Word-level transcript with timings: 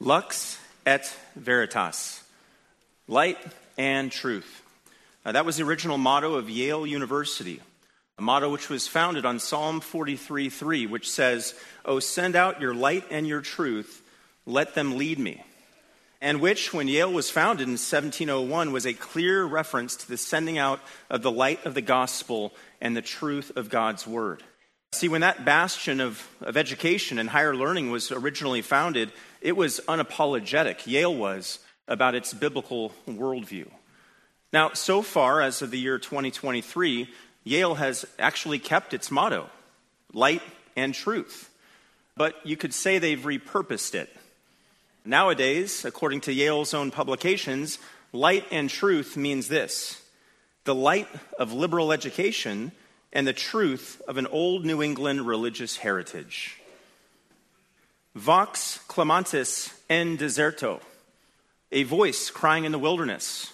Lux 0.00 0.58
et 0.86 1.12
Veritas, 1.34 2.22
light 3.08 3.38
and 3.76 4.12
truth. 4.12 4.62
That 5.24 5.44
was 5.44 5.56
the 5.56 5.64
original 5.64 5.98
motto 5.98 6.34
of 6.36 6.48
Yale 6.48 6.86
University, 6.86 7.60
a 8.16 8.22
motto 8.22 8.48
which 8.48 8.68
was 8.68 8.86
founded 8.86 9.26
on 9.26 9.40
Psalm 9.40 9.80
43 9.80 10.50
3, 10.50 10.86
which 10.86 11.10
says, 11.10 11.52
Oh, 11.84 11.98
send 11.98 12.36
out 12.36 12.60
your 12.60 12.74
light 12.74 13.06
and 13.10 13.26
your 13.26 13.40
truth, 13.40 14.02
let 14.46 14.76
them 14.76 14.96
lead 14.96 15.18
me. 15.18 15.42
And 16.20 16.40
which, 16.40 16.72
when 16.72 16.86
Yale 16.86 17.12
was 17.12 17.30
founded 17.30 17.66
in 17.66 17.72
1701, 17.72 18.70
was 18.70 18.86
a 18.86 18.94
clear 18.94 19.44
reference 19.44 19.96
to 19.96 20.08
the 20.08 20.16
sending 20.16 20.58
out 20.58 20.80
of 21.10 21.22
the 21.22 21.30
light 21.30 21.66
of 21.66 21.74
the 21.74 21.82
gospel 21.82 22.54
and 22.80 22.96
the 22.96 23.02
truth 23.02 23.56
of 23.56 23.68
God's 23.68 24.06
word. 24.06 24.44
See, 24.92 25.08
when 25.08 25.20
that 25.20 25.44
bastion 25.44 26.00
of, 26.00 26.26
of 26.40 26.56
education 26.56 27.18
and 27.18 27.28
higher 27.28 27.54
learning 27.54 27.90
was 27.90 28.10
originally 28.10 28.62
founded, 28.62 29.12
it 29.40 29.56
was 29.56 29.80
unapologetic, 29.86 30.86
Yale 30.86 31.14
was, 31.14 31.58
about 31.86 32.14
its 32.14 32.32
biblical 32.32 32.92
worldview. 33.06 33.68
Now, 34.52 34.72
so 34.72 35.02
far, 35.02 35.42
as 35.42 35.60
of 35.60 35.70
the 35.70 35.78
year 35.78 35.98
2023, 35.98 37.08
Yale 37.44 37.74
has 37.74 38.06
actually 38.18 38.58
kept 38.58 38.94
its 38.94 39.10
motto 39.10 39.50
light 40.14 40.42
and 40.74 40.94
truth. 40.94 41.50
But 42.16 42.34
you 42.44 42.56
could 42.56 42.72
say 42.72 42.98
they've 42.98 43.18
repurposed 43.18 43.94
it. 43.94 44.14
Nowadays, 45.04 45.84
according 45.84 46.22
to 46.22 46.32
Yale's 46.32 46.74
own 46.74 46.90
publications, 46.90 47.78
light 48.12 48.46
and 48.50 48.70
truth 48.70 49.16
means 49.16 49.48
this 49.48 50.02
the 50.64 50.74
light 50.74 51.08
of 51.38 51.52
liberal 51.52 51.92
education 51.92 52.72
and 53.12 53.26
the 53.26 53.32
truth 53.32 54.02
of 54.06 54.16
an 54.16 54.26
old 54.26 54.64
New 54.64 54.82
England 54.82 55.26
religious 55.26 55.78
heritage. 55.78 56.60
Vox 58.14 58.80
clamantis 58.88 59.72
en 59.88 60.16
deserto, 60.16 60.80
a 61.70 61.84
voice 61.84 62.30
crying 62.30 62.64
in 62.64 62.72
the 62.72 62.78
wilderness. 62.78 63.52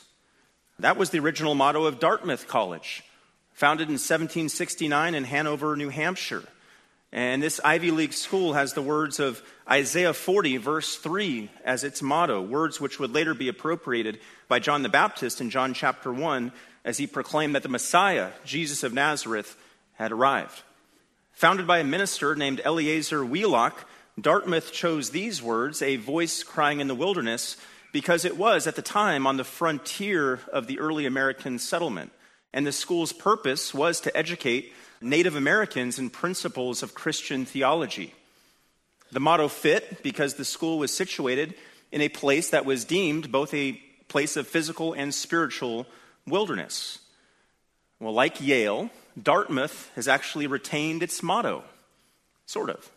That 0.78 0.96
was 0.96 1.10
the 1.10 1.20
original 1.20 1.54
motto 1.54 1.84
of 1.84 2.00
Dartmouth 2.00 2.48
College, 2.48 3.04
founded 3.52 3.88
in 3.88 3.94
1769 3.94 5.14
in 5.14 5.24
Hanover, 5.24 5.76
New 5.76 5.90
Hampshire. 5.90 6.42
And 7.12 7.40
this 7.40 7.60
Ivy 7.64 7.92
League 7.92 8.12
school 8.12 8.54
has 8.54 8.72
the 8.72 8.82
words 8.82 9.20
of 9.20 9.40
Isaiah 9.70 10.12
40, 10.12 10.56
verse 10.56 10.96
3, 10.96 11.48
as 11.64 11.84
its 11.84 12.02
motto, 12.02 12.42
words 12.42 12.80
which 12.80 12.98
would 12.98 13.12
later 13.12 13.34
be 13.34 13.48
appropriated 13.48 14.18
by 14.48 14.58
John 14.58 14.82
the 14.82 14.88
Baptist 14.88 15.40
in 15.40 15.50
John 15.50 15.74
chapter 15.74 16.12
1 16.12 16.50
as 16.84 16.98
he 16.98 17.06
proclaimed 17.06 17.54
that 17.54 17.62
the 17.62 17.68
Messiah, 17.68 18.30
Jesus 18.44 18.82
of 18.82 18.92
Nazareth, 18.92 19.56
had 19.94 20.12
arrived. 20.12 20.62
Founded 21.32 21.66
by 21.66 21.78
a 21.78 21.84
minister 21.84 22.34
named 22.34 22.60
Eleazar 22.64 23.24
Wheelock, 23.24 23.88
Dartmouth 24.20 24.72
chose 24.72 25.10
these 25.10 25.42
words, 25.42 25.82
a 25.82 25.96
voice 25.96 26.42
crying 26.42 26.80
in 26.80 26.86
the 26.86 26.94
wilderness, 26.94 27.56
because 27.92 28.24
it 28.24 28.36
was 28.36 28.66
at 28.66 28.76
the 28.76 28.82
time 28.82 29.26
on 29.26 29.36
the 29.36 29.44
frontier 29.44 30.40
of 30.52 30.66
the 30.66 30.78
early 30.78 31.06
American 31.06 31.58
settlement. 31.58 32.12
And 32.52 32.66
the 32.66 32.72
school's 32.72 33.12
purpose 33.12 33.74
was 33.74 34.00
to 34.00 34.16
educate 34.16 34.72
Native 35.00 35.36
Americans 35.36 35.98
in 35.98 36.10
principles 36.10 36.82
of 36.82 36.94
Christian 36.94 37.44
theology. 37.44 38.14
The 39.10 39.20
motto 39.20 39.48
fit 39.48 40.02
because 40.02 40.34
the 40.34 40.44
school 40.44 40.78
was 40.78 40.92
situated 40.92 41.54
in 41.92 42.00
a 42.00 42.08
place 42.08 42.50
that 42.50 42.64
was 42.64 42.84
deemed 42.84 43.30
both 43.30 43.52
a 43.54 43.80
place 44.08 44.36
of 44.36 44.46
physical 44.46 44.92
and 44.92 45.14
spiritual 45.14 45.86
wilderness. 46.26 46.98
Well, 48.00 48.12
like 48.12 48.40
Yale, 48.40 48.90
Dartmouth 49.20 49.90
has 49.94 50.08
actually 50.08 50.46
retained 50.46 51.02
its 51.02 51.22
motto, 51.22 51.64
sort 52.46 52.70
of. 52.70 52.90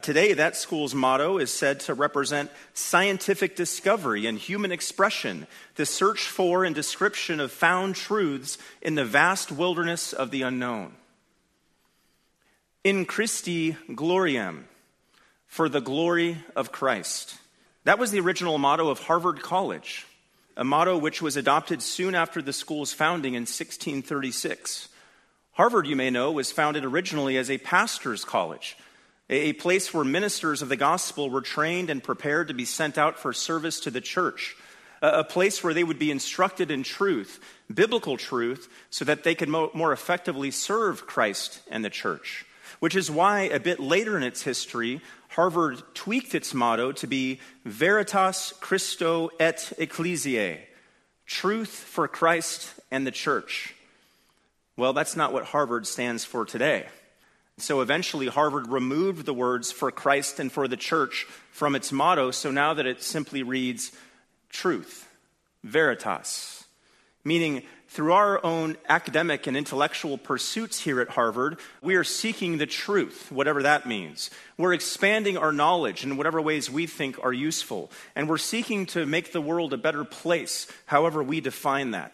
Today, 0.00 0.32
that 0.32 0.56
school's 0.56 0.94
motto 0.94 1.38
is 1.38 1.52
said 1.52 1.80
to 1.80 1.94
represent 1.94 2.50
scientific 2.72 3.56
discovery 3.56 4.26
and 4.26 4.38
human 4.38 4.70
expression, 4.70 5.46
the 5.74 5.84
search 5.84 6.20
for 6.28 6.64
and 6.64 6.74
description 6.74 7.40
of 7.40 7.50
found 7.50 7.96
truths 7.96 8.58
in 8.80 8.94
the 8.94 9.04
vast 9.04 9.50
wilderness 9.50 10.12
of 10.12 10.30
the 10.30 10.42
unknown. 10.42 10.92
In 12.84 13.06
Christi 13.06 13.76
gloriam, 13.90 14.64
for 15.48 15.68
the 15.68 15.80
glory 15.80 16.38
of 16.54 16.70
Christ. 16.70 17.36
That 17.84 17.98
was 17.98 18.12
the 18.12 18.20
original 18.20 18.58
motto 18.58 18.90
of 18.90 19.00
Harvard 19.00 19.40
College, 19.40 20.06
a 20.58 20.64
motto 20.64 20.98
which 20.98 21.22
was 21.22 21.38
adopted 21.38 21.80
soon 21.80 22.14
after 22.14 22.42
the 22.42 22.52
school's 22.52 22.92
founding 22.92 23.32
in 23.32 23.42
1636. 23.42 24.88
Harvard, 25.52 25.86
you 25.86 25.96
may 25.96 26.10
know, 26.10 26.32
was 26.32 26.52
founded 26.52 26.84
originally 26.84 27.38
as 27.38 27.50
a 27.50 27.56
pastor's 27.56 28.26
college 28.26 28.76
a 29.30 29.52
place 29.54 29.92
where 29.92 30.04
ministers 30.04 30.62
of 30.62 30.68
the 30.68 30.76
gospel 30.76 31.28
were 31.28 31.42
trained 31.42 31.90
and 31.90 32.02
prepared 32.02 32.48
to 32.48 32.54
be 32.54 32.64
sent 32.64 32.96
out 32.96 33.18
for 33.18 33.32
service 33.32 33.80
to 33.80 33.90
the 33.90 34.00
church, 34.00 34.56
a 35.02 35.22
place 35.22 35.62
where 35.62 35.74
they 35.74 35.84
would 35.84 35.98
be 35.98 36.10
instructed 36.10 36.70
in 36.70 36.82
truth, 36.82 37.38
biblical 37.72 38.16
truth, 38.16 38.68
so 38.90 39.04
that 39.04 39.24
they 39.24 39.34
could 39.34 39.48
more 39.48 39.92
effectively 39.92 40.50
serve 40.50 41.06
Christ 41.06 41.60
and 41.70 41.84
the 41.84 41.90
church. 41.90 42.44
Which 42.80 42.96
is 42.96 43.10
why, 43.10 43.42
a 43.42 43.60
bit 43.60 43.80
later 43.80 44.16
in 44.16 44.22
its 44.22 44.42
history, 44.42 45.00
Harvard 45.28 45.82
tweaked 45.94 46.34
its 46.34 46.54
motto 46.54 46.92
to 46.92 47.06
be 47.06 47.40
Veritas 47.64 48.52
Christo 48.60 49.30
et 49.38 49.72
Ecclesiae, 49.78 50.60
truth 51.26 51.70
for 51.70 52.08
Christ 52.08 52.74
and 52.90 53.06
the 53.06 53.10
church. 53.10 53.74
Well, 54.76 54.92
that's 54.92 55.16
not 55.16 55.32
what 55.32 55.44
Harvard 55.44 55.86
stands 55.86 56.24
for 56.24 56.44
today. 56.44 56.86
So 57.58 57.80
eventually, 57.80 58.28
Harvard 58.28 58.68
removed 58.68 59.26
the 59.26 59.34
words 59.34 59.72
for 59.72 59.90
Christ 59.90 60.38
and 60.38 60.50
for 60.50 60.68
the 60.68 60.76
church 60.76 61.26
from 61.50 61.74
its 61.74 61.90
motto, 61.90 62.30
so 62.30 62.50
now 62.52 62.72
that 62.74 62.86
it 62.86 63.02
simply 63.02 63.42
reads 63.42 63.90
truth, 64.48 65.08
veritas, 65.64 66.64
meaning 67.24 67.64
through 67.88 68.12
our 68.12 68.44
own 68.44 68.76
academic 68.88 69.46
and 69.46 69.56
intellectual 69.56 70.18
pursuits 70.18 70.80
here 70.80 71.00
at 71.00 71.08
Harvard, 71.08 71.58
we 71.80 71.96
are 71.96 72.04
seeking 72.04 72.58
the 72.58 72.66
truth, 72.66 73.32
whatever 73.32 73.62
that 73.62 73.86
means. 73.86 74.30
We're 74.58 74.74
expanding 74.74 75.38
our 75.38 75.52
knowledge 75.52 76.04
in 76.04 76.18
whatever 76.18 76.40
ways 76.40 76.70
we 76.70 76.86
think 76.86 77.18
are 77.24 77.32
useful, 77.32 77.90
and 78.14 78.28
we're 78.28 78.38
seeking 78.38 78.84
to 78.86 79.06
make 79.06 79.32
the 79.32 79.40
world 79.40 79.72
a 79.72 79.78
better 79.78 80.04
place, 80.04 80.66
however 80.84 81.22
we 81.22 81.40
define 81.40 81.92
that. 81.92 82.12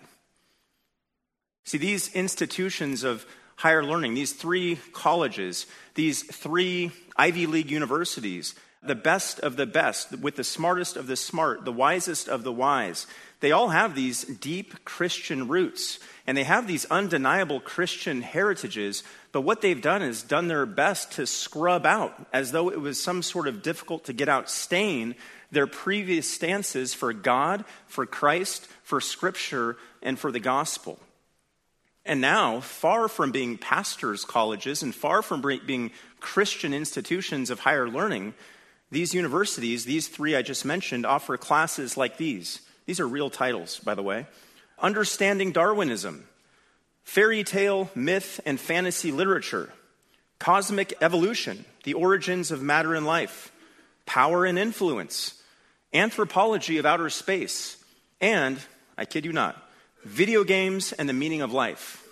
See, 1.65 1.79
these 1.79 2.15
institutions 2.15 3.03
of 3.03 3.27
higher 3.57 3.83
learning, 3.83 4.15
these 4.15 4.33
three 4.33 4.79
colleges, 4.93 5.67
these 5.95 6.23
three 6.23 6.93
Ivy 7.17 7.47
League 7.47 7.71
universities, 7.71 8.55
the 8.87 8.95
best 8.95 9.41
of 9.41 9.57
the 9.57 9.67
best, 9.67 10.19
with 10.19 10.37
the 10.37 10.45
smartest 10.45 10.97
of 10.97 11.07
the 11.07 11.17
smart, 11.17 11.65
the 11.65 11.73
wisest 11.73 12.29
of 12.29 12.43
the 12.43 12.53
wise, 12.53 13.07
they 13.41 13.53
all 13.53 13.69
have 13.69 13.95
these 13.95 14.25
deep 14.25 14.85
Christian 14.85 15.49
roots 15.49 15.99
and 16.27 16.37
they 16.37 16.45
have 16.45 16.67
these 16.67 16.87
undeniable 16.87 17.61
Christian 17.61 18.23
heritages. 18.23 19.03
But 19.33 19.43
what 19.43 19.61
they've 19.61 19.81
done 19.81 20.03
is 20.03 20.23
done 20.23 20.49
their 20.49 20.67
best 20.67 21.13
to 21.13 21.27
scrub 21.27 21.85
out, 21.85 22.27
as 22.33 22.53
though 22.53 22.71
it 22.71 22.81
was 22.81 23.03
some 23.03 23.23
sort 23.23 23.47
of 23.47 23.63
difficult 23.63 24.05
to 24.05 24.13
get 24.13 24.29
out 24.29 24.49
stain, 24.49 25.15
their 25.51 25.67
previous 25.67 26.31
stances 26.31 26.95
for 26.95 27.13
God, 27.13 27.65
for 27.87 28.07
Christ, 28.07 28.67
for 28.83 29.01
Scripture, 29.01 29.77
and 30.03 30.19
for 30.19 30.33
the 30.33 30.41
gospel. 30.41 30.99
And 32.07 32.21
now, 32.21 32.61
far 32.61 33.09
from 33.09 33.31
being 33.33 33.57
pastors' 33.57 34.25
colleges 34.25 34.83
and 34.83 34.95
far 34.95 35.23
from 35.23 35.43
being 35.67 35.91
Christian 36.21 36.75
institutions 36.75 37.51
of 37.51 37.61
higher 37.61 37.89
learning, 37.89 38.35
these 38.91 39.15
universities, 39.15 39.85
these 39.85 40.09
three 40.09 40.37
I 40.37 40.43
just 40.43 40.65
mentioned, 40.65 41.05
offer 41.07 41.37
classes 41.37 41.97
like 41.97 42.17
these. 42.17 42.61
These 42.87 43.01
are 43.01 43.09
real 43.09 43.31
titles, 43.31 43.81
by 43.81 43.95
the 43.95 44.03
way. 44.03 44.27
Understanding 44.79 45.53
Darwinism, 45.53 46.27
Fairy 47.03 47.45
Tale, 47.45 47.91
Myth, 47.95 48.41
and 48.45 48.61
Fantasy 48.61 49.13
Literature, 49.13 49.73
Cosmic 50.39 50.95
Evolution, 51.01 51.65
The 51.85 51.95
Origins 51.95 52.51
of 52.51 52.63
Matter 52.63 52.95
and 52.95 53.07
Life, 53.07 53.53
Power 54.07 54.45
and 54.45 54.59
Influence, 54.59 55.41
Anthropology 55.93 56.79
of 56.79 56.87
Outer 56.87 57.09
Space, 57.09 57.83
and, 58.21 58.59
I 58.99 59.05
kid 59.05 59.25
you 59.25 59.33
not, 59.33 59.57
video 60.03 60.45
games, 60.45 60.93
and 60.93 61.09
the 61.09 61.13
meaning 61.13 61.41
of 61.41 61.53
life. 61.53 62.07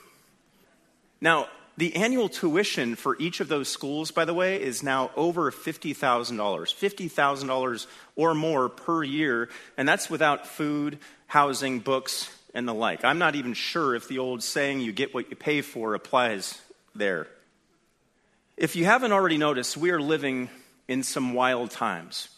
Now, 1.21 1.49
the 1.77 1.97
annual 1.97 2.29
tuition 2.29 2.97
for 2.97 3.17
each 3.19 3.41
of 3.41 3.49
those 3.49 3.69
schools, 3.69 4.11
by 4.11 4.25
the 4.25 4.35
way, 4.35 4.61
is 4.61 4.83
now 4.83 5.11
over 5.17 5.51
$50,000. 5.51 5.97
$50,000 6.37 7.87
or 8.17 8.35
more 8.35 8.69
per 8.69 9.03
year, 9.03 9.49
and 9.77 9.89
that's 9.89 10.11
without 10.11 10.47
food, 10.47 10.99
housing, 11.27 11.81
books, 11.81 12.31
and 12.55 12.69
the 12.69 12.75
like. 12.75 13.05
I'm 13.05 13.19
not 13.19 13.35
even 13.35 13.55
sure 13.55 13.95
if 13.95 14.09
the 14.09 14.19
old 14.19 14.43
saying, 14.43 14.81
you 14.81 14.93
get 14.93 15.15
what 15.15 15.31
you 15.31 15.37
pay 15.37 15.63
for, 15.63 15.95
applies 15.95 16.61
there. 16.95 17.27
If 18.57 18.77
you 18.77 18.85
haven't 18.85 19.13
already 19.13 19.39
noticed, 19.39 19.77
we 19.77 19.91
are 19.91 20.01
living 20.01 20.51
in 20.89 21.03
some 21.03 21.33
wild 21.33 21.71
times. 21.71 22.29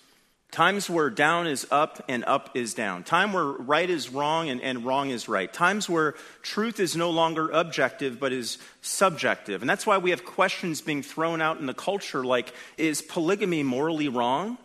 Times 0.55 0.89
where 0.89 1.11
down 1.11 1.49
is 1.49 1.67
up 1.73 2.05
and 2.07 2.25
up 2.27 2.51
is 2.55 2.75
down. 2.75 3.03
Time 3.03 3.33
where 3.33 3.43
right 3.43 3.91
is 3.91 4.09
wrong 4.09 4.49
and, 4.49 4.61
and 4.61 4.85
wrong 4.85 5.11
is 5.11 5.29
right. 5.29 5.53
Times 5.53 5.91
where 5.91 6.15
truth 6.43 6.79
is 6.79 6.95
no 6.95 7.11
longer 7.11 7.51
objective 7.51 8.21
but 8.21 8.33
is 8.33 8.59
subjective. 8.81 9.63
And 9.63 9.69
that's 9.69 9.85
why 9.85 9.99
we 9.99 10.11
have 10.11 10.25
questions 10.25 10.81
being 10.81 11.03
thrown 11.03 11.43
out 11.43 11.59
in 11.59 11.67
the 11.67 11.75
culture 11.75 12.25
like 12.25 12.55
is 12.77 13.03
polygamy 13.03 13.65
morally 13.65 14.09
wrong? 14.09 14.57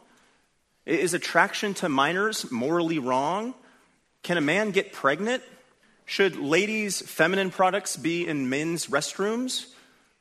Is 0.86 1.16
attraction 1.16 1.74
to 1.76 1.90
minors 1.90 2.52
morally 2.52 3.00
wrong? 3.00 3.56
Can 4.22 4.38
a 4.38 4.42
man 4.42 4.70
get 4.70 4.94
pregnant? 4.94 5.42
Should 6.06 6.36
ladies' 6.36 7.02
feminine 7.02 7.50
products 7.50 7.98
be 7.98 8.28
in 8.28 8.48
men's 8.48 8.86
restrooms? 8.86 9.66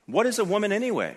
What 0.07 0.25
is 0.25 0.39
a 0.39 0.47
woman 0.47 0.73
anyway? 0.73 1.15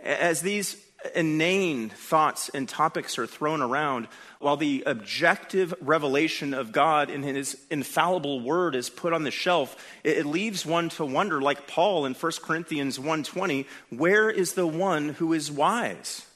As 0.00 0.40
these 0.40 0.85
inane 1.14 1.88
thoughts 1.90 2.48
and 2.48 2.68
topics 2.68 3.18
are 3.18 3.26
thrown 3.26 3.62
around, 3.62 4.08
while 4.38 4.56
the 4.56 4.82
objective 4.86 5.74
revelation 5.80 6.54
of 6.54 6.72
God 6.72 7.10
in 7.10 7.22
his 7.22 7.56
infallible 7.70 8.40
word 8.40 8.74
is 8.74 8.90
put 8.90 9.12
on 9.12 9.22
the 9.22 9.30
shelf, 9.30 9.76
it 10.04 10.26
leaves 10.26 10.66
one 10.66 10.88
to 10.90 11.04
wonder, 11.04 11.40
like 11.40 11.66
Paul 11.66 12.06
in 12.06 12.14
1 12.14 12.42
Corinthians 12.42 12.98
1:20, 12.98 13.66
where 13.90 14.30
is 14.30 14.54
the 14.54 14.66
one 14.66 15.10
who 15.10 15.32
is 15.32 15.50
wise? 15.50 16.26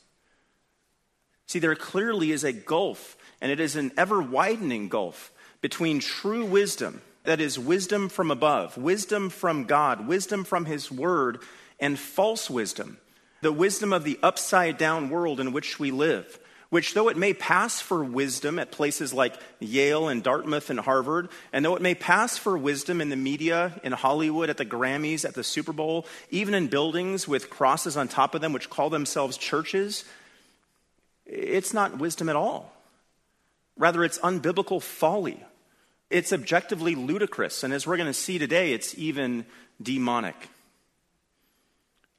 See, 1.46 1.58
there 1.58 1.74
clearly 1.74 2.30
is 2.30 2.44
a 2.44 2.52
gulf, 2.52 3.16
and 3.40 3.50
it 3.50 3.60
is 3.60 3.76
an 3.76 3.92
ever 3.96 4.22
widening 4.22 4.88
gulf 4.88 5.32
between 5.60 6.00
true 6.00 6.44
wisdom, 6.44 7.02
that 7.24 7.40
is, 7.40 7.58
wisdom 7.58 8.08
from 8.08 8.30
above, 8.30 8.76
wisdom 8.76 9.30
from 9.30 9.64
God, 9.64 10.06
wisdom 10.06 10.44
from 10.44 10.64
his 10.64 10.90
word, 10.90 11.42
and 11.78 11.98
false 11.98 12.48
wisdom 12.48 12.98
the 13.42 13.52
wisdom 13.52 13.92
of 13.92 14.04
the 14.04 14.18
upside 14.22 14.78
down 14.78 15.10
world 15.10 15.40
in 15.40 15.52
which 15.52 15.78
we 15.78 15.90
live, 15.90 16.38
which, 16.68 16.94
though 16.94 17.08
it 17.08 17.16
may 17.16 17.34
pass 17.34 17.80
for 17.80 18.04
wisdom 18.04 18.58
at 18.58 18.70
places 18.70 19.12
like 19.12 19.34
Yale 19.58 20.08
and 20.08 20.22
Dartmouth 20.22 20.70
and 20.70 20.78
Harvard, 20.78 21.28
and 21.52 21.64
though 21.64 21.74
it 21.74 21.82
may 21.82 21.94
pass 21.94 22.38
for 22.38 22.56
wisdom 22.56 23.00
in 23.00 23.08
the 23.08 23.16
media, 23.16 23.72
in 23.82 23.92
Hollywood, 23.92 24.50
at 24.50 24.56
the 24.56 24.64
Grammys, 24.64 25.24
at 25.24 25.34
the 25.34 25.42
Super 25.42 25.72
Bowl, 25.72 26.06
even 26.30 26.54
in 26.54 26.68
buildings 26.68 27.26
with 27.26 27.50
crosses 27.50 27.96
on 27.96 28.06
top 28.06 28.34
of 28.34 28.40
them 28.40 28.52
which 28.52 28.70
call 28.70 28.88
themselves 28.88 29.36
churches, 29.36 30.04
it's 31.26 31.74
not 31.74 31.98
wisdom 31.98 32.28
at 32.28 32.36
all. 32.36 32.72
Rather, 33.76 34.04
it's 34.04 34.18
unbiblical 34.18 34.80
folly. 34.80 35.42
It's 36.10 36.32
objectively 36.32 36.94
ludicrous, 36.94 37.62
and 37.62 37.72
as 37.72 37.86
we're 37.86 37.96
going 37.96 38.08
to 38.08 38.12
see 38.12 38.38
today, 38.38 38.72
it's 38.72 38.96
even 38.98 39.46
demonic. 39.80 40.36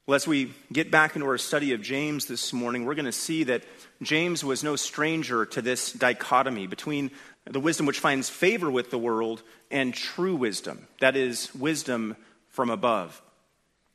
Well, 0.07 0.15
as 0.15 0.27
we 0.27 0.51
get 0.73 0.89
back 0.89 1.15
into 1.15 1.27
our 1.27 1.37
study 1.37 1.73
of 1.73 1.81
James 1.83 2.25
this 2.25 2.53
morning, 2.53 2.85
we're 2.85 2.95
going 2.95 3.05
to 3.05 3.11
see 3.11 3.43
that 3.43 3.63
James 4.01 4.43
was 4.43 4.63
no 4.63 4.75
stranger 4.75 5.45
to 5.45 5.61
this 5.61 5.93
dichotomy 5.93 6.65
between 6.65 7.11
the 7.45 7.59
wisdom 7.59 7.85
which 7.85 7.99
finds 7.99 8.27
favor 8.27 8.71
with 8.71 8.89
the 8.89 8.97
world 8.97 9.43
and 9.69 9.93
true 9.93 10.35
wisdom, 10.35 10.87
that 11.01 11.15
is, 11.15 11.53
wisdom 11.53 12.15
from 12.49 12.71
above. 12.71 13.21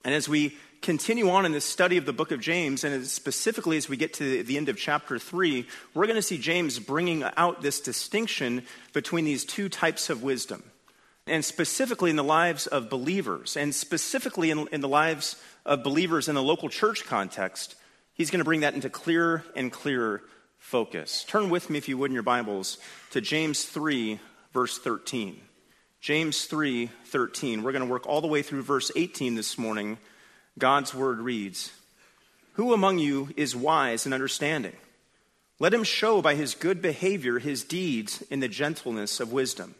And 0.04 0.14
as 0.14 0.28
we 0.28 0.56
continue 0.80 1.28
on 1.28 1.44
in 1.44 1.50
this 1.50 1.64
study 1.64 1.96
of 1.96 2.06
the 2.06 2.12
book 2.12 2.30
of 2.30 2.40
James, 2.40 2.84
and 2.84 3.04
specifically 3.04 3.76
as 3.76 3.88
we 3.88 3.96
get 3.96 4.14
to 4.14 4.44
the 4.44 4.56
end 4.56 4.68
of 4.68 4.78
chapter 4.78 5.18
3, 5.18 5.66
we're 5.92 6.06
going 6.06 6.14
to 6.14 6.22
see 6.22 6.38
James 6.38 6.78
bringing 6.78 7.24
out 7.36 7.62
this 7.62 7.80
distinction 7.80 8.62
between 8.92 9.24
these 9.24 9.44
two 9.44 9.68
types 9.68 10.08
of 10.08 10.22
wisdom. 10.22 10.62
And 11.26 11.44
specifically 11.44 12.10
in 12.10 12.16
the 12.16 12.22
lives 12.22 12.68
of 12.68 12.88
believers, 12.88 13.56
and 13.56 13.74
specifically 13.74 14.52
in, 14.52 14.68
in 14.70 14.80
the 14.80 14.88
lives 14.88 15.34
of 15.66 15.82
believers 15.82 16.28
in 16.28 16.34
the 16.34 16.42
local 16.42 16.70
church 16.70 17.04
context, 17.04 17.74
he's 18.14 18.30
going 18.30 18.38
to 18.38 18.44
bring 18.44 18.60
that 18.60 18.74
into 18.74 18.88
clearer 18.88 19.44
and 19.54 19.70
clearer 19.70 20.22
focus. 20.58 21.24
Turn 21.24 21.50
with 21.50 21.68
me, 21.68 21.76
if 21.76 21.88
you 21.88 21.98
would, 21.98 22.10
in 22.10 22.14
your 22.14 22.22
Bibles 22.22 22.78
to 23.10 23.20
James 23.20 23.64
3, 23.64 24.18
verse 24.54 24.78
13. 24.78 25.38
James 26.00 26.44
3, 26.44 26.86
13. 27.06 27.62
We're 27.62 27.72
going 27.72 27.84
to 27.84 27.90
work 27.90 28.06
all 28.06 28.20
the 28.20 28.28
way 28.28 28.42
through 28.42 28.62
verse 28.62 28.92
18 28.94 29.34
this 29.34 29.58
morning. 29.58 29.98
God's 30.56 30.94
word 30.94 31.18
reads 31.18 31.72
Who 32.52 32.72
among 32.72 32.98
you 32.98 33.30
is 33.36 33.56
wise 33.56 34.06
and 34.06 34.14
understanding? 34.14 34.76
Let 35.58 35.74
him 35.74 35.84
show 35.84 36.22
by 36.22 36.34
his 36.34 36.54
good 36.54 36.80
behavior 36.80 37.38
his 37.38 37.64
deeds 37.64 38.22
in 38.30 38.40
the 38.40 38.48
gentleness 38.48 39.20
of 39.20 39.32
wisdom. 39.32 39.74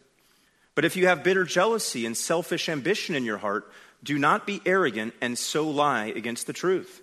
But 0.75 0.85
if 0.85 0.97
you 0.97 1.07
have 1.07 1.23
bitter 1.23 1.45
jealousy 1.45 2.05
and 2.07 2.17
selfish 2.17 2.69
ambition 2.69 3.15
in 3.15 3.25
your 3.25 3.39
heart, 3.39 3.71
do 4.03 4.19
not 4.19 4.47
be 4.47 4.61
arrogant 4.65 5.15
and 5.21 5.39
so 5.39 5.69
lie 5.69 6.07
against 6.07 6.47
the 6.47 6.53
truth. 6.53 7.03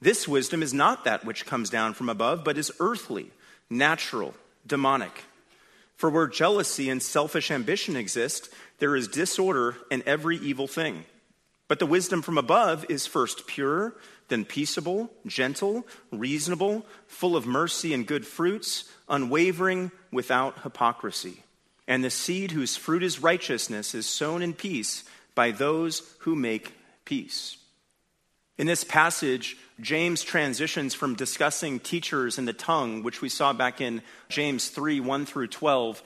This 0.00 0.26
wisdom 0.26 0.62
is 0.62 0.72
not 0.72 1.04
that 1.04 1.24
which 1.24 1.46
comes 1.46 1.68
down 1.68 1.94
from 1.94 2.08
above, 2.08 2.44
but 2.44 2.56
is 2.56 2.72
earthly, 2.80 3.30
natural, 3.68 4.34
demonic. 4.66 5.24
For 5.96 6.08
where 6.08 6.26
jealousy 6.26 6.88
and 6.88 7.02
selfish 7.02 7.50
ambition 7.50 7.96
exist, 7.96 8.48
there 8.78 8.96
is 8.96 9.08
disorder 9.08 9.76
and 9.90 10.02
every 10.04 10.38
evil 10.38 10.66
thing. 10.66 11.04
But 11.68 11.78
the 11.78 11.86
wisdom 11.86 12.22
from 12.22 12.38
above 12.38 12.86
is 12.88 13.06
first 13.06 13.46
pure, 13.46 13.94
then 14.28 14.44
peaceable, 14.44 15.10
gentle, 15.26 15.86
reasonable, 16.10 16.86
full 17.06 17.36
of 17.36 17.46
mercy 17.46 17.92
and 17.92 18.06
good 18.06 18.26
fruits, 18.26 18.90
unwavering, 19.08 19.92
without 20.10 20.62
hypocrisy. 20.62 21.44
And 21.86 22.02
the 22.02 22.10
seed 22.10 22.52
whose 22.52 22.76
fruit 22.76 23.02
is 23.02 23.22
righteousness 23.22 23.94
is 23.94 24.06
sown 24.08 24.42
in 24.42 24.54
peace 24.54 25.04
by 25.40 25.52
those 25.52 26.02
who 26.18 26.36
make 26.36 26.74
peace. 27.06 27.56
In 28.58 28.66
this 28.66 28.84
passage, 28.84 29.56
James 29.80 30.22
transitions 30.22 30.92
from 30.92 31.14
discussing 31.14 31.80
teachers 31.80 32.36
and 32.36 32.46
the 32.46 32.52
tongue, 32.52 33.02
which 33.02 33.22
we 33.22 33.30
saw 33.30 33.54
back 33.54 33.80
in 33.80 34.02
James 34.28 34.68
3 34.68 35.00
1 35.00 35.24
through 35.24 35.46
12, 35.46 36.02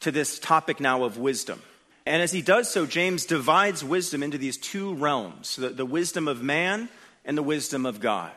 to 0.00 0.10
this 0.10 0.38
topic 0.38 0.80
now 0.80 1.04
of 1.04 1.18
wisdom. 1.18 1.60
And 2.06 2.22
as 2.22 2.32
he 2.32 2.40
does 2.40 2.70
so, 2.70 2.86
James 2.86 3.26
divides 3.26 3.84
wisdom 3.84 4.22
into 4.22 4.38
these 4.38 4.56
two 4.56 4.94
realms 4.94 5.56
the, 5.56 5.68
the 5.68 5.84
wisdom 5.84 6.26
of 6.26 6.42
man 6.42 6.88
and 7.26 7.36
the 7.36 7.42
wisdom 7.42 7.84
of 7.84 8.00
God. 8.00 8.32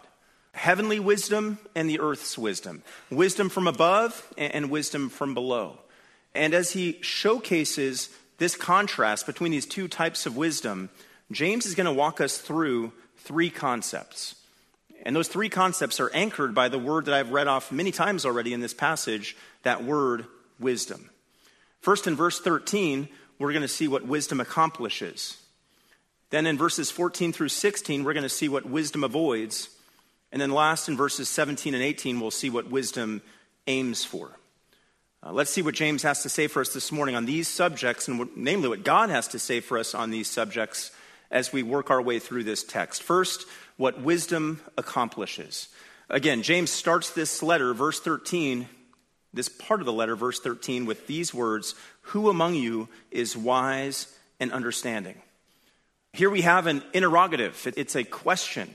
Heavenly 0.51 0.99
wisdom 0.99 1.59
and 1.75 1.89
the 1.89 2.01
earth's 2.01 2.37
wisdom. 2.37 2.83
Wisdom 3.09 3.47
from 3.47 3.67
above 3.69 4.27
and 4.37 4.69
wisdom 4.69 5.07
from 5.07 5.33
below. 5.33 5.79
And 6.35 6.53
as 6.53 6.71
he 6.71 6.97
showcases 7.01 8.09
this 8.41 8.55
contrast 8.55 9.27
between 9.27 9.51
these 9.51 9.67
two 9.67 9.87
types 9.87 10.25
of 10.25 10.35
wisdom, 10.35 10.89
James 11.31 11.67
is 11.67 11.75
going 11.75 11.85
to 11.85 11.93
walk 11.93 12.19
us 12.19 12.39
through 12.39 12.91
three 13.17 13.51
concepts. 13.51 14.33
And 15.05 15.15
those 15.15 15.27
three 15.27 15.47
concepts 15.47 15.99
are 15.99 16.09
anchored 16.09 16.55
by 16.55 16.67
the 16.67 16.79
word 16.79 17.05
that 17.05 17.13
I've 17.13 17.31
read 17.31 17.47
off 17.47 17.71
many 17.71 17.91
times 17.91 18.25
already 18.25 18.51
in 18.51 18.59
this 18.59 18.73
passage 18.73 19.37
that 19.61 19.83
word, 19.83 20.25
wisdom. 20.59 21.11
First, 21.81 22.07
in 22.07 22.15
verse 22.15 22.39
13, 22.39 23.09
we're 23.37 23.51
going 23.51 23.61
to 23.61 23.67
see 23.67 23.87
what 23.87 24.07
wisdom 24.07 24.39
accomplishes. 24.39 25.37
Then, 26.31 26.47
in 26.47 26.57
verses 26.57 26.89
14 26.89 27.33
through 27.33 27.49
16, 27.49 28.03
we're 28.03 28.13
going 28.13 28.23
to 28.23 28.29
see 28.29 28.49
what 28.49 28.65
wisdom 28.65 29.03
avoids. 29.03 29.69
And 30.31 30.41
then, 30.41 30.49
last, 30.49 30.89
in 30.89 30.97
verses 30.97 31.29
17 31.29 31.75
and 31.75 31.83
18, 31.83 32.19
we'll 32.19 32.31
see 32.31 32.49
what 32.49 32.71
wisdom 32.71 33.21
aims 33.67 34.03
for. 34.03 34.31
Uh, 35.23 35.31
let's 35.31 35.51
see 35.51 35.61
what 35.61 35.75
James 35.75 36.01
has 36.01 36.23
to 36.23 36.29
say 36.29 36.47
for 36.47 36.61
us 36.61 36.73
this 36.73 36.91
morning 36.91 37.15
on 37.15 37.25
these 37.25 37.47
subjects, 37.47 38.07
and 38.07 38.17
what, 38.17 38.35
namely 38.35 38.67
what 38.67 38.83
God 38.83 39.11
has 39.11 39.27
to 39.29 39.39
say 39.39 39.59
for 39.59 39.77
us 39.77 39.93
on 39.93 40.09
these 40.09 40.27
subjects 40.27 40.89
as 41.29 41.53
we 41.53 41.61
work 41.61 41.91
our 41.91 42.01
way 42.01 42.17
through 42.17 42.43
this 42.43 42.63
text. 42.63 43.03
First, 43.03 43.45
what 43.77 44.01
wisdom 44.01 44.61
accomplishes. 44.79 45.69
Again, 46.09 46.41
James 46.41 46.71
starts 46.71 47.11
this 47.11 47.43
letter, 47.43 47.71
verse 47.75 47.99
13, 47.99 48.67
this 49.31 49.47
part 49.47 49.79
of 49.79 49.85
the 49.85 49.93
letter, 49.93 50.15
verse 50.15 50.39
13, 50.39 50.87
with 50.87 51.05
these 51.05 51.35
words 51.35 51.75
Who 52.01 52.27
among 52.29 52.55
you 52.55 52.89
is 53.11 53.37
wise 53.37 54.07
and 54.39 54.51
understanding? 54.51 55.21
Here 56.13 56.31
we 56.31 56.41
have 56.41 56.65
an 56.65 56.81
interrogative, 56.93 57.71
it's 57.77 57.95
a 57.95 58.03
question. 58.03 58.69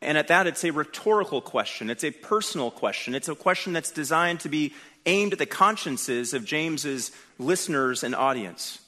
And 0.00 0.16
at 0.16 0.28
that, 0.28 0.46
it's 0.46 0.64
a 0.64 0.70
rhetorical 0.70 1.40
question. 1.40 1.90
It's 1.90 2.04
a 2.04 2.12
personal 2.12 2.70
question. 2.70 3.16
It's 3.16 3.28
a 3.28 3.34
question 3.34 3.72
that's 3.72 3.90
designed 3.90 4.40
to 4.40 4.48
be 4.48 4.72
aimed 5.08 5.32
at 5.32 5.38
the 5.38 5.46
consciences 5.46 6.34
of 6.34 6.44
James's 6.44 7.10
listeners 7.38 8.04
and 8.04 8.14
audience. 8.14 8.80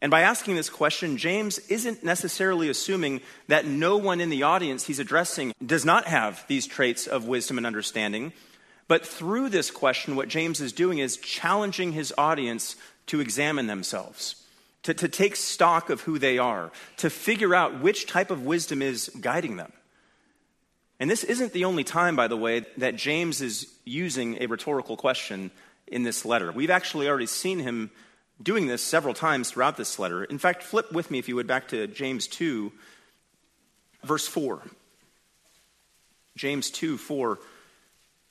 And 0.00 0.10
by 0.10 0.22
asking 0.22 0.56
this 0.56 0.70
question, 0.70 1.16
James 1.16 1.58
isn't 1.68 2.04
necessarily 2.04 2.68
assuming 2.68 3.20
that 3.48 3.66
no 3.66 3.96
one 3.96 4.20
in 4.20 4.30
the 4.30 4.44
audience 4.44 4.86
he's 4.86 5.00
addressing 5.00 5.52
does 5.64 5.84
not 5.84 6.06
have 6.06 6.44
these 6.48 6.66
traits 6.66 7.06
of 7.06 7.26
wisdom 7.26 7.58
and 7.58 7.66
understanding. 7.66 8.32
But 8.86 9.06
through 9.06 9.50
this 9.50 9.70
question, 9.70 10.16
what 10.16 10.28
James 10.28 10.60
is 10.60 10.72
doing 10.72 10.98
is 10.98 11.16
challenging 11.16 11.92
his 11.92 12.14
audience 12.16 12.76
to 13.06 13.20
examine 13.20 13.66
themselves, 13.66 14.36
to, 14.84 14.94
to 14.94 15.08
take 15.08 15.36
stock 15.36 15.90
of 15.90 16.02
who 16.02 16.18
they 16.18 16.38
are, 16.38 16.70
to 16.98 17.10
figure 17.10 17.54
out 17.54 17.80
which 17.80 18.06
type 18.06 18.30
of 18.30 18.46
wisdom 18.46 18.80
is 18.80 19.10
guiding 19.20 19.56
them. 19.56 19.72
And 21.00 21.10
this 21.10 21.24
isn't 21.24 21.52
the 21.52 21.64
only 21.64 21.84
time, 21.84 22.16
by 22.16 22.28
the 22.28 22.36
way, 22.36 22.66
that 22.76 22.96
James 22.96 23.40
is 23.40 23.72
using 23.84 24.42
a 24.42 24.46
rhetorical 24.46 24.96
question 24.96 25.50
in 25.86 26.02
this 26.02 26.24
letter. 26.24 26.50
We've 26.50 26.70
actually 26.70 27.08
already 27.08 27.26
seen 27.26 27.60
him 27.60 27.90
doing 28.42 28.66
this 28.66 28.82
several 28.82 29.14
times 29.14 29.50
throughout 29.50 29.76
this 29.76 29.98
letter. 29.98 30.24
In 30.24 30.38
fact, 30.38 30.62
flip 30.62 30.92
with 30.92 31.10
me, 31.10 31.18
if 31.18 31.28
you 31.28 31.36
would, 31.36 31.46
back 31.46 31.68
to 31.68 31.86
James 31.86 32.26
2, 32.26 32.72
verse 34.04 34.26
4. 34.26 34.62
James 36.36 36.70
2, 36.70 36.98
4. 36.98 37.38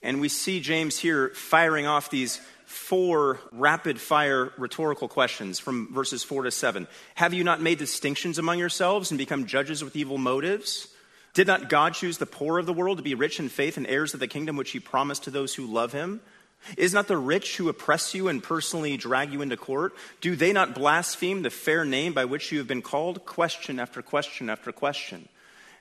And 0.01 0.21
we 0.21 0.29
see 0.29 0.59
James 0.59 0.97
here 0.97 1.29
firing 1.29 1.87
off 1.87 2.09
these 2.09 2.39
four 2.65 3.39
rapid 3.51 3.99
fire 3.99 4.51
rhetorical 4.57 5.07
questions 5.07 5.57
from 5.57 5.93
verses 5.93 6.23
4 6.23 6.43
to 6.43 6.51
7. 6.51 6.87
Have 7.15 7.33
you 7.33 7.43
not 7.43 7.61
made 7.61 7.77
distinctions 7.77 8.37
among 8.37 8.59
yourselves 8.59 9.09
and 9.09 9.17
become 9.17 9.45
judges 9.45 9.83
with 9.83 9.95
evil 9.95 10.17
motives? 10.17 10.87
Did 11.37 11.45
not 11.45 11.69
God 11.69 11.93
choose 11.93 12.17
the 12.17 12.25
poor 12.25 12.57
of 12.57 12.65
the 12.65 12.73
world 12.73 12.97
to 12.97 13.03
be 13.03 13.13
rich 13.13 13.39
in 13.39 13.47
faith 13.47 13.77
and 13.77 13.85
heirs 13.85 14.15
of 14.15 14.19
the 14.19 14.27
kingdom 14.27 14.55
which 14.55 14.71
he 14.71 14.79
promised 14.79 15.25
to 15.25 15.29
those 15.29 15.53
who 15.53 15.67
love 15.67 15.93
him? 15.93 16.19
Is 16.77 16.95
not 16.95 17.07
the 17.07 17.15
rich 17.15 17.57
who 17.57 17.69
oppress 17.69 18.15
you 18.15 18.27
and 18.27 18.41
personally 18.41 18.97
drag 18.97 19.31
you 19.31 19.43
into 19.43 19.55
court? 19.55 19.93
Do 20.19 20.35
they 20.35 20.51
not 20.51 20.73
blaspheme 20.73 21.43
the 21.43 21.51
fair 21.51 21.85
name 21.85 22.13
by 22.13 22.25
which 22.25 22.51
you 22.51 22.57
have 22.57 22.67
been 22.67 22.81
called? 22.81 23.27
Question 23.27 23.79
after 23.79 24.01
question 24.01 24.49
after 24.49 24.71
question. 24.71 25.29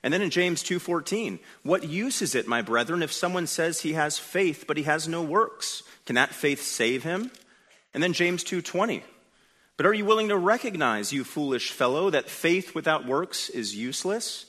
And 0.03 0.13
then 0.13 0.21
in 0.21 0.29
James 0.29 0.61
2:14, 0.61 1.39
what 1.63 1.89
use 1.89 2.21
is 2.21 2.35
it, 2.35 2.47
my 2.47 2.61
brethren, 2.61 3.01
if 3.01 3.11
someone 3.11 3.47
says 3.47 3.81
he 3.81 3.93
has 3.93 4.19
faith 4.19 4.65
but 4.67 4.77
he 4.77 4.83
has 4.83 5.07
no 5.07 5.23
works? 5.23 5.81
Can 6.05 6.13
that 6.13 6.35
faith 6.35 6.61
save 6.61 7.01
him? 7.01 7.31
And 7.95 8.03
then 8.03 8.13
James 8.13 8.43
2:20, 8.43 9.01
but 9.75 9.87
are 9.87 9.93
you 9.95 10.05
willing 10.05 10.27
to 10.27 10.37
recognize, 10.37 11.11
you 11.11 11.23
foolish 11.23 11.71
fellow, 11.71 12.11
that 12.11 12.29
faith 12.29 12.75
without 12.75 13.07
works 13.07 13.49
is 13.49 13.75
useless? 13.75 14.45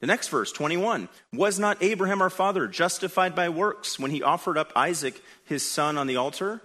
The 0.00 0.06
next 0.06 0.28
verse, 0.28 0.52
21. 0.52 1.08
Was 1.32 1.58
not 1.58 1.82
Abraham 1.82 2.20
our 2.20 2.30
father 2.30 2.66
justified 2.66 3.34
by 3.34 3.48
works 3.48 3.98
when 3.98 4.10
he 4.10 4.22
offered 4.22 4.58
up 4.58 4.72
Isaac 4.76 5.22
his 5.44 5.68
son 5.68 5.96
on 5.96 6.06
the 6.06 6.16
altar? 6.16 6.60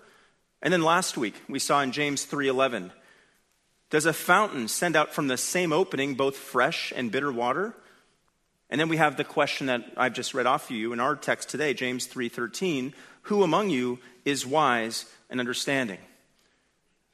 And 0.62 0.74
then 0.74 0.82
last 0.82 1.18
week 1.18 1.36
we 1.48 1.60
saw 1.60 1.82
in 1.82 1.92
James 1.92 2.26
3:11, 2.26 2.92
does 3.90 4.06
a 4.06 4.14
fountain 4.14 4.68
send 4.68 4.96
out 4.96 5.14
from 5.14 5.28
the 5.28 5.38
same 5.38 5.74
opening 5.74 6.16
both 6.16 6.38
fresh 6.38 6.94
and 6.96 7.12
bitter 7.12 7.32
water? 7.32 7.76
And 8.70 8.80
then 8.80 8.88
we 8.88 8.98
have 8.98 9.18
the 9.18 9.26
question 9.26 9.68
that 9.68 9.84
I've 9.98 10.14
just 10.14 10.34
read 10.34 10.46
off 10.46 10.70
to 10.70 10.74
you 10.74 10.94
in 10.94 11.00
our 11.00 11.16
text 11.16 11.50
today, 11.50 11.74
James 11.74 12.06
3:13, 12.08 12.94
who 13.24 13.44
among 13.44 13.70
you 13.70 14.00
is 14.24 14.46
wise 14.46 15.06
and 15.30 15.40
understanding? 15.40 16.00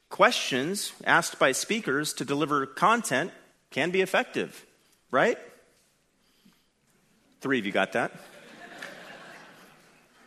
Questions 0.08 0.92
asked 1.04 1.38
by 1.38 1.52
speakers 1.52 2.12
to 2.14 2.24
deliver 2.24 2.64
content 2.66 3.32
can 3.70 3.90
be 3.90 4.00
effective, 4.00 4.64
right? 5.10 5.38
Three 7.40 7.58
of 7.60 7.66
you 7.66 7.72
got 7.72 7.92
that. 7.92 8.12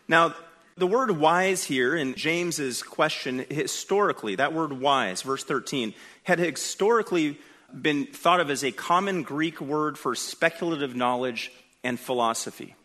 now, 0.08 0.34
the 0.78 0.88
word 0.88 1.12
wise 1.12 1.64
here 1.66 1.96
in 1.96 2.16
James's 2.16 2.82
question, 2.82 3.46
historically, 3.50 4.36
that 4.36 4.54
word 4.54 4.74
wise, 4.74 5.22
verse 5.22 5.44
13, 5.44 5.94
had 6.24 6.40
historically 6.40 7.38
been 7.80 8.06
thought 8.06 8.40
of 8.40 8.50
as 8.50 8.64
a 8.64 8.72
common 8.72 9.24
Greek 9.24 9.60
word 9.60 9.98
for 9.98 10.16
speculative 10.16 10.96
knowledge 10.96 11.52
and 11.84 12.00
philosophy, 12.00 12.76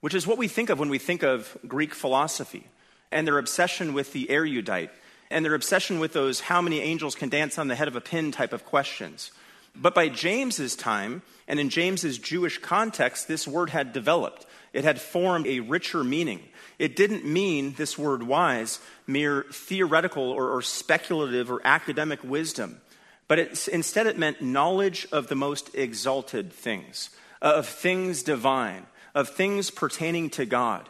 which 0.00 0.14
is 0.14 0.26
what 0.26 0.38
we 0.38 0.48
think 0.48 0.70
of 0.70 0.78
when 0.78 0.90
we 0.90 0.98
think 0.98 1.22
of 1.22 1.56
Greek 1.66 1.94
philosophy 1.94 2.66
and 3.10 3.26
their 3.26 3.38
obsession 3.38 3.94
with 3.94 4.12
the 4.12 4.30
erudite 4.30 4.90
and 5.30 5.44
their 5.44 5.54
obsession 5.54 6.00
with 6.00 6.12
those 6.12 6.40
how 6.40 6.60
many 6.60 6.80
angels 6.80 7.14
can 7.14 7.28
dance 7.28 7.58
on 7.58 7.68
the 7.68 7.74
head 7.74 7.88
of 7.88 7.96
a 7.96 8.00
pin 8.00 8.32
type 8.32 8.52
of 8.52 8.64
questions. 8.64 9.30
But 9.74 9.94
by 9.94 10.08
James's 10.08 10.76
time, 10.76 11.22
and 11.48 11.58
in 11.58 11.70
James's 11.70 12.18
Jewish 12.18 12.58
context, 12.58 13.28
this 13.28 13.48
word 13.48 13.70
had 13.70 13.92
developed. 13.92 14.46
It 14.72 14.84
had 14.84 15.00
formed 15.00 15.46
a 15.46 15.60
richer 15.60 16.04
meaning. 16.04 16.42
It 16.78 16.96
didn't 16.96 17.24
mean, 17.24 17.74
this 17.74 17.98
word 17.98 18.22
wise, 18.22 18.78
mere 19.06 19.46
theoretical 19.52 20.30
or, 20.30 20.50
or 20.50 20.62
speculative 20.62 21.50
or 21.50 21.60
academic 21.64 22.22
wisdom, 22.22 22.80
but 23.28 23.38
instead 23.68 24.06
it 24.06 24.18
meant 24.18 24.42
knowledge 24.42 25.06
of 25.12 25.28
the 25.28 25.34
most 25.34 25.74
exalted 25.74 26.52
things, 26.52 27.10
of 27.42 27.66
things 27.66 28.22
divine, 28.22 28.86
of 29.14 29.28
things 29.28 29.70
pertaining 29.70 30.30
to 30.30 30.46
God. 30.46 30.88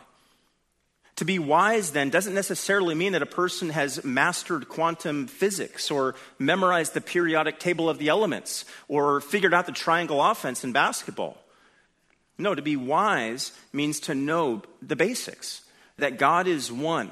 To 1.20 1.26
be 1.26 1.38
wise, 1.38 1.90
then, 1.90 2.08
doesn't 2.08 2.32
necessarily 2.32 2.94
mean 2.94 3.12
that 3.12 3.20
a 3.20 3.26
person 3.26 3.68
has 3.68 4.02
mastered 4.02 4.70
quantum 4.70 5.26
physics 5.26 5.90
or 5.90 6.14
memorized 6.38 6.94
the 6.94 7.02
periodic 7.02 7.58
table 7.58 7.90
of 7.90 7.98
the 7.98 8.08
elements 8.08 8.64
or 8.88 9.20
figured 9.20 9.52
out 9.52 9.66
the 9.66 9.72
triangle 9.72 10.22
offense 10.24 10.64
in 10.64 10.72
basketball. 10.72 11.36
No, 12.38 12.54
to 12.54 12.62
be 12.62 12.74
wise 12.74 13.52
means 13.70 14.00
to 14.00 14.14
know 14.14 14.62
the 14.80 14.96
basics 14.96 15.60
that 15.98 16.16
God 16.16 16.46
is 16.46 16.72
one, 16.72 17.10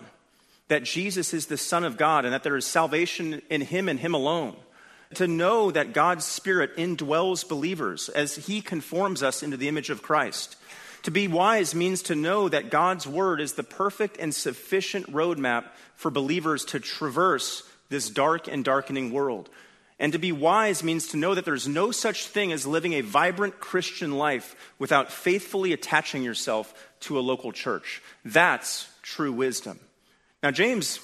that 0.68 0.84
Jesus 0.84 1.34
is 1.34 1.44
the 1.44 1.58
Son 1.58 1.84
of 1.84 1.98
God, 1.98 2.24
and 2.24 2.32
that 2.32 2.42
there 2.42 2.56
is 2.56 2.64
salvation 2.64 3.42
in 3.50 3.60
Him 3.60 3.90
and 3.90 4.00
Him 4.00 4.14
alone. 4.14 4.56
To 5.16 5.26
know 5.26 5.70
that 5.70 5.92
God's 5.92 6.24
Spirit 6.24 6.78
indwells 6.78 7.46
believers 7.46 8.08
as 8.08 8.36
He 8.36 8.62
conforms 8.62 9.22
us 9.22 9.42
into 9.42 9.58
the 9.58 9.68
image 9.68 9.90
of 9.90 10.00
Christ 10.00 10.56
to 11.08 11.12
be 11.12 11.26
wise 11.26 11.74
means 11.74 12.02
to 12.02 12.14
know 12.14 12.50
that 12.50 12.68
God's 12.68 13.06
word 13.06 13.40
is 13.40 13.54
the 13.54 13.62
perfect 13.62 14.18
and 14.18 14.34
sufficient 14.34 15.10
roadmap 15.10 15.64
for 15.94 16.10
believers 16.10 16.66
to 16.66 16.80
traverse 16.80 17.62
this 17.88 18.10
dark 18.10 18.46
and 18.46 18.62
darkening 18.62 19.10
world. 19.10 19.48
And 19.98 20.12
to 20.12 20.18
be 20.18 20.32
wise 20.32 20.84
means 20.84 21.08
to 21.08 21.16
know 21.16 21.34
that 21.34 21.46
there's 21.46 21.66
no 21.66 21.92
such 21.92 22.26
thing 22.26 22.52
as 22.52 22.66
living 22.66 22.92
a 22.92 23.00
vibrant 23.00 23.58
Christian 23.58 24.18
life 24.18 24.54
without 24.78 25.10
faithfully 25.10 25.72
attaching 25.72 26.22
yourself 26.22 26.74
to 27.00 27.18
a 27.18 27.20
local 27.20 27.52
church. 27.52 28.02
That's 28.22 28.86
true 29.00 29.32
wisdom. 29.32 29.80
Now, 30.42 30.50
James 30.50 31.00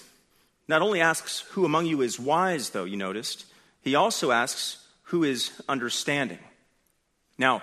not 0.69 0.83
only 0.83 1.01
asks, 1.01 1.41
Who 1.53 1.65
among 1.65 1.87
you 1.87 2.03
is 2.03 2.21
wise, 2.21 2.69
though, 2.69 2.85
you 2.85 2.99
noticed, 2.99 3.47
he 3.81 3.95
also 3.95 4.33
asks, 4.33 4.87
Who 5.05 5.25
is 5.25 5.51
understanding? 5.67 6.41
Now, 7.39 7.63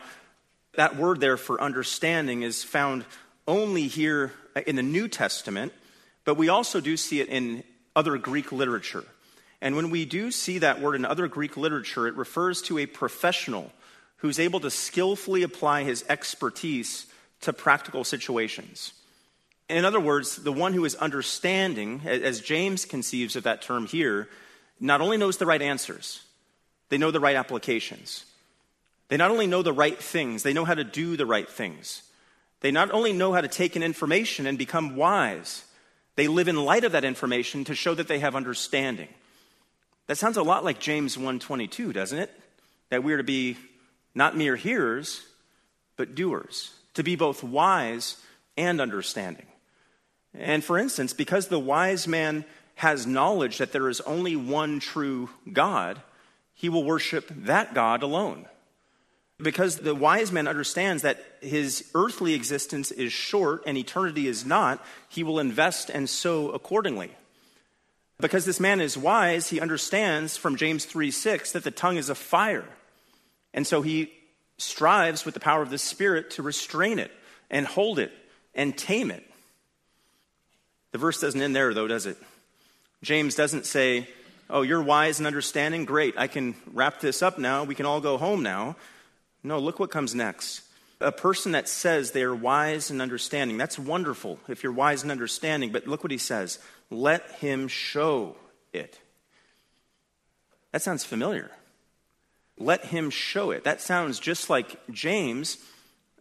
that 0.75 0.95
word 0.95 1.19
there 1.19 1.37
for 1.37 1.61
understanding 1.61 2.43
is 2.43 2.63
found 2.63 3.05
only 3.47 3.87
here 3.87 4.31
uh, 4.55 4.61
in 4.65 4.75
the 4.75 4.83
New 4.83 5.07
Testament, 5.07 5.73
but 6.23 6.35
we 6.35 6.49
also 6.49 6.79
do 6.79 6.95
see 6.97 7.19
it 7.19 7.29
in 7.29 7.63
other 7.95 8.17
Greek 8.17 8.51
literature. 8.51 9.03
And 9.61 9.75
when 9.75 9.89
we 9.89 10.05
do 10.05 10.31
see 10.31 10.59
that 10.59 10.81
word 10.81 10.95
in 10.95 11.05
other 11.05 11.27
Greek 11.27 11.57
literature, 11.57 12.07
it 12.07 12.15
refers 12.15 12.61
to 12.63 12.79
a 12.79 12.85
professional 12.85 13.71
who's 14.17 14.39
able 14.39 14.59
to 14.61 14.71
skillfully 14.71 15.43
apply 15.43 15.83
his 15.83 16.05
expertise 16.07 17.07
to 17.41 17.53
practical 17.53 18.03
situations. 18.03 18.93
In 19.67 19.85
other 19.85 19.99
words, 19.99 20.37
the 20.37 20.51
one 20.51 20.73
who 20.73 20.85
is 20.85 20.95
understanding, 20.95 22.01
as 22.05 22.41
James 22.41 22.85
conceives 22.85 23.35
of 23.35 23.43
that 23.43 23.61
term 23.61 23.87
here, 23.87 24.29
not 24.79 25.01
only 25.01 25.17
knows 25.17 25.37
the 25.37 25.45
right 25.45 25.61
answers, 25.61 26.23
they 26.89 26.97
know 26.97 27.11
the 27.11 27.19
right 27.19 27.35
applications. 27.35 28.25
They 29.11 29.17
not 29.17 29.29
only 29.29 29.45
know 29.45 29.61
the 29.61 29.73
right 29.73 30.01
things, 30.01 30.41
they 30.41 30.53
know 30.53 30.63
how 30.63 30.73
to 30.73 30.85
do 30.85 31.17
the 31.17 31.25
right 31.25 31.49
things. 31.49 32.03
They 32.61 32.71
not 32.71 32.91
only 32.91 33.11
know 33.11 33.33
how 33.33 33.41
to 33.41 33.49
take 33.49 33.75
in 33.75 33.83
information 33.83 34.47
and 34.47 34.57
become 34.57 34.95
wise, 34.95 35.65
they 36.15 36.29
live 36.29 36.47
in 36.47 36.55
light 36.55 36.85
of 36.85 36.93
that 36.93 37.03
information 37.03 37.65
to 37.65 37.75
show 37.75 37.93
that 37.93 38.07
they 38.07 38.19
have 38.19 38.37
understanding. 38.37 39.09
That 40.07 40.17
sounds 40.17 40.37
a 40.37 40.43
lot 40.43 40.63
like 40.63 40.79
James 40.79 41.17
1:22, 41.17 41.91
doesn't 41.91 42.19
it? 42.19 42.31
That 42.87 43.03
we 43.03 43.11
are 43.11 43.17
to 43.17 43.23
be 43.23 43.57
not 44.15 44.37
mere 44.37 44.55
hearers, 44.55 45.25
but 45.97 46.15
doers, 46.15 46.71
to 46.93 47.03
be 47.03 47.17
both 47.17 47.43
wise 47.43 48.15
and 48.55 48.79
understanding. 48.79 49.47
And 50.33 50.63
for 50.63 50.77
instance, 50.77 51.11
because 51.11 51.49
the 51.49 51.59
wise 51.59 52.07
man 52.07 52.45
has 52.75 53.05
knowledge 53.05 53.57
that 53.57 53.73
there 53.73 53.89
is 53.89 53.99
only 54.01 54.37
one 54.37 54.79
true 54.79 55.31
God, 55.51 56.01
he 56.53 56.69
will 56.69 56.85
worship 56.85 57.27
that 57.27 57.73
God 57.73 58.03
alone 58.03 58.47
because 59.41 59.77
the 59.77 59.95
wise 59.95 60.31
man 60.31 60.47
understands 60.47 61.03
that 61.03 61.23
his 61.41 61.89
earthly 61.95 62.33
existence 62.33 62.91
is 62.91 63.11
short 63.11 63.63
and 63.65 63.77
eternity 63.77 64.27
is 64.27 64.45
not, 64.45 64.83
he 65.09 65.23
will 65.23 65.39
invest 65.39 65.89
and 65.89 66.09
sow 66.09 66.51
accordingly. 66.51 67.11
Because 68.19 68.45
this 68.45 68.59
man 68.59 68.81
is 68.81 68.97
wise, 68.97 69.49
he 69.49 69.59
understands 69.59 70.37
from 70.37 70.55
James 70.55 70.85
3 70.85 71.09
6 71.11 71.53
that 71.53 71.63
the 71.63 71.71
tongue 71.71 71.97
is 71.97 72.09
a 72.09 72.15
fire. 72.15 72.67
And 73.53 73.65
so 73.65 73.81
he 73.81 74.11
strives 74.57 75.25
with 75.25 75.33
the 75.33 75.39
power 75.39 75.61
of 75.61 75.71
the 75.71 75.77
Spirit 75.77 76.31
to 76.31 76.43
restrain 76.43 76.99
it 76.99 77.11
and 77.49 77.65
hold 77.65 77.97
it 77.99 78.11
and 78.53 78.77
tame 78.77 79.09
it. 79.09 79.25
The 80.91 80.99
verse 80.99 81.19
doesn't 81.19 81.41
end 81.41 81.55
there, 81.55 81.73
though, 81.73 81.87
does 81.87 82.05
it? 82.05 82.17
James 83.01 83.35
doesn't 83.35 83.65
say, 83.65 84.07
Oh, 84.49 84.63
you're 84.63 84.81
wise 84.81 85.19
and 85.19 85.27
understanding? 85.27 85.85
Great. 85.85 86.15
I 86.17 86.27
can 86.27 86.55
wrap 86.73 86.99
this 86.99 87.21
up 87.21 87.39
now. 87.39 87.63
We 87.63 87.73
can 87.73 87.85
all 87.85 88.01
go 88.01 88.17
home 88.17 88.43
now. 88.43 88.75
No, 89.43 89.59
look 89.59 89.79
what 89.79 89.91
comes 89.91 90.13
next. 90.13 90.61
A 90.99 91.11
person 91.11 91.53
that 91.53 91.67
says 91.67 92.11
they 92.11 92.23
are 92.23 92.35
wise 92.35 92.91
and 92.91 93.01
understanding. 93.01 93.57
That's 93.57 93.79
wonderful 93.79 94.39
if 94.47 94.63
you're 94.63 94.71
wise 94.71 95.01
and 95.01 95.11
understanding, 95.11 95.71
but 95.71 95.87
look 95.87 96.03
what 96.03 96.11
he 96.11 96.17
says. 96.17 96.59
Let 96.91 97.29
him 97.31 97.67
show 97.67 98.35
it. 98.71 98.99
That 100.71 100.81
sounds 100.81 101.03
familiar. 101.03 101.51
Let 102.57 102.85
him 102.85 103.09
show 103.09 103.51
it. 103.51 103.63
That 103.63 103.81
sounds 103.81 104.19
just 104.19 104.49
like 104.49 104.79
James 104.91 105.57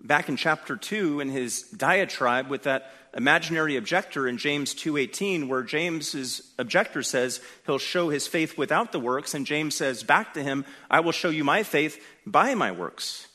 back 0.00 0.28
in 0.28 0.36
chapter 0.36 0.76
2 0.76 1.20
in 1.20 1.28
his 1.28 1.62
diatribe 1.62 2.48
with 2.48 2.64
that 2.64 2.92
imaginary 3.14 3.76
objector 3.76 4.28
in 4.28 4.38
James 4.38 4.74
2:18 4.74 5.48
where 5.48 5.62
James's 5.62 6.52
objector 6.58 7.02
says 7.02 7.40
he'll 7.66 7.78
show 7.78 8.08
his 8.08 8.26
faith 8.26 8.56
without 8.56 8.92
the 8.92 9.00
works 9.00 9.34
and 9.34 9.46
James 9.46 9.74
says 9.74 10.02
back 10.02 10.34
to 10.34 10.42
him 10.42 10.64
I 10.90 11.00
will 11.00 11.12
show 11.12 11.30
you 11.30 11.44
my 11.44 11.62
faith 11.62 12.02
by 12.24 12.54
my 12.54 12.70
works. 12.70 13.26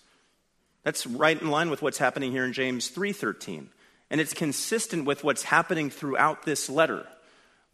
That's 0.84 1.06
right 1.06 1.40
in 1.40 1.50
line 1.50 1.70
with 1.70 1.82
what's 1.82 1.98
happening 1.98 2.32
here 2.32 2.46
in 2.46 2.54
James 2.54 2.90
3:13 2.90 3.70
and 4.10 4.22
it's 4.22 4.34
consistent 4.34 5.06
with 5.06 5.24
what's 5.24 5.44
happening 5.44 5.90
throughout 5.90 6.44
this 6.44 6.70
letter 6.70 7.08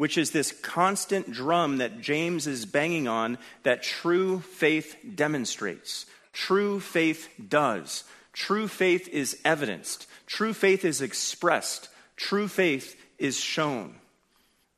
which 0.01 0.17
is 0.17 0.31
this 0.31 0.51
constant 0.63 1.31
drum 1.31 1.77
that 1.77 2.01
James 2.01 2.47
is 2.47 2.65
banging 2.65 3.07
on 3.07 3.37
that 3.61 3.83
true 3.83 4.39
faith 4.39 4.95
demonstrates. 5.13 6.07
True 6.33 6.79
faith 6.79 7.29
does. 7.49 8.03
True 8.33 8.67
faith 8.67 9.07
is 9.09 9.37
evidenced, 9.43 10.07
true 10.25 10.53
faith 10.53 10.85
is 10.85 11.01
expressed, 11.01 11.89
true 12.15 12.47
faith 12.47 12.95
is 13.17 13.39
shown. 13.39 13.95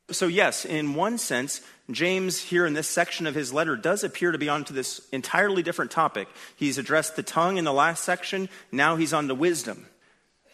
So, 0.09 0.27
yes, 0.27 0.65
in 0.65 0.95
one 0.95 1.17
sense, 1.17 1.61
James, 1.89 2.39
here 2.39 2.65
in 2.65 2.73
this 2.73 2.87
section 2.87 3.25
of 3.25 3.35
his 3.35 3.53
letter, 3.53 3.75
does 3.75 4.03
appear 4.03 4.31
to 4.31 4.37
be 4.37 4.49
onto 4.49 4.73
this 4.73 5.07
entirely 5.11 5.63
different 5.63 5.91
topic. 5.91 6.27
He's 6.55 6.77
addressed 6.77 7.15
the 7.15 7.23
tongue 7.23 7.57
in 7.57 7.65
the 7.65 7.73
last 7.73 8.03
section, 8.03 8.49
now 8.71 8.95
he's 8.95 9.13
on 9.13 9.27
to 9.27 9.35
wisdom. 9.35 9.85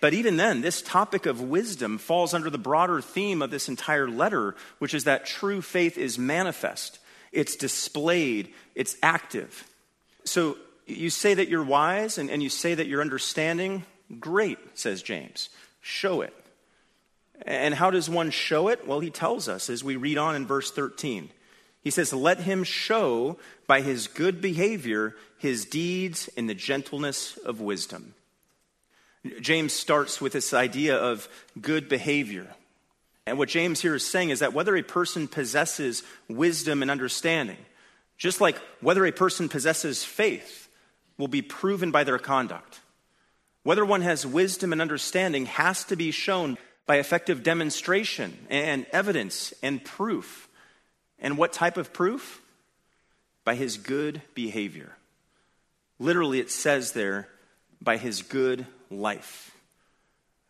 But 0.02 0.14
even 0.14 0.38
then, 0.38 0.62
this 0.62 0.82
topic 0.82 1.26
of 1.26 1.42
wisdom 1.42 1.98
falls 1.98 2.34
under 2.34 2.50
the 2.50 2.58
broader 2.58 3.02
theme 3.02 3.42
of 3.42 3.52
this 3.52 3.68
entire 3.68 4.08
letter, 4.08 4.56
which 4.78 4.94
is 4.94 5.04
that 5.06 5.26
true 5.26 5.62
faith 5.62 5.98
is 5.98 6.18
manifest, 6.18 7.00
it's 7.32 7.56
displayed, 7.56 8.54
it's 8.76 8.96
active. 9.04 9.68
So 10.24 10.58
you 10.90 11.10
say 11.10 11.34
that 11.34 11.50
you're 11.50 11.64
wise 11.64 12.18
and, 12.18 12.30
and 12.30 12.42
you 12.42 12.50
say 12.50 12.74
that 12.74 12.88
you're 12.88 13.02
understanding. 13.02 13.84
Great, 14.20 14.58
says 14.74 15.02
James. 15.02 15.50
Show 15.82 16.22
it. 16.22 16.34
And 17.46 17.74
how 17.74 17.90
does 17.90 18.10
one 18.10 18.32
show 18.32 18.68
it? 18.68 18.86
Well, 18.88 19.00
he 19.00 19.10
tells 19.10 19.48
us 19.48 19.70
as 19.70 19.84
we 19.84 19.96
read 19.96 20.18
on 20.18 20.36
in 20.36 20.46
verse 20.46 20.72
13. 20.72 21.30
He 21.82 21.90
says, 21.90 22.12
Let 22.12 22.40
him 22.42 22.64
show 22.64 23.38
by 23.68 23.82
his 23.82 24.08
good 24.08 24.42
behavior 24.42 25.16
his 25.38 25.66
deeds 25.66 26.28
in 26.36 26.48
the 26.48 26.54
gentleness 26.54 27.38
of 27.38 27.62
wisdom. 27.62 28.14
James 29.42 29.74
starts 29.74 30.22
with 30.22 30.34
this 30.34 30.54
idea 30.54 30.98
of 30.98 31.28
good 31.60 31.90
behavior. 31.90 32.48
And 33.26 33.38
what 33.38 33.50
James 33.50 33.82
here 33.82 33.96
is 33.96 34.06
saying 34.06 34.30
is 34.30 34.40
that 34.40 34.54
whether 34.54 34.76
a 34.76 34.84
person 34.84 35.28
possesses 35.28 36.04
wisdom 36.28 36.82
and 36.82 36.90
understanding, 36.92 37.58
just 38.18 38.42
like 38.42 38.58
whether 38.82 39.06
a 39.06 39.12
person 39.12 39.50
possesses 39.50 40.04
faith, 40.04 40.69
will 41.20 41.28
be 41.28 41.44
proven 41.44 41.92
by 41.92 42.04
their 42.04 42.18
conduct. 42.18 42.80
Whether 43.62 43.86
one 43.86 44.02
has 44.02 44.26
wisdom 44.26 44.72
and 44.72 44.82
understanding 44.82 45.46
has 45.46 45.84
to 45.84 45.96
be 45.96 46.10
shown 46.10 46.58
by 46.88 46.98
effective 46.98 47.44
demonstration 47.44 48.48
and 48.50 48.88
evidence 48.92 49.54
and 49.62 49.84
proof. 49.84 50.50
And 51.20 51.38
what 51.38 51.54
type 51.54 51.78
of 51.78 51.94
proof? 51.94 52.42
By 53.44 53.54
his 53.54 53.78
good 53.78 54.24
behavior. 54.34 54.96
Literally, 56.00 56.40
it 56.40 56.50
says 56.50 56.94
there, 56.94 57.28
by 57.82 57.98
his 57.98 58.22
good 58.22 58.66
life. 58.90 59.52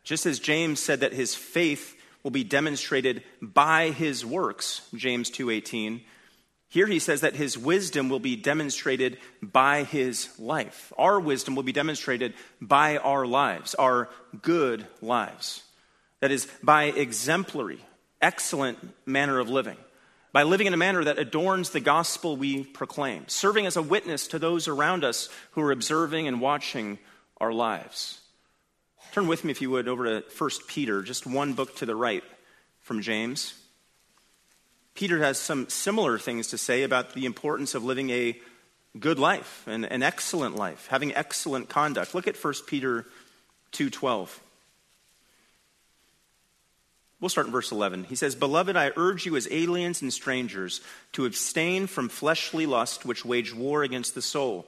Just 0.03 0.25
as 0.25 0.39
James 0.39 0.79
said 0.79 1.01
that 1.01 1.13
his 1.13 1.35
faith 1.35 1.99
will 2.23 2.31
be 2.31 2.43
demonstrated 2.43 3.23
by 3.41 3.89
his 3.89 4.25
works, 4.25 4.81
James 4.95 5.29
2:18, 5.31 6.01
here 6.69 6.85
he 6.85 6.99
says 6.99 7.21
that 7.21 7.35
his 7.35 7.57
wisdom 7.57 8.09
will 8.09 8.19
be 8.19 8.35
demonstrated 8.35 9.17
by 9.41 9.83
his 9.83 10.29
life. 10.39 10.93
Our 10.97 11.19
wisdom 11.19 11.55
will 11.55 11.63
be 11.63 11.71
demonstrated 11.71 12.35
by 12.61 12.97
our 12.97 13.25
lives, 13.25 13.73
our 13.73 14.07
good 14.43 14.85
lives. 15.01 15.63
That 16.19 16.31
is, 16.31 16.47
by 16.61 16.85
exemplary, 16.85 17.79
excellent 18.21 18.77
manner 19.07 19.39
of 19.39 19.49
living, 19.49 19.77
by 20.31 20.43
living 20.43 20.67
in 20.67 20.73
a 20.75 20.77
manner 20.77 21.03
that 21.03 21.17
adorns 21.17 21.71
the 21.71 21.79
gospel 21.79 22.37
we 22.37 22.65
proclaim, 22.65 23.27
serving 23.27 23.65
as 23.65 23.75
a 23.75 23.81
witness 23.81 24.27
to 24.27 24.37
those 24.37 24.67
around 24.67 25.03
us 25.03 25.27
who 25.51 25.61
are 25.61 25.71
observing 25.71 26.27
and 26.27 26.39
watching 26.39 26.99
our 27.37 27.51
lives. 27.51 28.19
Turn 29.11 29.27
with 29.27 29.43
me, 29.43 29.49
if 29.49 29.61
you 29.61 29.71
would, 29.71 29.87
over 29.87 30.21
to 30.21 30.23
1 30.37 30.49
Peter, 30.67 31.01
just 31.01 31.25
one 31.25 31.53
book 31.53 31.75
to 31.77 31.87
the 31.87 31.95
right 31.95 32.23
from 32.81 33.01
James. 33.01 33.58
Peter 34.99 35.23
has 35.23 35.37
some 35.37 35.69
similar 35.69 36.19
things 36.19 36.47
to 36.47 36.57
say 36.57 36.83
about 36.83 37.13
the 37.13 37.25
importance 37.25 37.73
of 37.73 37.85
living 37.85 38.09
a 38.09 38.37
good 38.99 39.17
life, 39.17 39.63
and 39.65 39.85
an 39.85 40.03
excellent 40.03 40.57
life, 40.57 40.87
having 40.87 41.15
excellent 41.15 41.69
conduct. 41.69 42.13
Look 42.13 42.27
at 42.27 42.35
1 42.35 42.65
Peter 42.67 43.05
2:12. 43.71 44.41
We'll 47.21 47.29
start 47.29 47.47
in 47.47 47.53
verse 47.53 47.71
11. 47.71 48.03
He 48.09 48.15
says, 48.15 48.35
Beloved, 48.35 48.75
I 48.75 48.91
urge 48.97 49.25
you 49.25 49.37
as 49.37 49.47
aliens 49.49 50.01
and 50.01 50.11
strangers 50.11 50.81
to 51.13 51.25
abstain 51.25 51.87
from 51.87 52.09
fleshly 52.09 52.65
lust 52.65 53.05
which 53.05 53.23
wage 53.23 53.53
war 53.53 53.83
against 53.83 54.15
the 54.15 54.21
soul. 54.21 54.65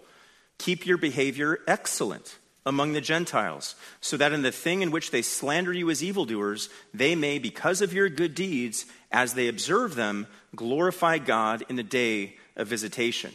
Keep 0.60 0.86
your 0.86 0.98
behavior 0.98 1.60
excellent 1.68 2.38
among 2.66 2.94
the 2.94 3.02
Gentiles, 3.02 3.76
so 4.02 4.18
that 4.18 4.34
in 4.34 4.44
the 4.44 4.52
thing 4.52 4.82
in 4.82 4.92
which 4.92 5.12
they 5.12 5.22
slander 5.22 5.74
you 5.74 5.90
as 5.90 6.04
evildoers, 6.04 6.70
they 6.94 7.16
may, 7.16 7.40
because 7.40 7.82
of 7.82 7.94
your 7.94 8.08
good 8.08 8.36
deeds, 8.36 8.86
as 9.12 9.34
they 9.34 9.48
observe 9.48 9.96
them, 9.96 10.28
glorify 10.56 11.18
God 11.18 11.64
in 11.70 11.76
the 11.76 11.84
day 11.84 12.36
of 12.56 12.68
visitation. 12.68 13.32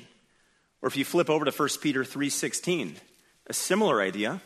Or 0.83 0.87
if 0.87 0.97
you 0.97 1.05
flip 1.05 1.29
over 1.29 1.45
to 1.45 1.51
1 1.51 1.81
Peter 1.81 2.05
3:16, 2.05 3.01
a 3.49 3.53
similar 3.53 4.01
idea. 4.01 4.41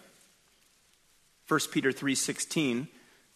1 1.46 1.70
Peter 1.72 1.92
3:16 1.92 2.88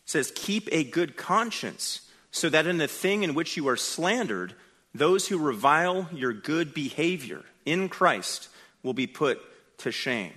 says, 0.07 0.33
"Keep 0.35 0.68
a 0.72 0.85
good 0.85 1.16
conscience, 1.16 2.02
so 2.30 2.48
that 2.48 2.66
in 2.66 2.78
the 2.78 2.88
thing 2.88 3.22
in 3.22 3.35
which 3.35 3.57
you 3.57 3.68
are 3.68 3.76
slandered, 3.76 4.54
those 4.94 5.28
who 5.28 5.37
revile 5.37 6.09
your 6.12 6.33
good 6.33 6.72
behavior 6.72 7.44
in 7.64 7.88
Christ 7.88 8.48
will 8.83 8.94
be 8.94 9.07
put 9.07 9.40
to 9.78 9.90
shame." 9.92 10.33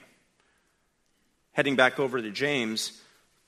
Heading 1.58 1.76
back 1.76 2.00
over 2.00 2.22
to 2.22 2.30
James, 2.30 3.02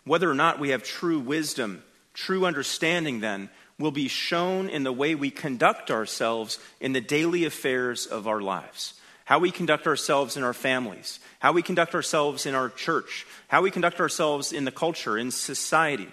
whether 0.03 0.29
or 0.29 0.33
not 0.33 0.59
we 0.59 0.69
have 0.69 0.81
true 0.81 1.19
wisdom, 1.19 1.83
true 2.15 2.43
understanding, 2.43 3.19
then, 3.19 3.51
will 3.77 3.91
be 3.91 4.07
shown 4.07 4.67
in 4.67 4.83
the 4.83 4.91
way 4.91 5.13
we 5.13 5.29
conduct 5.29 5.91
ourselves 5.91 6.57
in 6.81 6.91
the 6.91 7.01
daily 7.01 7.45
affairs 7.45 8.07
of 8.07 8.27
our 8.27 8.41
lives. 8.41 8.95
How 9.25 9.37
we 9.37 9.51
conduct 9.51 9.85
ourselves 9.85 10.37
in 10.37 10.43
our 10.43 10.55
families, 10.55 11.19
how 11.37 11.51
we 11.51 11.61
conduct 11.61 11.93
ourselves 11.93 12.47
in 12.47 12.55
our 12.55 12.69
church, 12.69 13.27
how 13.47 13.61
we 13.61 13.69
conduct 13.69 13.99
ourselves 13.99 14.51
in 14.53 14.65
the 14.65 14.71
culture, 14.71 15.15
in 15.15 15.29
society. 15.29 16.09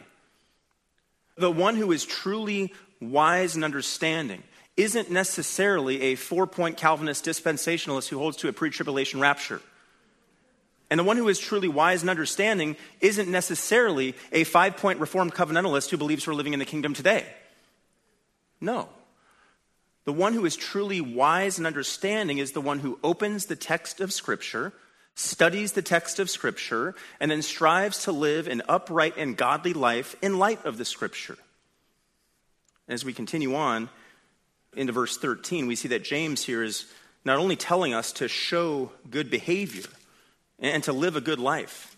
The 1.39 1.51
one 1.51 1.77
who 1.77 1.93
is 1.93 2.05
truly 2.05 2.75
wise 3.01 3.55
and 3.55 3.65
understanding 3.65 4.43
isn't 4.77 5.11
necessarily 5.11 6.03
a 6.03 6.15
four 6.15 6.47
point 6.47 6.77
Calvinist 6.77 7.25
dispensationalist 7.25 8.09
who 8.09 8.19
holds 8.19 8.37
to 8.39 8.49
a 8.49 8.53
pre 8.53 8.69
tribulation 8.69 9.19
rapture. 9.19 9.63
And 10.91 11.01
the 11.01 11.05
one 11.05 11.17
who 11.17 11.29
is 11.29 11.39
truly 11.39 11.69
wise 11.69 12.03
and 12.03 12.11
understanding 12.11 12.77
isn't 13.01 13.29
necessarily 13.29 14.15
a 14.33 14.45
five 14.45 14.77
point 14.77 15.01
Reformed 15.01 15.35
covenantalist 15.35 15.91
who 15.91 15.97
believes 15.97 16.27
we're 16.27 16.35
living 16.35 16.53
in 16.53 16.59
the 16.59 16.65
kingdom 16.65 16.95
today. 16.95 17.27
No. 18.61 18.89
The 20.05 20.13
one 20.13 20.35
who 20.35 20.47
is 20.47 20.55
truly 20.55 21.01
wise 21.01 21.59
and 21.59 21.67
understanding 21.67 22.39
is 22.39 22.53
the 22.53 22.61
one 22.61 22.79
who 22.79 22.99
opens 23.03 23.47
the 23.47 23.57
text 23.57 24.01
of 24.01 24.13
Scripture, 24.13 24.73
studies 25.17 25.73
the 25.73 25.83
text 25.83 26.21
of 26.21 26.31
Scripture, 26.31 26.95
and 27.19 27.29
then 27.31 27.43
strives 27.43 28.05
to 28.05 28.13
live 28.13 28.47
an 28.47 28.63
upright 28.69 29.17
and 29.17 29.37
godly 29.37 29.73
life 29.73 30.15
in 30.23 30.39
light 30.39 30.65
of 30.65 30.79
the 30.79 30.85
Scripture. 30.85 31.37
As 32.89 33.05
we 33.05 33.13
continue 33.13 33.57
on 33.57 33.89
into 34.77 34.93
verse 34.93 35.19
13, 35.19 35.67
we 35.67 35.75
see 35.75 35.89
that 35.89 36.05
James 36.05 36.45
here 36.45 36.63
is 36.63 36.87
not 37.25 37.39
only 37.39 37.57
telling 37.57 37.93
us 37.93 38.13
to 38.13 38.29
show 38.29 38.93
good 39.11 39.29
behavior, 39.29 39.91
and 40.59 40.83
to 40.85 40.93
live 40.93 41.17
a 41.17 41.21
good 41.21 41.39
life. 41.39 41.97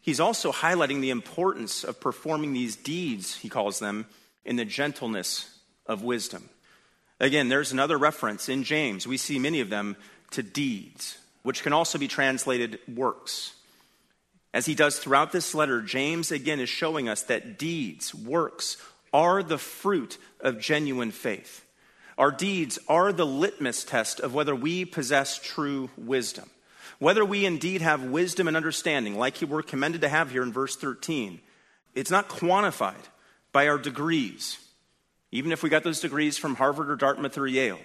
He's 0.00 0.20
also 0.20 0.52
highlighting 0.52 1.00
the 1.00 1.10
importance 1.10 1.84
of 1.84 2.00
performing 2.00 2.52
these 2.52 2.76
deeds, 2.76 3.36
he 3.36 3.48
calls 3.48 3.78
them, 3.78 4.06
in 4.44 4.56
the 4.56 4.64
gentleness 4.64 5.58
of 5.86 6.02
wisdom. 6.02 6.48
Again, 7.20 7.48
there's 7.48 7.72
another 7.72 7.96
reference 7.96 8.48
in 8.48 8.64
James. 8.64 9.06
We 9.06 9.16
see 9.16 9.38
many 9.38 9.60
of 9.60 9.70
them 9.70 9.96
to 10.32 10.42
deeds, 10.42 11.18
which 11.42 11.62
can 11.62 11.72
also 11.72 11.96
be 11.96 12.08
translated 12.08 12.78
works. 12.92 13.54
As 14.52 14.66
he 14.66 14.74
does 14.74 14.98
throughout 14.98 15.32
this 15.32 15.54
letter, 15.54 15.80
James 15.80 16.30
again 16.30 16.60
is 16.60 16.68
showing 16.68 17.08
us 17.08 17.22
that 17.22 17.58
deeds, 17.58 18.14
works, 18.14 18.76
are 19.12 19.42
the 19.42 19.58
fruit 19.58 20.18
of 20.40 20.60
genuine 20.60 21.12
faith. 21.12 21.64
Our 22.18 22.30
deeds 22.30 22.78
are 22.88 23.12
the 23.12 23.26
litmus 23.26 23.84
test 23.84 24.20
of 24.20 24.34
whether 24.34 24.54
we 24.54 24.84
possess 24.84 25.38
true 25.38 25.90
wisdom. 25.96 26.50
Whether 26.98 27.24
we 27.24 27.44
indeed 27.44 27.82
have 27.82 28.02
wisdom 28.02 28.48
and 28.48 28.56
understanding, 28.56 29.18
like 29.18 29.40
we're 29.42 29.62
commended 29.62 30.02
to 30.02 30.08
have 30.08 30.30
here 30.30 30.42
in 30.42 30.52
verse 30.52 30.76
13, 30.76 31.40
it's 31.94 32.10
not 32.10 32.28
quantified 32.28 32.94
by 33.52 33.68
our 33.68 33.78
degrees, 33.78 34.58
even 35.30 35.52
if 35.52 35.62
we 35.62 35.70
got 35.70 35.84
those 35.84 36.00
degrees 36.00 36.38
from 36.38 36.56
Harvard 36.56 36.90
or 36.90 36.96
Dartmouth 36.96 37.38
or 37.38 37.46
Yale. 37.46 37.80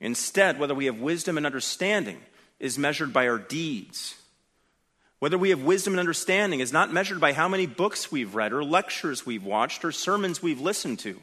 Instead, 0.00 0.58
whether 0.58 0.74
we 0.74 0.86
have 0.86 0.98
wisdom 0.98 1.36
and 1.36 1.46
understanding 1.46 2.18
is 2.58 2.78
measured 2.78 3.12
by 3.12 3.28
our 3.28 3.38
deeds. 3.38 4.14
Whether 5.18 5.38
we 5.38 5.50
have 5.50 5.62
wisdom 5.62 5.92
and 5.92 6.00
understanding 6.00 6.60
is 6.60 6.72
not 6.72 6.92
measured 6.92 7.20
by 7.20 7.32
how 7.32 7.48
many 7.48 7.66
books 7.66 8.10
we've 8.10 8.34
read 8.34 8.52
or 8.52 8.64
lectures 8.64 9.24
we've 9.24 9.44
watched 9.44 9.84
or 9.84 9.92
sermons 9.92 10.42
we've 10.42 10.60
listened 10.60 10.98
to. 11.00 11.20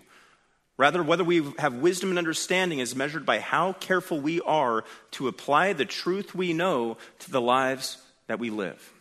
Rather, 0.80 1.04
whether 1.04 1.26
we 1.26 1.44
have 1.60 1.74
wisdom 1.74 2.10
and 2.10 2.18
understanding 2.18 2.80
is 2.80 2.96
measured 2.96 3.26
by 3.26 3.40
how 3.40 3.74
careful 3.74 4.18
we 4.18 4.40
are 4.40 4.86
to 5.12 5.28
apply 5.28 5.74
the 5.74 5.84
truth 5.84 6.34
we 6.34 6.54
know 6.54 6.96
to 7.20 7.30
the 7.30 7.42
lives 7.42 7.98
that 8.28 8.40
we 8.40 8.50
live. 8.50 8.94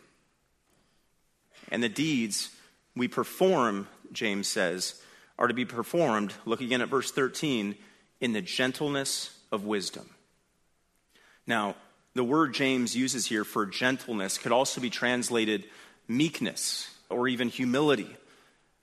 And 1.71 1.81
the 1.81 1.87
deeds 1.87 2.49
we 2.97 3.07
perform, 3.07 3.87
James 4.11 4.49
says, 4.49 5.01
are 5.37 5.47
to 5.47 5.53
be 5.53 5.63
performed, 5.63 6.33
look 6.43 6.59
again 6.59 6.81
at 6.81 6.89
verse 6.89 7.11
13, 7.11 7.75
in 8.19 8.33
the 8.33 8.41
gentleness 8.41 9.33
of 9.49 9.63
wisdom. 9.63 10.09
Now, 11.47 11.75
The 12.15 12.23
word 12.23 12.53
James 12.53 12.95
uses 12.95 13.27
here 13.27 13.43
for 13.43 13.65
gentleness 13.65 14.37
could 14.37 14.51
also 14.51 14.81
be 14.81 14.89
translated 14.89 15.63
meekness 16.07 16.89
or 17.09 17.27
even 17.27 17.49
humility. 17.49 18.15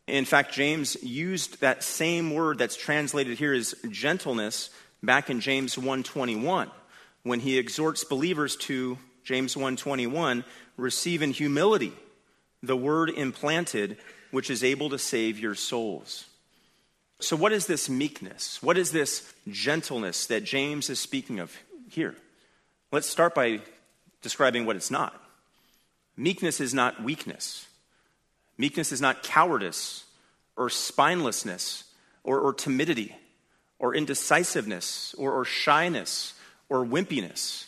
In 0.06 0.24
fact, 0.24 0.54
James 0.54 0.96
used 1.02 1.60
that 1.60 1.82
same 1.82 2.32
word 2.32 2.58
that's 2.58 2.76
translated 2.76 3.38
here 3.38 3.52
as 3.52 3.74
gentleness 3.90 4.70
back 5.02 5.30
in 5.30 5.40
James 5.40 5.76
1:21 5.76 6.70
when 7.22 7.40
he 7.40 7.58
exhorts 7.58 8.04
believers 8.04 8.56
to 8.56 8.98
James 9.24 9.56
1:21 9.56 10.44
receive 10.76 11.22
in 11.22 11.32
humility 11.32 11.92
the 12.62 12.76
word 12.76 13.10
implanted 13.10 13.98
which 14.30 14.50
is 14.50 14.62
able 14.62 14.90
to 14.90 14.98
save 14.98 15.38
your 15.38 15.54
souls. 15.54 16.26
So 17.18 17.36
what 17.36 17.52
is 17.52 17.66
this 17.66 17.88
meekness? 17.88 18.62
What 18.62 18.76
is 18.76 18.90
this 18.92 19.32
gentleness 19.48 20.26
that 20.26 20.44
James 20.44 20.90
is 20.90 21.00
speaking 21.00 21.38
of 21.40 21.56
here? 21.88 22.14
Let's 22.92 23.06
start 23.06 23.34
by 23.34 23.60
describing 24.22 24.66
what 24.66 24.76
it's 24.76 24.90
not. 24.90 25.20
Meekness 26.16 26.60
is 26.60 26.74
not 26.74 27.02
weakness. 27.02 27.66
Meekness 28.58 28.92
is 28.92 29.00
not 29.00 29.22
cowardice 29.22 30.04
or 30.56 30.68
spinelessness 30.68 31.84
or, 32.24 32.40
or 32.40 32.52
timidity 32.52 33.14
or 33.78 33.94
indecisiveness 33.94 35.14
or, 35.18 35.32
or 35.32 35.44
shyness 35.44 36.34
or 36.68 36.84
wimpiness. 36.84 37.66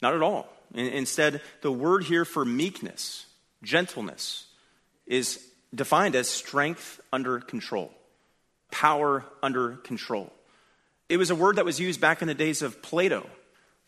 Not 0.00 0.14
at 0.14 0.22
all. 0.22 0.48
Instead, 0.74 1.42
the 1.60 1.72
word 1.72 2.04
here 2.04 2.24
for 2.24 2.44
meekness, 2.44 3.26
gentleness, 3.62 4.46
is 5.06 5.44
defined 5.74 6.14
as 6.14 6.28
strength 6.28 7.00
under 7.12 7.40
control, 7.40 7.92
power 8.70 9.24
under 9.42 9.76
control. 9.76 10.32
It 11.08 11.18
was 11.18 11.30
a 11.30 11.34
word 11.34 11.56
that 11.56 11.64
was 11.64 11.78
used 11.78 12.00
back 12.00 12.22
in 12.22 12.28
the 12.28 12.34
days 12.34 12.62
of 12.62 12.80
Plato 12.80 13.28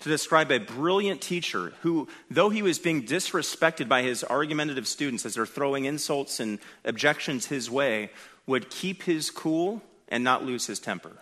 to 0.00 0.09
describe 0.09 0.50
a 0.50 0.59
brilliant 0.59 1.20
teacher 1.20 1.72
who, 1.80 2.09
though 2.30 2.50
he 2.50 2.62
was 2.62 2.78
being 2.78 3.04
disrespected 3.04 3.88
by 3.88 4.02
his 4.02 4.24
argumentative 4.24 4.87
students 4.87 5.24
as 5.24 5.35
they're 5.35 5.46
throwing 5.46 5.85
insults 5.85 6.40
and 6.40 6.59
objections 6.85 7.46
his 7.46 7.70
way, 7.70 8.11
would 8.46 8.70
keep 8.70 9.04
his 9.04 9.30
cool 9.30 9.83
and 10.09 10.22
not 10.22 10.44
lose 10.44 10.66
his 10.66 10.78
temper. 10.78 11.12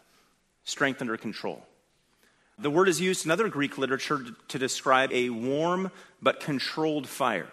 Strength 0.65 1.01
under 1.01 1.17
control. 1.17 1.65
The 2.59 2.71
word 2.71 2.89
is 2.89 3.01
used 3.01 3.25
in 3.25 3.31
other 3.31 3.49
Greek 3.49 3.79
literature 3.79 4.25
to 4.49 4.59
describe 4.59 5.13
a 5.13 5.31
warm 5.31 5.91
but 6.21 6.41
controlled 6.41 7.09
fire. 7.09 7.49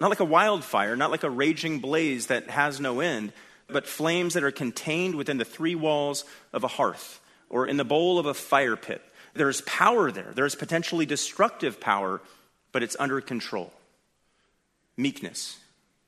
Not 0.00 0.10
like 0.10 0.20
a 0.20 0.24
wildfire, 0.24 0.96
not 0.96 1.10
like 1.10 1.22
a 1.22 1.30
raging 1.30 1.80
blaze 1.80 2.26
that 2.26 2.50
has 2.50 2.80
no 2.80 3.00
end, 3.00 3.32
but 3.68 3.86
flames 3.86 4.34
that 4.34 4.44
are 4.44 4.50
contained 4.50 5.14
within 5.14 5.38
the 5.38 5.44
three 5.44 5.74
walls 5.74 6.24
of 6.52 6.64
a 6.64 6.68
hearth 6.68 7.20
or 7.48 7.66
in 7.66 7.76
the 7.76 7.84
bowl 7.84 8.18
of 8.18 8.26
a 8.26 8.34
fire 8.34 8.76
pit 8.76 9.02
there's 9.36 9.60
power 9.62 10.10
there. 10.10 10.32
There's 10.34 10.54
potentially 10.54 11.06
destructive 11.06 11.80
power, 11.80 12.20
but 12.72 12.82
it's 12.82 12.96
under 12.98 13.20
control. 13.20 13.72
Meekness, 14.96 15.58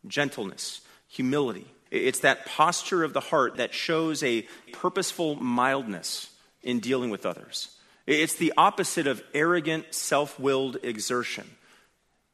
gentleness, 0.07 0.81
humility. 1.09 1.67
It's 1.91 2.21
that 2.21 2.47
posture 2.47 3.05
of 3.05 3.13
the 3.13 3.21
heart 3.21 3.57
that 3.57 3.75
shows 3.75 4.23
a 4.23 4.43
purposeful 4.73 5.37
mildness 5.37 6.31
in 6.63 6.81
dealing 6.81 7.11
with 7.11 7.25
others. 7.25 7.77
It's 8.07 8.37
the 8.37 8.53
opposite 8.57 9.07
of 9.07 9.23
arrogant, 9.35 9.95
self 9.95 10.39
willed 10.39 10.79
exertion. 10.83 11.49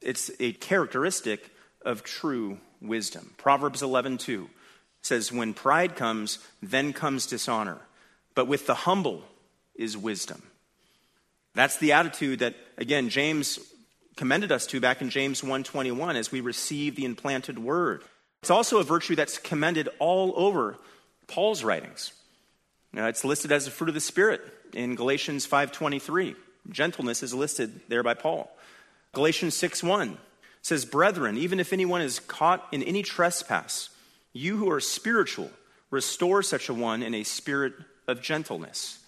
It's 0.00 0.30
a 0.38 0.52
characteristic 0.52 1.50
of 1.84 2.02
true 2.02 2.58
wisdom. 2.80 3.34
Proverbs 3.36 3.82
11:2 3.82 4.48
says, 5.02 5.32
When 5.32 5.54
pride 5.54 5.96
comes, 5.96 6.38
then 6.62 6.92
comes 6.92 7.26
dishonor, 7.26 7.78
but 8.34 8.46
with 8.46 8.66
the 8.66 8.74
humble 8.74 9.24
is 9.74 9.96
wisdom. 9.96 10.42
That's 11.54 11.76
the 11.76 11.92
attitude 11.92 12.40
that, 12.40 12.54
again, 12.76 13.08
James 13.08 13.58
commended 14.16 14.52
us 14.52 14.66
to 14.68 14.80
back 14.80 15.00
in 15.00 15.10
James 15.10 15.42
1:21 15.42 16.16
as 16.16 16.30
we 16.30 16.40
receive 16.40 16.96
the 16.96 17.04
implanted 17.04 17.58
word. 17.58 18.04
It's 18.42 18.50
also 18.50 18.78
a 18.78 18.84
virtue 18.84 19.16
that's 19.16 19.38
commended 19.38 19.88
all 19.98 20.32
over 20.36 20.78
Paul's 21.26 21.64
writings. 21.64 22.12
Now, 22.92 23.06
it's 23.08 23.24
listed 23.24 23.50
as 23.50 23.66
a 23.66 23.70
fruit 23.70 23.88
of 23.88 23.94
the 23.94 24.00
Spirit 24.00 24.40
in 24.72 24.94
Galatians 24.94 25.46
5:23. 25.46 26.36
Gentleness 26.70 27.22
is 27.22 27.34
listed 27.34 27.80
there 27.88 28.02
by 28.02 28.14
Paul. 28.14 28.56
Galatians 29.12 29.54
6:1 29.54 30.18
says, 30.62 30.84
"Brethren, 30.84 31.36
even 31.36 31.60
if 31.60 31.72
anyone 31.72 32.00
is 32.00 32.20
caught 32.20 32.66
in 32.72 32.82
any 32.82 33.02
trespass, 33.02 33.90
you 34.32 34.56
who 34.56 34.70
are 34.70 34.80
spiritual, 34.80 35.50
restore 35.90 36.42
such 36.42 36.68
a 36.68 36.74
one 36.74 37.02
in 37.02 37.14
a 37.14 37.24
spirit 37.24 37.74
of 38.06 38.22
gentleness." 38.22 38.98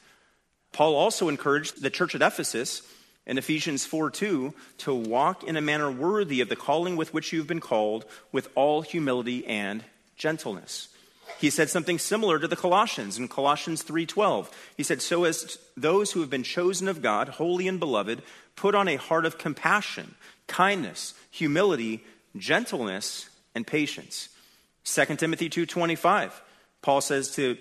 Paul 0.77 0.95
also 0.95 1.31
encouraged 1.31 1.81
the 1.81 1.89
church 1.89 2.15
at 2.15 2.21
Ephesus 2.21 2.83
in 3.25 3.39
Ephesians 3.39 3.87
4 3.87 4.11
2 4.11 4.53
to 4.77 4.95
walk 4.95 5.43
in 5.43 5.57
a 5.57 5.63
manner 5.63 5.91
worthy 5.91 6.43
of 6.43 6.51
the 6.51 6.55
calling 6.55 6.97
with 6.97 7.15
which 7.15 7.33
you've 7.33 7.47
been 7.47 7.61
called, 7.61 8.05
with 8.31 8.51
all 8.55 8.83
humility 8.83 9.47
and 9.47 9.85
gentleness. 10.19 10.89
He 11.39 11.49
said 11.49 11.71
something 11.71 11.99
similar 11.99 12.39
to 12.39 12.47
the 12.47 12.57
Colossians 12.57 13.17
in 13.17 13.27
Colossians 13.27 13.83
3:12. 13.85 14.51
He 14.77 14.83
said, 14.83 15.01
"So 15.01 15.25
as 15.25 15.57
those 15.79 16.13
who 16.13 16.21
have 16.21 16.29
been 16.29 16.43
chosen 16.43 16.89
of 16.89 17.01
God, 17.01 17.31
holy 17.31 17.67
and 17.69 17.81
beloved, 17.81 18.21
put 18.55 18.75
on 18.75 18.87
a 18.87 18.97
heart 18.97 19.25
of 19.25 19.39
compassion, 19.39 20.15
kindness, 20.47 21.15
humility, 21.31 22.05
gentleness, 22.37 23.31
and 23.55 23.67
patience." 23.67 24.29
2 24.85 25.19
Timothy 25.19 25.49
2:25. 25.49 26.43
Paul 26.83 27.01
says 27.01 27.31
to 27.37 27.57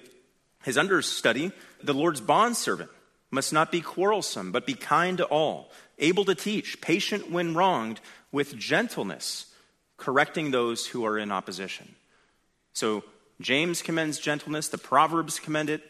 his 0.63 0.77
understudy, 0.77 1.53
the 1.81 1.93
Lord's 1.93 2.19
bondservant, 2.19 2.89
must 3.35 3.53
not 3.53 3.71
be 3.71 3.81
quarrelsome, 3.81 4.51
but 4.51 4.65
be 4.65 4.73
kind 4.73 5.19
to 5.19 5.25
all, 5.25 5.69
able 5.99 6.25
to 6.25 6.33
teach, 6.33 6.81
patient 6.81 7.29
when 7.29 7.53
wronged, 7.53 7.99
with 8.31 8.57
gentleness, 8.57 9.47
correcting 9.97 10.49
those 10.49 10.87
who 10.87 11.05
are 11.05 11.17
in 11.17 11.31
opposition. 11.31 11.95
So 12.73 13.03
James 13.39 13.81
commends 13.81 14.19
gentleness, 14.19 14.69
the 14.69 14.77
Proverbs 14.77 15.39
commend 15.39 15.69
it, 15.69 15.83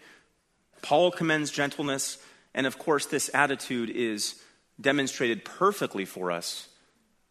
Paul 0.81 1.11
commends 1.11 1.51
gentleness, 1.51 2.17
and 2.53 2.67
of 2.67 2.77
course, 2.77 3.05
this 3.05 3.29
attitude 3.33 3.89
is 3.89 4.41
demonstrated 4.81 5.45
perfectly 5.45 6.05
for 6.05 6.31
us 6.31 6.67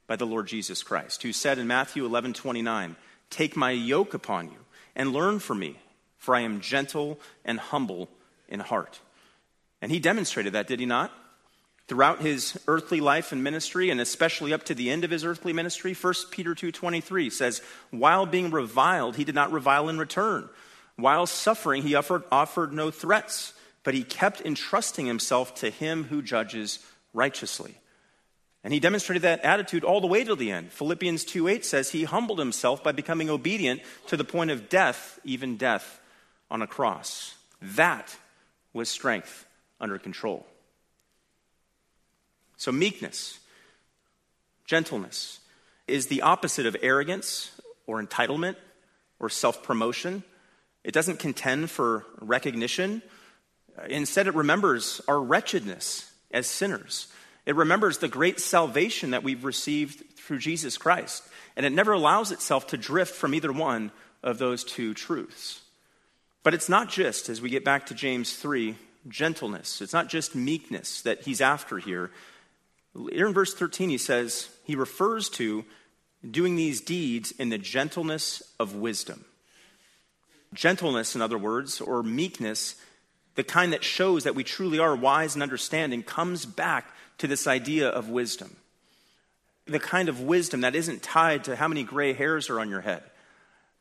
by 0.07 0.17
the 0.17 0.27
Lord 0.27 0.47
Jesus 0.47 0.83
Christ, 0.83 1.23
who 1.23 1.33
said 1.33 1.59
in 1.59 1.67
Matthew 1.67 2.05
11 2.05 2.35
29, 2.35 2.97
Take 3.31 3.57
my 3.57 3.71
yoke 3.71 4.15
upon 4.15 4.47
you 4.47 4.59
and 4.95 5.13
learn 5.13 5.39
from 5.41 5.59
me, 5.59 5.79
for 6.19 6.35
I 6.35 6.41
am 6.41 6.61
gentle 6.61 7.19
and 7.45 7.59
humble 7.59 8.09
in 8.49 8.61
heart 8.61 9.01
and 9.85 9.93
he 9.93 10.01
demonstrated 10.01 10.55
that, 10.55 10.67
did 10.67 10.81
he 10.81 10.87
not? 10.87 11.13
Throughout 11.89 12.23
his 12.23 12.59
earthly 12.67 13.03
life 13.03 13.33
and 13.33 13.45
ministry, 13.45 13.91
and 13.91 14.01
especially 14.01 14.55
up 14.55 14.63
to 14.63 14.75
the 14.75 14.91
end 14.91 15.05
of 15.05 15.11
his 15.11 15.27
earthly 15.27 15.53
ministry, 15.53 15.93
1 15.93 16.15
Peter 16.31 16.55
2.23 16.55 17.31
says, 17.31 17.61
While 17.91 18.25
being 18.25 18.51
reviled, 18.51 19.17
he 19.17 19.25
did 19.25 19.35
not 19.35 19.53
revile 19.53 19.91
in 19.91 19.99
return. 19.99 20.49
While 20.97 21.27
suffering, 21.27 21.83
he 21.83 21.97
offered, 21.97 22.23
offered 22.33 22.73
no 22.73 22.91
threats, 22.91 23.53
but 23.83 23.93
he 23.93 24.05
kept 24.05 24.41
entrusting 24.41 25.05
himself 25.05 25.55
to 25.57 25.69
him 25.69 26.05
who 26.05 26.23
judges 26.23 26.79
righteously. 27.13 27.77
And 28.65 28.73
he 28.73 28.81
demonstrated 28.81 29.21
that 29.25 29.45
attitude 29.45 29.85
all 29.85 30.01
the 30.01 30.07
way 30.07 30.25
to 30.25 30.35
the 30.35 30.51
end. 30.51 30.73
Philippians 30.73 31.27
2:8 31.27 31.63
says 31.63 31.91
he 31.91 32.05
humbled 32.05 32.39
himself 32.39 32.83
by 32.83 32.93
becoming 32.93 33.29
obedient 33.29 33.83
to 34.07 34.17
the 34.17 34.25
point 34.25 34.51
of 34.51 34.71
death, 34.71 35.19
even 35.25 35.59
death 35.59 36.01
on 36.51 36.63
a 36.63 36.67
cross. 36.67 37.35
That 37.61 38.17
was 38.73 38.89
strength 38.89 39.45
under 39.81 39.99
control. 39.99 40.47
So, 42.57 42.73
meekness, 42.73 43.39
gentleness, 44.65 45.41
is 45.87 46.07
the 46.07 46.23
opposite 46.23 46.67
of 46.67 46.77
arrogance 46.81 47.51
or 47.87 48.03
entitlement 48.03 48.57
or 49.19 49.29
self 49.29 49.63
promotion. 49.63 50.23
It 50.83 50.93
doesn't 50.93 51.19
contend 51.19 51.71
for 51.71 52.05
recognition. 52.21 53.03
Instead, 53.89 54.27
it 54.27 54.35
remembers 54.35 55.01
our 55.09 55.21
wretchedness 55.21 56.11
as 56.31 56.47
sinners. 56.47 57.09
It 57.47 57.57
remembers 57.57 57.99
the 57.99 58.09
great 58.09 58.41
salvation 58.41 59.11
that 59.11 59.23
we've 59.23 59.45
received 59.45 60.17
through 60.17 60.39
Jesus 60.39 60.79
Christ. 60.79 61.23
And 61.57 61.67
it 61.67 61.73
never 61.73 61.93
allows 61.93 62.33
itself 62.33 62.69
to 62.69 62.77
drift 62.77 63.15
from 63.15 63.35
either 63.35 63.53
one 63.53 63.93
of 64.23 64.39
those 64.39 64.65
two 64.65 64.95
truths. 64.95 65.61
But 66.43 66.55
it's 66.55 66.69
not 66.69 66.89
just, 66.89 67.29
as 67.29 67.41
we 67.41 67.51
get 67.51 67.65
back 67.65 67.87
to 67.87 67.95
James 67.95 68.37
3, 68.37 68.77
gentleness. 69.09 69.81
It's 69.81 69.93
not 69.93 70.09
just 70.09 70.35
meekness 70.35 71.03
that 71.03 71.23
he's 71.23 71.41
after 71.41 71.79
here. 71.79 72.11
Here 73.11 73.27
in 73.27 73.35
verse 73.35 73.55
13, 73.55 73.91
he 73.91 73.99
says, 73.99 74.49
he 74.65 74.77
refers 74.77 75.29
to 75.31 75.65
doing 76.29 76.57
these 76.57 76.81
deeds 76.81 77.33
in 77.33 77.51
the 77.51 77.59
gentleness 77.59 78.43
of 78.59 78.75
wisdom. 78.75 79.25
Gentleness, 80.53 81.15
in 81.15 81.21
other 81.21 81.37
words, 81.37 81.81
or 81.81 82.03
meekness, 82.03 82.77
the 83.35 83.45
kind 83.45 83.73
that 83.73 83.85
shows 83.85 84.25
that 84.25 84.35
we 84.35 84.45
truly 84.45 84.79
are 84.79 84.95
wise 84.95 85.35
and 85.35 85.43
understanding, 85.43 86.03
comes 86.03 86.47
back 86.47 86.95
to 87.19 87.27
this 87.27 87.47
idea 87.47 87.89
of 87.89 88.09
wisdom. 88.09 88.57
The 89.67 89.81
kind 89.81 90.09
of 90.09 90.21
wisdom 90.21 90.61
that 90.61 90.75
isn't 90.75 91.03
tied 91.03 91.45
to 91.45 91.57
how 91.57 91.69
many 91.69 91.83
gray 91.83 92.13
hairs 92.13 92.49
are 92.51 92.61
on 92.61 92.71
your 92.71 92.83
head, 92.83 93.03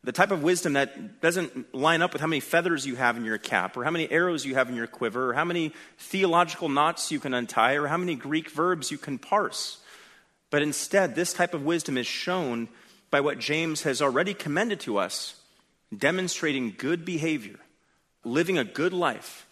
The 0.04 0.12
type 0.12 0.32
of 0.32 0.44
wisdom 0.44 0.74
that 0.74 1.22
doesn't 1.22 1.74
line 1.74 2.02
up 2.02 2.12
with 2.12 2.22
how 2.22 2.28
many 2.28 2.42
feathers 2.42 2.86
you 2.86 2.98
have 2.98 3.16
in 3.16 3.24
your 3.24 3.38
cap, 3.38 3.78
or 3.78 3.86
how 3.86 3.92
many 3.92 4.12
arrows 4.12 4.46
you 4.46 4.56
have 4.56 4.68
in 4.70 4.76
your 4.76 4.88
quiver, 4.88 5.30
or 5.30 5.34
how 5.34 5.46
many 5.46 5.74
theological 5.98 6.68
knots 6.68 7.12
you 7.12 7.22
can 7.22 7.34
untie, 7.34 7.76
or 7.76 7.88
how 7.88 7.98
many 7.98 8.16
Greek 8.16 8.50
verbs 8.50 8.92
you 8.92 8.98
can 8.98 9.18
parse. 9.18 9.78
But 10.50 10.62
instead, 10.62 11.16
this 11.16 11.34
type 11.34 11.54
of 11.54 11.64
wisdom 11.64 11.98
is 11.98 12.06
shown 12.06 12.68
by 13.12 13.22
what 13.22 13.40
James 13.40 13.84
has 13.84 14.02
already 14.02 14.34
commended 14.34 14.82
to 14.82 14.98
us 14.98 15.36
demonstrating 15.98 16.74
good 16.78 17.06
behavior, 17.06 17.60
living 18.24 18.58
a 18.58 18.64
good 18.64 18.94
life, 18.94 19.48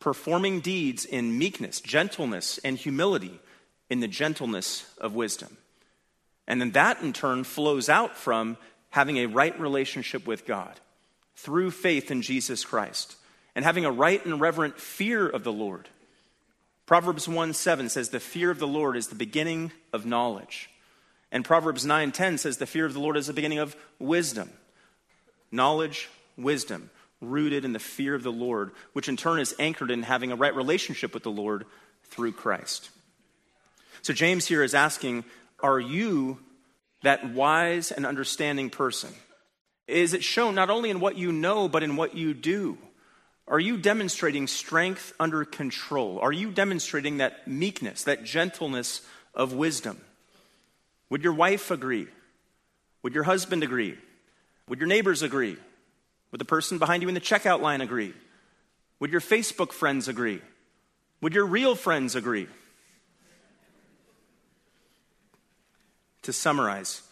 performing 0.00 0.60
deeds 0.60 1.04
in 1.04 1.38
meekness, 1.38 1.80
gentleness, 1.80 2.58
and 2.58 2.76
humility 2.76 3.40
in 3.88 4.00
the 4.00 4.08
gentleness 4.08 4.86
of 4.98 5.14
wisdom. 5.14 5.56
And 6.46 6.60
then 6.60 6.72
that 6.72 7.00
in 7.00 7.12
turn 7.12 7.44
flows 7.44 7.88
out 7.88 8.16
from 8.16 8.58
having 8.94 9.16
a 9.16 9.26
right 9.26 9.58
relationship 9.58 10.24
with 10.24 10.46
God 10.46 10.78
through 11.34 11.72
faith 11.72 12.12
in 12.12 12.22
Jesus 12.22 12.64
Christ 12.64 13.16
and 13.56 13.64
having 13.64 13.84
a 13.84 13.90
right 13.90 14.24
and 14.24 14.40
reverent 14.40 14.78
fear 14.78 15.28
of 15.28 15.42
the 15.42 15.52
Lord. 15.52 15.88
Proverbs 16.86 17.26
1 17.26 17.54
7 17.54 17.88
says, 17.88 18.10
The 18.10 18.20
fear 18.20 18.52
of 18.52 18.60
the 18.60 18.68
Lord 18.68 18.96
is 18.96 19.08
the 19.08 19.16
beginning 19.16 19.72
of 19.92 20.06
knowledge. 20.06 20.70
And 21.32 21.44
Proverbs 21.44 21.84
9 21.84 22.12
10 22.12 22.38
says, 22.38 22.58
The 22.58 22.66
fear 22.66 22.86
of 22.86 22.94
the 22.94 23.00
Lord 23.00 23.16
is 23.16 23.26
the 23.26 23.32
beginning 23.32 23.58
of 23.58 23.74
wisdom. 23.98 24.48
Knowledge, 25.50 26.08
wisdom, 26.36 26.88
rooted 27.20 27.64
in 27.64 27.72
the 27.72 27.80
fear 27.80 28.14
of 28.14 28.22
the 28.22 28.30
Lord, 28.30 28.70
which 28.92 29.08
in 29.08 29.16
turn 29.16 29.40
is 29.40 29.56
anchored 29.58 29.90
in 29.90 30.04
having 30.04 30.30
a 30.30 30.36
right 30.36 30.54
relationship 30.54 31.12
with 31.14 31.24
the 31.24 31.32
Lord 31.32 31.64
through 32.04 32.30
Christ. 32.30 32.90
So 34.02 34.12
James 34.12 34.46
here 34.46 34.62
is 34.62 34.72
asking, 34.72 35.24
Are 35.64 35.80
you 35.80 36.38
that 37.04 37.32
wise 37.32 37.90
and 37.90 38.04
understanding 38.04 38.68
person? 38.68 39.10
Is 39.86 40.14
it 40.14 40.24
shown 40.24 40.54
not 40.54 40.70
only 40.70 40.90
in 40.90 41.00
what 41.00 41.16
you 41.16 41.32
know, 41.32 41.68
but 41.68 41.82
in 41.82 41.96
what 41.96 42.14
you 42.14 42.34
do? 42.34 42.78
Are 43.46 43.60
you 43.60 43.76
demonstrating 43.76 44.46
strength 44.46 45.12
under 45.20 45.44
control? 45.44 46.18
Are 46.18 46.32
you 46.32 46.50
demonstrating 46.50 47.18
that 47.18 47.46
meekness, 47.46 48.04
that 48.04 48.24
gentleness 48.24 49.02
of 49.34 49.52
wisdom? 49.52 50.00
Would 51.10 51.22
your 51.22 51.34
wife 51.34 51.70
agree? 51.70 52.08
Would 53.02 53.14
your 53.14 53.24
husband 53.24 53.62
agree? 53.62 53.98
Would 54.68 54.78
your 54.78 54.88
neighbors 54.88 55.22
agree? 55.22 55.58
Would 56.30 56.40
the 56.40 56.46
person 56.46 56.78
behind 56.78 57.02
you 57.02 57.08
in 57.08 57.14
the 57.14 57.20
checkout 57.20 57.60
line 57.60 57.82
agree? 57.82 58.14
Would 58.98 59.12
your 59.12 59.20
Facebook 59.20 59.72
friends 59.72 60.08
agree? 60.08 60.40
Would 61.20 61.34
your 61.34 61.44
real 61.44 61.74
friends 61.74 62.16
agree? 62.16 62.48
To 66.24 66.32
summarize, 66.32 67.02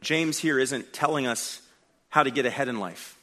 James 0.00 0.38
here 0.38 0.58
isn't 0.58 0.92
telling 0.92 1.26
us 1.26 1.62
how 2.08 2.22
to 2.22 2.30
get 2.30 2.46
ahead 2.46 2.68
in 2.68 2.80
life. 2.80 3.18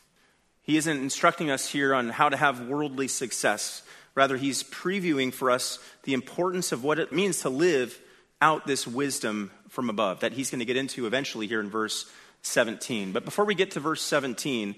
He 0.62 0.78
isn't 0.78 0.98
instructing 0.98 1.52
us 1.52 1.68
here 1.68 1.94
on 1.94 2.10
how 2.10 2.30
to 2.30 2.38
have 2.38 2.68
worldly 2.68 3.08
success. 3.08 3.82
Rather, 4.16 4.38
he's 4.38 4.64
previewing 4.64 5.34
for 5.34 5.52
us 5.52 5.80
the 6.04 6.14
importance 6.14 6.72
of 6.72 6.84
what 6.84 7.00
it 7.00 7.12
means 7.12 7.42
to 7.42 7.50
live 7.50 8.00
out 8.42 8.68
this 8.68 8.86
wisdom 8.86 9.52
from 9.70 9.90
above 9.90 10.20
that 10.20 10.34
he's 10.34 10.52
going 10.52 10.60
to 10.60 10.66
get 10.66 10.78
into 10.78 11.08
eventually 11.08 11.48
here 11.48 11.60
in 11.60 11.70
verse 11.70 12.10
17. 12.44 13.12
But 13.12 13.26
before 13.26 13.46
we 13.46 13.56
get 13.56 13.72
to 13.72 13.80
verse 13.80 14.02
17, 14.02 14.76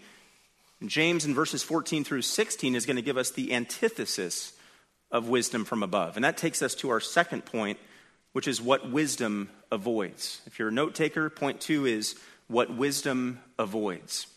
James 0.86 1.26
in 1.26 1.34
verses 1.34 1.63
14 1.63 2.04
through 2.04 2.22
16 2.22 2.76
is 2.76 2.86
going 2.86 2.96
to 2.96 3.02
give 3.02 3.18
us 3.18 3.32
the 3.32 3.54
antithesis 3.54 4.54
of 5.12 5.28
wisdom 5.28 5.65
from 5.65 5.84
above. 5.84 6.15
And 6.15 6.24
that 6.24 6.38
takes 6.38 6.62
us 6.62 6.76
to 6.76 6.89
our 6.89 7.00
second 7.00 7.46
point 7.46 7.78
which 8.36 8.50
is 8.50 8.62
what 8.62 8.91
wisdom 8.91 9.50
avoids. 9.71 10.41
If 10.45 10.60
you're 10.60 10.67
a 10.67 10.71
note 10.74 10.93
taker, 10.93 11.30
point 11.30 11.62
two 11.62 11.86
is 11.86 12.15
what 12.48 12.69
wisdom 12.69 13.39
avoids. 13.58 14.28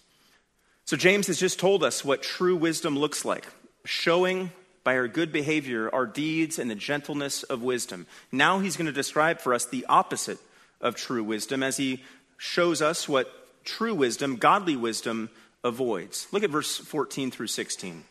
So, 0.85 0.97
James 0.97 1.27
has 1.27 1.37
just 1.37 1.59
told 1.59 1.83
us 1.83 2.05
what 2.05 2.23
true 2.23 2.55
wisdom 2.55 2.97
looks 2.97 3.25
like, 3.25 3.49
showing 3.85 4.53
by 4.85 4.97
our 4.97 5.09
good 5.09 5.33
behavior 5.33 5.93
our 5.93 6.07
deeds 6.07 6.61
and 6.61 6.71
the 6.71 6.77
gentleness 6.77 7.43
of 7.43 7.65
wisdom. 7.65 8.07
Now, 8.31 8.61
he's 8.61 8.77
going 8.77 8.87
to 8.87 8.93
describe 8.93 9.41
for 9.41 9.53
us 9.53 9.67
the 9.67 9.85
opposite 9.89 10.39
of 10.81 10.95
true 10.95 11.25
wisdom 11.25 11.65
as 11.65 11.77
he 11.77 12.05
shows 12.37 12.81
us 12.81 13.09
what 13.09 13.65
true 13.65 13.97
wisdom, 13.97 14.37
godly 14.37 14.77
wisdom, 14.77 15.29
avoids. 15.65 16.29
Look 16.31 16.45
at 16.45 16.51
verse 16.51 16.79
14 16.79 17.33
through 17.33 17.49
16. 17.49 18.05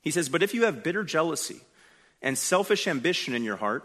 He 0.00 0.10
says, 0.10 0.30
But 0.30 0.42
if 0.42 0.54
you 0.54 0.64
have 0.64 0.82
bitter 0.82 1.04
jealousy 1.04 1.60
and 2.22 2.38
selfish 2.38 2.88
ambition 2.88 3.34
in 3.34 3.44
your 3.44 3.56
heart, 3.56 3.84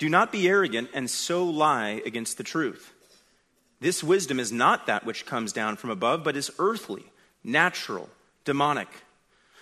do 0.00 0.08
not 0.08 0.32
be 0.32 0.48
arrogant 0.48 0.88
and 0.94 1.08
so 1.08 1.44
lie 1.44 2.02
against 2.06 2.38
the 2.38 2.42
truth. 2.42 2.92
This 3.80 4.02
wisdom 4.02 4.40
is 4.40 4.50
not 4.50 4.86
that 4.86 5.04
which 5.04 5.26
comes 5.26 5.52
down 5.52 5.76
from 5.76 5.90
above, 5.90 6.24
but 6.24 6.36
is 6.36 6.50
earthly, 6.58 7.04
natural, 7.44 8.08
demonic. 8.46 8.88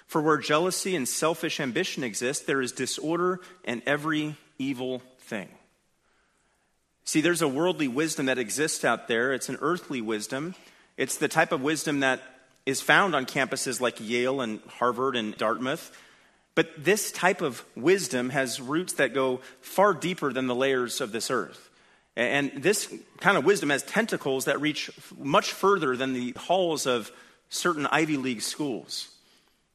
For 0.06 0.22
where 0.22 0.38
jealousy 0.38 0.94
and 0.94 1.08
selfish 1.08 1.58
ambition 1.58 2.04
exist, 2.04 2.46
there 2.46 2.62
is 2.62 2.70
disorder 2.70 3.40
and 3.64 3.82
every 3.84 4.36
evil 4.58 5.02
thing. 5.18 5.48
See, 7.04 7.20
there's 7.20 7.42
a 7.42 7.48
worldly 7.48 7.88
wisdom 7.88 8.26
that 8.26 8.38
exists 8.38 8.84
out 8.84 9.08
there. 9.08 9.32
It's 9.32 9.48
an 9.48 9.58
earthly 9.60 10.00
wisdom. 10.00 10.54
It's 10.96 11.16
the 11.16 11.28
type 11.28 11.50
of 11.50 11.62
wisdom 11.62 12.00
that 12.00 12.22
is 12.64 12.80
found 12.80 13.16
on 13.16 13.26
campuses 13.26 13.80
like 13.80 13.98
Yale 13.98 14.40
and 14.40 14.60
Harvard 14.68 15.16
and 15.16 15.36
Dartmouth. 15.36 15.90
But 16.58 16.84
this 16.84 17.12
type 17.12 17.40
of 17.40 17.64
wisdom 17.76 18.30
has 18.30 18.60
roots 18.60 18.94
that 18.94 19.14
go 19.14 19.42
far 19.60 19.94
deeper 19.94 20.32
than 20.32 20.48
the 20.48 20.56
layers 20.56 21.00
of 21.00 21.12
this 21.12 21.30
earth. 21.30 21.70
And 22.16 22.50
this 22.60 22.92
kind 23.20 23.38
of 23.38 23.44
wisdom 23.44 23.70
has 23.70 23.84
tentacles 23.84 24.46
that 24.46 24.60
reach 24.60 24.90
much 25.16 25.52
further 25.52 25.96
than 25.96 26.14
the 26.14 26.32
halls 26.36 26.84
of 26.84 27.12
certain 27.48 27.86
Ivy 27.86 28.16
League 28.16 28.42
schools. 28.42 29.06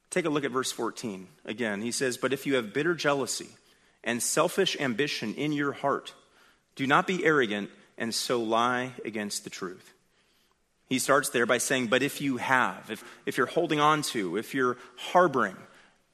Take 0.09 0.25
a 0.25 0.29
look 0.29 0.43
at 0.43 0.51
verse 0.51 0.73
14 0.73 1.25
again. 1.45 1.81
He 1.81 1.93
says, 1.93 2.17
But 2.17 2.33
if 2.33 2.45
you 2.45 2.55
have 2.55 2.73
bitter 2.73 2.95
jealousy 2.95 3.47
and 4.03 4.21
selfish 4.21 4.75
ambition 4.77 5.35
in 5.35 5.53
your 5.53 5.71
heart, 5.71 6.13
do 6.75 6.85
not 6.85 7.07
be 7.07 7.23
arrogant 7.23 7.69
and 7.97 8.13
so 8.13 8.43
lie 8.43 8.91
against 9.05 9.45
the 9.45 9.49
truth. 9.49 9.93
He 10.89 10.99
starts 10.99 11.29
there 11.29 11.45
by 11.45 11.59
saying, 11.59 11.87
But 11.87 12.03
if 12.03 12.19
you 12.19 12.35
have, 12.35 12.91
if, 12.91 13.05
if 13.25 13.37
you're 13.37 13.47
holding 13.47 13.79
on 13.79 14.01
to, 14.01 14.35
if 14.35 14.53
you're 14.53 14.75
harboring, 14.97 15.55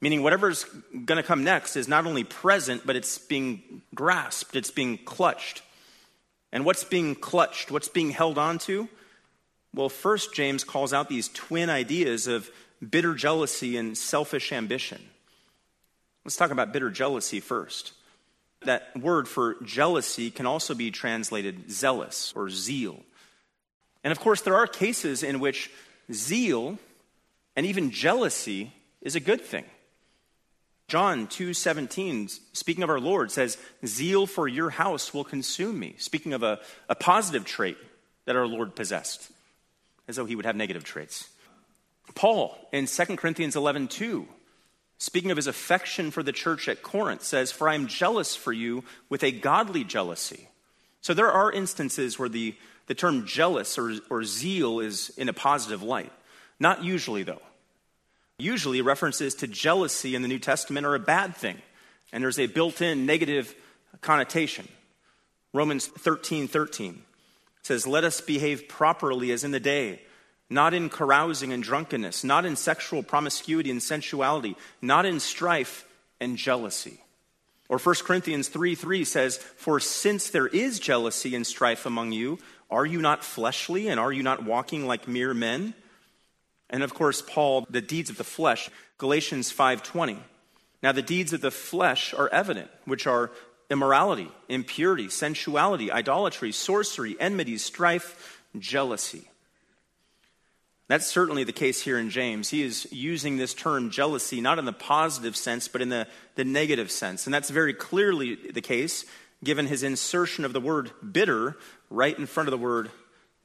Meaning, 0.00 0.22
whatever's 0.22 0.64
going 0.64 1.16
to 1.16 1.22
come 1.22 1.44
next 1.44 1.76
is 1.76 1.86
not 1.86 2.06
only 2.06 2.24
present, 2.24 2.86
but 2.86 2.96
it's 2.96 3.18
being 3.18 3.82
grasped, 3.94 4.56
it's 4.56 4.70
being 4.70 4.98
clutched. 4.98 5.62
And 6.52 6.64
what's 6.64 6.84
being 6.84 7.14
clutched? 7.14 7.70
What's 7.70 7.88
being 7.88 8.10
held 8.10 8.38
on 8.38 8.58
to? 8.60 8.88
Well, 9.74 9.88
first, 9.88 10.34
James 10.34 10.64
calls 10.64 10.92
out 10.92 11.08
these 11.08 11.28
twin 11.28 11.70
ideas 11.70 12.26
of 12.26 12.50
bitter 12.88 13.14
jealousy 13.14 13.76
and 13.76 13.96
selfish 13.96 14.52
ambition. 14.52 15.00
Let's 16.24 16.36
talk 16.36 16.50
about 16.50 16.72
bitter 16.72 16.90
jealousy 16.90 17.40
first. 17.40 17.92
That 18.62 18.94
word 18.96 19.28
for 19.28 19.56
jealousy 19.62 20.30
can 20.30 20.46
also 20.46 20.74
be 20.74 20.90
translated 20.90 21.70
zealous 21.70 22.32
or 22.34 22.50
zeal. 22.50 23.00
And 24.02 24.12
of 24.12 24.20
course, 24.20 24.42
there 24.42 24.56
are 24.56 24.66
cases 24.66 25.22
in 25.22 25.40
which 25.40 25.70
zeal 26.12 26.78
and 27.54 27.66
even 27.66 27.90
jealousy 27.90 28.72
is 29.02 29.14
a 29.14 29.20
good 29.20 29.40
thing. 29.40 29.64
John 30.90 31.28
2:17 31.28 32.40
speaking 32.52 32.82
of 32.82 32.90
our 32.90 32.98
Lord 32.98 33.30
says 33.30 33.58
zeal 33.86 34.26
for 34.26 34.48
your 34.48 34.70
house 34.70 35.14
will 35.14 35.22
consume 35.22 35.78
me 35.78 35.94
speaking 35.98 36.32
of 36.32 36.42
a, 36.42 36.58
a 36.88 36.96
positive 36.96 37.44
trait 37.44 37.78
that 38.24 38.34
our 38.34 38.46
Lord 38.46 38.74
possessed 38.74 39.30
as 40.08 40.16
though 40.16 40.24
he 40.24 40.34
would 40.34 40.46
have 40.46 40.56
negative 40.56 40.82
traits. 40.82 41.28
Paul 42.16 42.58
in 42.72 42.86
2 42.86 43.16
Corinthians 43.16 43.54
11:2 43.54 44.26
speaking 44.98 45.30
of 45.30 45.36
his 45.36 45.46
affection 45.46 46.10
for 46.10 46.24
the 46.24 46.32
church 46.32 46.68
at 46.68 46.82
Corinth 46.82 47.22
says 47.22 47.52
for 47.52 47.68
I 47.68 47.76
am 47.76 47.86
jealous 47.86 48.34
for 48.34 48.52
you 48.52 48.82
with 49.08 49.22
a 49.22 49.30
godly 49.30 49.84
jealousy. 49.84 50.48
So 51.02 51.14
there 51.14 51.30
are 51.30 51.52
instances 51.52 52.18
where 52.18 52.28
the, 52.28 52.56
the 52.88 52.96
term 52.96 53.26
jealous 53.26 53.78
or, 53.78 53.94
or 54.10 54.24
zeal 54.24 54.80
is 54.80 55.10
in 55.16 55.28
a 55.28 55.32
positive 55.32 55.84
light. 55.84 56.12
Not 56.58 56.82
usually 56.82 57.22
though. 57.22 57.42
Usually, 58.40 58.80
references 58.80 59.34
to 59.36 59.46
jealousy 59.46 60.14
in 60.14 60.22
the 60.22 60.28
New 60.28 60.38
Testament 60.38 60.86
are 60.86 60.94
a 60.94 61.00
bad 61.00 61.36
thing, 61.36 61.58
and 62.12 62.22
there's 62.22 62.38
a 62.38 62.46
built 62.46 62.80
in 62.80 63.06
negative 63.06 63.54
connotation. 64.00 64.66
Romans 65.52 65.86
13 65.86 66.48
13 66.48 67.02
says, 67.62 67.86
Let 67.86 68.04
us 68.04 68.20
behave 68.20 68.68
properly 68.68 69.32
as 69.32 69.44
in 69.44 69.50
the 69.50 69.60
day, 69.60 70.00
not 70.48 70.74
in 70.74 70.88
carousing 70.88 71.52
and 71.52 71.62
drunkenness, 71.62 72.24
not 72.24 72.46
in 72.46 72.56
sexual 72.56 73.02
promiscuity 73.02 73.70
and 73.70 73.82
sensuality, 73.82 74.56
not 74.80 75.06
in 75.06 75.20
strife 75.20 75.86
and 76.20 76.36
jealousy. 76.36 77.00
Or 77.68 77.78
1 77.78 77.94
Corinthians 78.04 78.48
3 78.48 78.74
3 78.74 79.04
says, 79.04 79.36
For 79.36 79.80
since 79.80 80.30
there 80.30 80.48
is 80.48 80.80
jealousy 80.80 81.34
and 81.34 81.46
strife 81.46 81.86
among 81.86 82.12
you, 82.12 82.38
are 82.70 82.86
you 82.86 83.00
not 83.00 83.24
fleshly 83.24 83.88
and 83.88 84.00
are 84.00 84.12
you 84.12 84.22
not 84.22 84.44
walking 84.44 84.86
like 84.86 85.06
mere 85.06 85.34
men? 85.34 85.74
And 86.70 86.82
of 86.82 86.94
course, 86.94 87.20
Paul, 87.20 87.66
the 87.68 87.80
deeds 87.80 88.08
of 88.08 88.16
the 88.16 88.24
flesh, 88.24 88.70
Galatians 88.98 89.52
5:20. 89.52 90.18
Now 90.82 90.92
the 90.92 91.02
deeds 91.02 91.32
of 91.32 91.40
the 91.40 91.50
flesh 91.50 92.14
are 92.14 92.28
evident, 92.28 92.70
which 92.84 93.06
are 93.06 93.30
immorality, 93.68 94.30
impurity, 94.48 95.08
sensuality, 95.08 95.90
idolatry, 95.92 96.52
sorcery, 96.52 97.16
enmity, 97.20 97.58
strife, 97.58 98.40
jealousy. 98.58 99.30
That's 100.88 101.06
certainly 101.06 101.44
the 101.44 101.52
case 101.52 101.82
here 101.82 101.98
in 101.98 102.10
James. 102.10 102.50
He 102.50 102.62
is 102.62 102.88
using 102.90 103.36
this 103.36 103.54
term 103.54 103.90
jealousy 103.90 104.40
not 104.40 104.58
in 104.58 104.64
the 104.64 104.72
positive 104.72 105.36
sense, 105.36 105.68
but 105.68 105.82
in 105.82 105.88
the, 105.88 106.08
the 106.34 106.44
negative 106.44 106.90
sense. 106.90 107.26
And 107.26 107.34
that's 107.34 107.50
very 107.50 107.72
clearly 107.72 108.34
the 108.34 108.60
case 108.60 109.04
given 109.44 109.66
his 109.66 109.84
insertion 109.84 110.44
of 110.44 110.52
the 110.52 110.60
word 110.60 110.90
bitter 111.12 111.56
right 111.90 112.18
in 112.18 112.26
front 112.26 112.48
of 112.48 112.50
the 112.50 112.58
word 112.58 112.90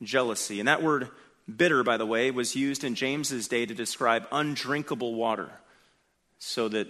jealousy. 0.02 0.60
And 0.60 0.68
that 0.68 0.82
word 0.82 1.10
bitter, 1.54 1.84
by 1.84 1.98
the 1.98 2.06
way, 2.06 2.32
was 2.32 2.56
used 2.56 2.84
in 2.84 2.96
James's 2.96 3.48
day 3.48 3.66
to 3.66 3.74
describe 3.74 4.28
undrinkable 4.32 5.16
water. 5.16 5.50
So 6.40 6.68
that 6.70 6.88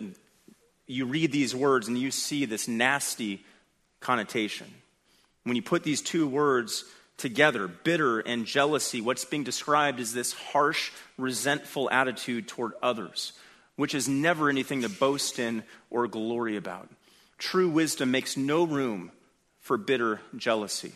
you 0.88 1.06
read 1.06 1.32
these 1.32 1.56
words 1.56 1.88
and 1.88 1.98
you 1.98 2.12
see 2.12 2.46
this 2.46 2.68
nasty 2.68 3.44
connotation. 4.00 4.68
When 5.44 5.56
you 5.56 5.62
put 5.62 5.84
these 5.84 6.02
two 6.02 6.28
words 6.28 6.84
together, 7.18 7.68
bitter 7.68 8.20
and 8.20 8.46
jealousy, 8.46 9.02
what's 9.02 9.26
being 9.26 9.44
described 9.44 10.00
is 10.00 10.14
this 10.14 10.34
harsh, 10.34 10.92
resentful 11.18 11.90
attitude 11.90 12.48
toward 12.48 12.74
others, 12.82 13.34
which 13.76 13.96
is 13.96 14.10
never 14.10 14.50
anything 14.50 14.82
to 14.82 14.90
boast 14.90 15.40
in 15.40 15.64
or 15.90 16.08
glory 16.08 16.58
about. 16.58 16.90
True 17.38 17.70
wisdom 17.70 18.12
makes 18.12 18.38
no 18.38 18.66
room 18.66 19.12
for 19.60 19.78
bitter 19.78 20.22
jealousy. 20.36 20.94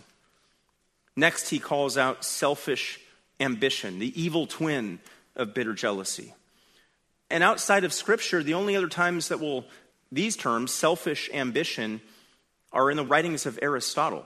Next, 1.15 1.49
he 1.49 1.59
calls 1.59 1.97
out 1.97 2.23
selfish 2.23 2.99
ambition, 3.39 3.99
the 3.99 4.21
evil 4.21 4.47
twin 4.47 4.99
of 5.35 5.53
bitter 5.53 5.73
jealousy. 5.73 6.33
And 7.29 7.43
outside 7.43 7.83
of 7.83 7.93
Scripture, 7.93 8.43
the 8.43 8.55
only 8.55 8.75
other 8.75 8.87
times 8.87 9.29
that 9.29 9.39
will 9.39 9.65
these 10.11 10.35
terms, 10.35 10.73
selfish 10.73 11.29
ambition, 11.33 12.01
are 12.71 12.89
in 12.89 12.97
the 12.97 13.05
writings 13.05 13.45
of 13.45 13.59
Aristotle, 13.61 14.25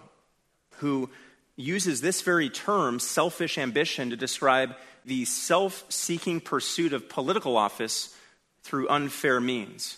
who 0.77 1.09
uses 1.55 2.01
this 2.01 2.21
very 2.21 2.49
term, 2.49 2.99
selfish 2.99 3.57
ambition, 3.57 4.09
to 4.09 4.15
describe 4.15 4.75
the 5.05 5.25
self 5.25 5.83
seeking 5.89 6.39
pursuit 6.39 6.93
of 6.93 7.09
political 7.09 7.57
office 7.57 8.15
through 8.61 8.87
unfair 8.87 9.41
means. 9.41 9.97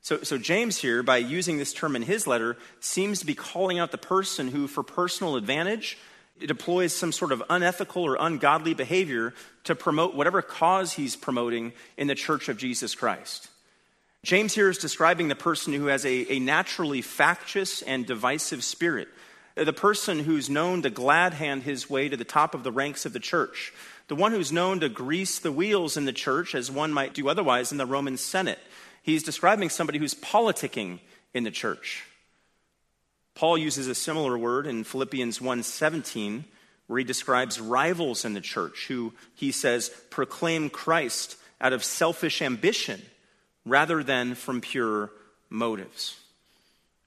So, 0.00 0.22
so, 0.22 0.36
James 0.38 0.78
here, 0.78 1.02
by 1.02 1.18
using 1.18 1.58
this 1.58 1.72
term 1.72 1.94
in 1.94 2.02
his 2.02 2.26
letter, 2.26 2.56
seems 2.80 3.20
to 3.20 3.26
be 3.26 3.34
calling 3.34 3.78
out 3.78 3.92
the 3.92 3.98
person 3.98 4.48
who, 4.48 4.66
for 4.66 4.82
personal 4.82 5.36
advantage, 5.36 5.96
deploys 6.40 6.94
some 6.94 7.12
sort 7.12 7.32
of 7.32 7.42
unethical 7.48 8.02
or 8.02 8.16
ungodly 8.18 8.74
behavior 8.74 9.34
to 9.64 9.74
promote 9.74 10.14
whatever 10.14 10.42
cause 10.42 10.92
he's 10.92 11.16
promoting 11.16 11.72
in 11.96 12.06
the 12.06 12.14
church 12.14 12.48
of 12.48 12.56
Jesus 12.56 12.94
Christ. 12.94 13.48
James 14.24 14.54
here 14.54 14.68
is 14.68 14.78
describing 14.78 15.28
the 15.28 15.34
person 15.34 15.72
who 15.72 15.86
has 15.86 16.04
a, 16.04 16.32
a 16.32 16.38
naturally 16.38 17.02
factious 17.02 17.82
and 17.82 18.06
divisive 18.06 18.62
spirit, 18.62 19.08
the 19.56 19.72
person 19.72 20.20
who's 20.20 20.48
known 20.48 20.82
to 20.82 20.90
glad 20.90 21.34
hand 21.34 21.64
his 21.64 21.90
way 21.90 22.08
to 22.08 22.16
the 22.16 22.24
top 22.24 22.54
of 22.54 22.62
the 22.62 22.72
ranks 22.72 23.04
of 23.04 23.12
the 23.12 23.20
church, 23.20 23.72
the 24.08 24.14
one 24.14 24.32
who's 24.32 24.52
known 24.52 24.80
to 24.80 24.88
grease 24.88 25.38
the 25.38 25.52
wheels 25.52 25.96
in 25.96 26.04
the 26.04 26.12
church 26.12 26.54
as 26.54 26.70
one 26.70 26.92
might 26.92 27.14
do 27.14 27.28
otherwise 27.28 27.72
in 27.72 27.78
the 27.78 27.86
Roman 27.86 28.16
Senate. 28.16 28.60
He's 29.02 29.24
describing 29.24 29.70
somebody 29.70 29.98
who's 29.98 30.14
politicking 30.14 31.00
in 31.34 31.42
the 31.42 31.50
church. 31.50 32.04
Paul 33.34 33.58
uses 33.58 33.88
a 33.88 33.94
similar 33.94 34.36
word 34.36 34.66
in 34.66 34.84
Philippians 34.84 35.40
1:17 35.40 36.44
where 36.86 36.98
he 36.98 37.04
describes 37.04 37.60
rivals 37.60 38.24
in 38.24 38.34
the 38.34 38.40
church 38.40 38.86
who 38.88 39.14
he 39.34 39.52
says 39.52 39.90
proclaim 40.10 40.68
Christ 40.68 41.36
out 41.60 41.72
of 41.72 41.84
selfish 41.84 42.42
ambition 42.42 43.00
rather 43.64 44.02
than 44.02 44.34
from 44.34 44.60
pure 44.60 45.10
motives. 45.48 46.16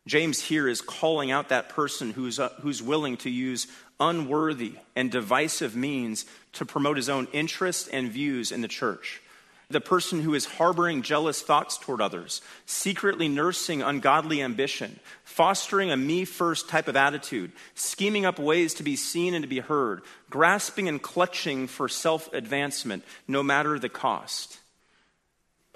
James 0.08 0.40
here 0.40 0.68
is 0.68 0.82
calling 0.82 1.32
out 1.32 1.50
that 1.50 1.70
person 1.70 2.12
who's, 2.12 2.40
uh, 2.40 2.50
who's 2.62 2.82
willing 2.82 3.18
to 3.18 3.30
use 3.30 3.68
unworthy 4.00 4.74
and 4.96 5.12
divisive 5.12 5.76
means 5.76 6.26
to 6.54 6.66
promote 6.66 6.98
his 6.98 7.10
own 7.10 7.28
interests 7.34 7.88
and 7.88 8.12
views 8.12 8.52
in 8.52 8.62
the 8.62 8.68
church. 8.68 9.22
The 9.70 9.82
person 9.82 10.22
who 10.22 10.36
is 10.36 10.46
harboring 10.46 11.02
jealous 11.02 11.42
thoughts 11.42 11.78
toward 11.78 12.00
others, 12.00 12.42
secretly 12.66 13.28
nursing 13.28 13.82
ungodly 13.82 14.42
ambition, 14.42 15.00
fostering 15.24 15.92
a 15.92 15.98
me 15.98 16.24
first 16.24 16.70
type 16.70 16.88
of 16.88 16.96
attitude, 16.96 17.52
scheming 17.74 18.26
up 18.26 18.38
ways 18.38 18.76
to 18.76 18.84
be 18.84 18.96
seen 18.96 19.34
and 19.34 19.44
to 19.44 19.50
be 19.50 19.60
heard, 19.60 20.02
grasping 20.30 20.88
and 20.88 21.02
clutching 21.02 21.68
for 21.68 21.90
self 21.90 22.32
advancement, 22.32 23.04
no 23.28 23.42
matter 23.42 23.80
the 23.80 23.90
cost. 23.90 24.60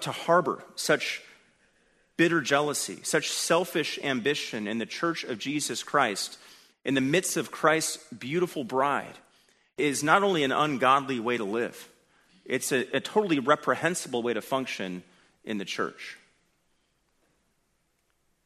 To 0.02 0.12
harbor 0.12 0.64
such 0.76 1.20
bitter 2.16 2.40
jealousy, 2.40 3.00
such 3.02 3.30
selfish 3.30 3.98
ambition 4.04 4.68
in 4.68 4.78
the 4.78 4.86
church 4.86 5.24
of 5.24 5.38
Jesus 5.38 5.82
Christ, 5.82 6.38
in 6.84 6.94
the 6.94 7.00
midst 7.00 7.36
of 7.36 7.50
Christ's 7.50 7.96
beautiful 8.12 8.62
bride, 8.62 9.18
is 9.76 10.04
not 10.04 10.22
only 10.22 10.44
an 10.44 10.52
ungodly 10.52 11.18
way 11.18 11.36
to 11.36 11.44
live, 11.44 11.88
it's 12.50 12.72
a, 12.72 12.96
a 12.96 13.00
totally 13.00 13.38
reprehensible 13.38 14.24
way 14.24 14.34
to 14.34 14.42
function 14.42 15.04
in 15.44 15.58
the 15.58 15.64
church. 15.64 16.18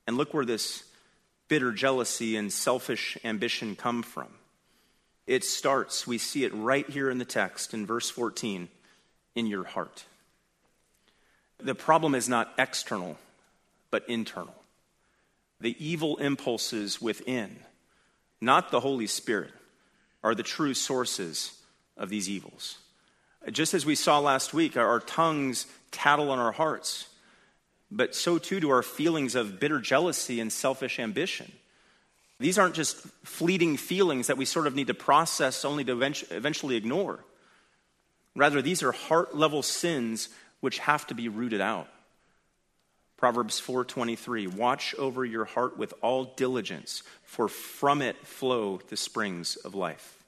And 0.07 0.19
look 0.19 0.35
where 0.35 0.45
this 0.45 0.85
bitter 1.49 1.73
jealousy 1.73 2.37
and 2.37 2.53
selfish 2.53 3.17
ambition 3.25 3.77
come 3.77 4.03
from. 4.03 4.29
It 5.27 5.43
starts, 5.43 6.07
we 6.07 6.19
see 6.19 6.45
it 6.45 6.53
right 6.53 6.87
here 6.87 7.09
in 7.09 7.17
the 7.17 7.25
text 7.25 7.73
in 7.73 7.87
verse 7.87 8.11
14, 8.11 8.69
in 9.35 9.47
your 9.47 9.65
heart. 9.65 10.05
The 11.59 11.75
problem 11.75 12.15
is 12.15 12.29
not 12.29 12.53
external, 12.59 13.17
but 13.91 14.07
internal. 14.07 14.55
The 15.63 15.83
evil 15.83 16.19
impulses 16.19 17.01
within, 17.01 17.57
not 18.39 18.71
the 18.71 18.81
Holy 18.81 19.07
Spirit, 19.07 19.53
are 20.23 20.35
the 20.35 20.43
true 20.43 20.75
sources 20.75 21.59
of 21.97 22.11
these 22.11 22.29
evils. 22.29 22.77
Just 23.51 23.75
as 23.75 23.85
we 23.85 23.95
saw 23.95 24.21
last 24.21 24.55
week, 24.55 24.77
our 24.77 25.01
tongues 25.01 25.67
tattle 25.91 26.31
on 26.31 26.39
our 26.39 26.53
hearts, 26.53 27.09
but 27.91 28.15
so 28.15 28.39
too 28.39 28.59
do 28.59 28.71
our 28.71 28.83
feelings 28.83 29.35
of 29.35 29.61
bitter 29.61 29.81
jealousy 29.81 30.41
and 30.41 30.53
selfish 30.53 30.99
ambition. 30.99 31.53
These 32.41 32.59
aren't 32.59 32.75
just 32.75 32.97
fleeting 33.23 33.77
feelings 33.77 34.27
that 34.27 34.37
we 34.37 34.45
sort 34.45 34.67
of 34.67 34.75
need 34.75 34.87
to 34.89 34.95
process 34.95 35.65
only 35.65 35.85
to 35.85 36.01
eventually 36.31 36.77
ignore. 36.77 37.21
Rather, 38.35 38.63
these 38.63 38.83
are 38.83 38.93
heart 38.93 39.37
level 39.37 39.63
sins 39.63 40.29
which 40.61 40.79
have 40.79 41.07
to 41.09 41.15
be 41.15 41.29
rooted 41.29 41.61
out. 41.61 41.89
Proverbs 43.17 43.61
4:23 43.61 44.47
Watch 44.47 44.95
over 44.97 45.25
your 45.25 45.45
heart 45.45 45.79
with 45.79 45.95
all 46.03 46.25
diligence 46.25 47.03
for 47.23 47.49
from 47.49 48.03
it 48.03 48.27
flow 48.27 48.81
the 48.89 48.97
springs 48.97 49.57
of 49.57 49.75
life. 49.75 50.25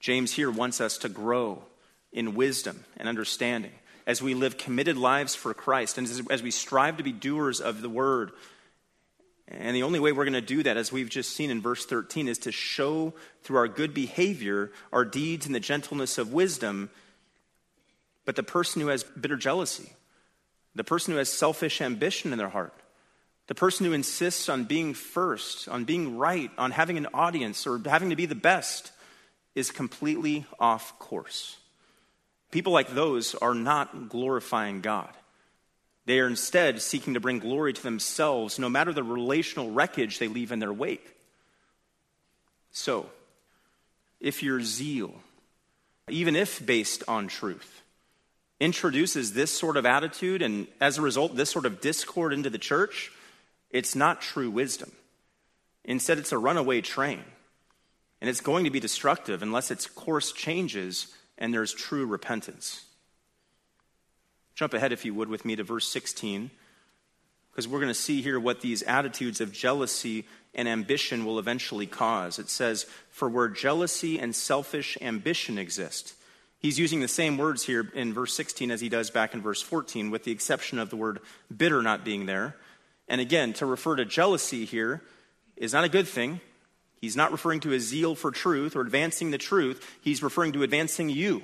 James 0.00 0.32
here 0.32 0.50
wants 0.50 0.80
us 0.80 0.98
to 0.98 1.08
grow 1.08 1.64
in 2.12 2.34
wisdom 2.34 2.84
and 2.96 3.08
understanding 3.08 3.72
as 4.06 4.20
we 4.20 4.34
live 4.34 4.58
committed 4.58 4.96
lives 4.96 5.34
for 5.34 5.54
Christ 5.54 5.98
and 5.98 6.08
as 6.30 6.42
we 6.42 6.50
strive 6.50 6.96
to 6.96 7.02
be 7.02 7.12
doers 7.12 7.60
of 7.60 7.82
the 7.82 7.88
word. 7.88 8.32
And 9.48 9.76
the 9.76 9.82
only 9.82 10.00
way 10.00 10.12
we're 10.12 10.24
going 10.24 10.32
to 10.34 10.40
do 10.40 10.62
that, 10.62 10.76
as 10.76 10.90
we've 10.90 11.08
just 11.08 11.34
seen 11.36 11.50
in 11.50 11.60
verse 11.60 11.84
13, 11.84 12.26
is 12.26 12.38
to 12.38 12.52
show 12.52 13.12
through 13.42 13.58
our 13.58 13.68
good 13.68 13.92
behavior, 13.94 14.72
our 14.92 15.04
deeds, 15.04 15.46
and 15.46 15.54
the 15.54 15.60
gentleness 15.60 16.18
of 16.18 16.32
wisdom 16.32 16.90
but 18.24 18.36
the 18.36 18.42
person 18.42 18.80
who 18.80 18.88
has 18.88 19.04
bitter 19.04 19.36
jealousy, 19.36 19.92
the 20.74 20.84
person 20.84 21.12
who 21.12 21.18
has 21.18 21.28
selfish 21.28 21.80
ambition 21.80 22.32
in 22.32 22.38
their 22.38 22.48
heart, 22.48 22.74
the 23.48 23.54
person 23.54 23.84
who 23.84 23.92
insists 23.92 24.48
on 24.48 24.64
being 24.64 24.94
first, 24.94 25.68
on 25.68 25.84
being 25.84 26.16
right, 26.16 26.50
on 26.56 26.70
having 26.70 26.96
an 26.96 27.08
audience, 27.12 27.66
or 27.66 27.80
having 27.84 28.10
to 28.10 28.16
be 28.16 28.26
the 28.26 28.34
best, 28.34 28.92
is 29.54 29.70
completely 29.70 30.46
off 30.58 30.98
course. 30.98 31.56
People 32.52 32.72
like 32.72 32.94
those 32.94 33.34
are 33.34 33.54
not 33.54 34.10
glorifying 34.10 34.82
God. 34.82 35.10
They 36.04 36.20
are 36.20 36.28
instead 36.28 36.82
seeking 36.82 37.14
to 37.14 37.20
bring 37.20 37.38
glory 37.38 37.72
to 37.72 37.82
themselves, 37.82 38.58
no 38.58 38.68
matter 38.68 38.92
the 38.92 39.02
relational 39.02 39.70
wreckage 39.70 40.18
they 40.18 40.28
leave 40.28 40.52
in 40.52 40.58
their 40.58 40.72
wake. 40.72 41.16
So, 42.70 43.08
if 44.20 44.42
your 44.42 44.60
zeal, 44.60 45.14
even 46.08 46.36
if 46.36 46.64
based 46.64 47.02
on 47.08 47.28
truth, 47.28 47.82
introduces 48.60 49.32
this 49.32 49.50
sort 49.50 49.76
of 49.76 49.86
attitude 49.86 50.42
and 50.42 50.66
as 50.80 50.98
a 50.98 51.02
result, 51.02 51.34
this 51.34 51.50
sort 51.50 51.66
of 51.66 51.80
discord 51.80 52.32
into 52.32 52.50
the 52.50 52.58
church, 52.58 53.10
it's 53.70 53.96
not 53.96 54.20
true 54.20 54.50
wisdom. 54.50 54.92
Instead, 55.84 56.18
it's 56.18 56.32
a 56.32 56.38
runaway 56.38 56.80
train. 56.82 57.24
And 58.20 58.28
it's 58.28 58.40
going 58.40 58.64
to 58.64 58.70
be 58.70 58.78
destructive 58.78 59.42
unless 59.42 59.70
its 59.70 59.86
course 59.86 60.32
changes 60.32 61.08
and 61.38 61.52
there's 61.52 61.72
true 61.72 62.06
repentance. 62.06 62.84
Jump 64.54 64.74
ahead, 64.74 64.92
if 64.92 65.04
you 65.04 65.14
would, 65.14 65.28
with 65.28 65.44
me 65.44 65.56
to 65.56 65.64
verse 65.64 65.88
16, 65.88 66.50
because 67.50 67.66
we're 67.66 67.80
going 67.80 67.88
to 67.88 67.94
see 67.94 68.22
here 68.22 68.38
what 68.38 68.60
these 68.60 68.82
attitudes 68.82 69.40
of 69.40 69.52
jealousy 69.52 70.26
and 70.54 70.68
ambition 70.68 71.24
will 71.24 71.38
eventually 71.38 71.86
cause. 71.86 72.38
It 72.38 72.50
says, 72.50 72.86
For 73.10 73.28
where 73.28 73.48
jealousy 73.48 74.18
and 74.18 74.34
selfish 74.34 74.98
ambition 75.00 75.58
exist, 75.58 76.14
He's 76.62 76.78
using 76.78 77.00
the 77.00 77.08
same 77.08 77.38
words 77.38 77.64
here 77.64 77.90
in 77.92 78.14
verse 78.14 78.32
16 78.34 78.70
as 78.70 78.80
he 78.80 78.88
does 78.88 79.10
back 79.10 79.34
in 79.34 79.42
verse 79.42 79.60
14, 79.60 80.10
with 80.10 80.22
the 80.22 80.30
exception 80.30 80.78
of 80.78 80.90
the 80.90 80.96
word 80.96 81.18
bitter 81.54 81.82
not 81.82 82.04
being 82.04 82.26
there. 82.26 82.54
And 83.08 83.20
again, 83.20 83.52
to 83.54 83.66
refer 83.66 83.96
to 83.96 84.04
jealousy 84.04 84.64
here 84.64 85.02
is 85.56 85.72
not 85.72 85.82
a 85.82 85.88
good 85.88 86.06
thing. 86.06 86.40
He's 87.02 87.16
not 87.16 87.32
referring 87.32 87.58
to 87.60 87.72
a 87.72 87.80
zeal 87.80 88.14
for 88.14 88.30
truth 88.30 88.76
or 88.76 88.80
advancing 88.80 89.32
the 89.32 89.38
truth. 89.38 89.98
He's 90.00 90.22
referring 90.22 90.52
to 90.52 90.62
advancing 90.62 91.10
you 91.10 91.42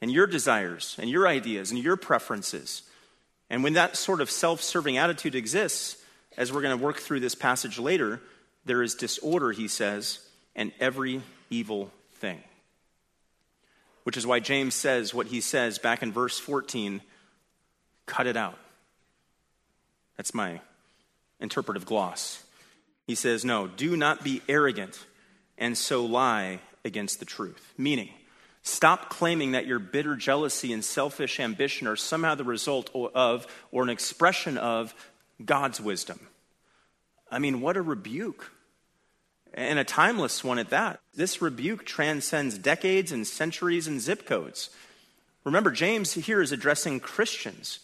and 0.00 0.10
your 0.10 0.26
desires 0.26 0.96
and 0.98 1.08
your 1.08 1.28
ideas 1.28 1.70
and 1.70 1.78
your 1.80 1.96
preferences. 1.96 2.82
And 3.48 3.62
when 3.62 3.74
that 3.74 3.96
sort 3.96 4.20
of 4.20 4.28
self 4.28 4.60
serving 4.60 4.98
attitude 4.98 5.36
exists, 5.36 6.02
as 6.36 6.52
we're 6.52 6.62
going 6.62 6.76
to 6.76 6.84
work 6.84 6.96
through 6.96 7.20
this 7.20 7.36
passage 7.36 7.78
later, 7.78 8.20
there 8.64 8.82
is 8.82 8.96
disorder, 8.96 9.52
he 9.52 9.68
says, 9.68 10.18
and 10.56 10.72
every 10.80 11.22
evil 11.48 11.92
thing. 12.14 12.42
Which 14.02 14.16
is 14.16 14.26
why 14.26 14.40
James 14.40 14.74
says 14.74 15.14
what 15.14 15.28
he 15.28 15.40
says 15.40 15.78
back 15.78 16.02
in 16.02 16.10
verse 16.10 16.40
14 16.40 17.02
cut 18.06 18.26
it 18.26 18.36
out. 18.36 18.58
That's 20.16 20.34
my 20.34 20.60
interpretive 21.38 21.86
gloss. 21.86 22.41
He 23.12 23.16
says, 23.16 23.44
No, 23.44 23.66
do 23.66 23.94
not 23.94 24.24
be 24.24 24.40
arrogant 24.48 25.04
and 25.58 25.76
so 25.76 26.02
lie 26.02 26.60
against 26.82 27.18
the 27.18 27.26
truth. 27.26 27.74
Meaning, 27.76 28.08
stop 28.62 29.10
claiming 29.10 29.52
that 29.52 29.66
your 29.66 29.78
bitter 29.78 30.16
jealousy 30.16 30.72
and 30.72 30.82
selfish 30.82 31.38
ambition 31.38 31.86
are 31.86 31.94
somehow 31.94 32.36
the 32.36 32.42
result 32.42 32.88
of 33.14 33.46
or 33.70 33.82
an 33.82 33.90
expression 33.90 34.56
of 34.56 34.94
God's 35.44 35.78
wisdom. 35.78 36.20
I 37.30 37.38
mean, 37.38 37.60
what 37.60 37.76
a 37.76 37.82
rebuke. 37.82 38.50
And 39.52 39.78
a 39.78 39.84
timeless 39.84 40.42
one 40.42 40.58
at 40.58 40.70
that. 40.70 40.98
This 41.14 41.42
rebuke 41.42 41.84
transcends 41.84 42.56
decades 42.56 43.12
and 43.12 43.26
centuries 43.26 43.86
and 43.86 44.00
zip 44.00 44.24
codes. 44.24 44.70
Remember, 45.44 45.70
James 45.70 46.14
here 46.14 46.40
is 46.40 46.50
addressing 46.50 46.98
Christians 46.98 47.80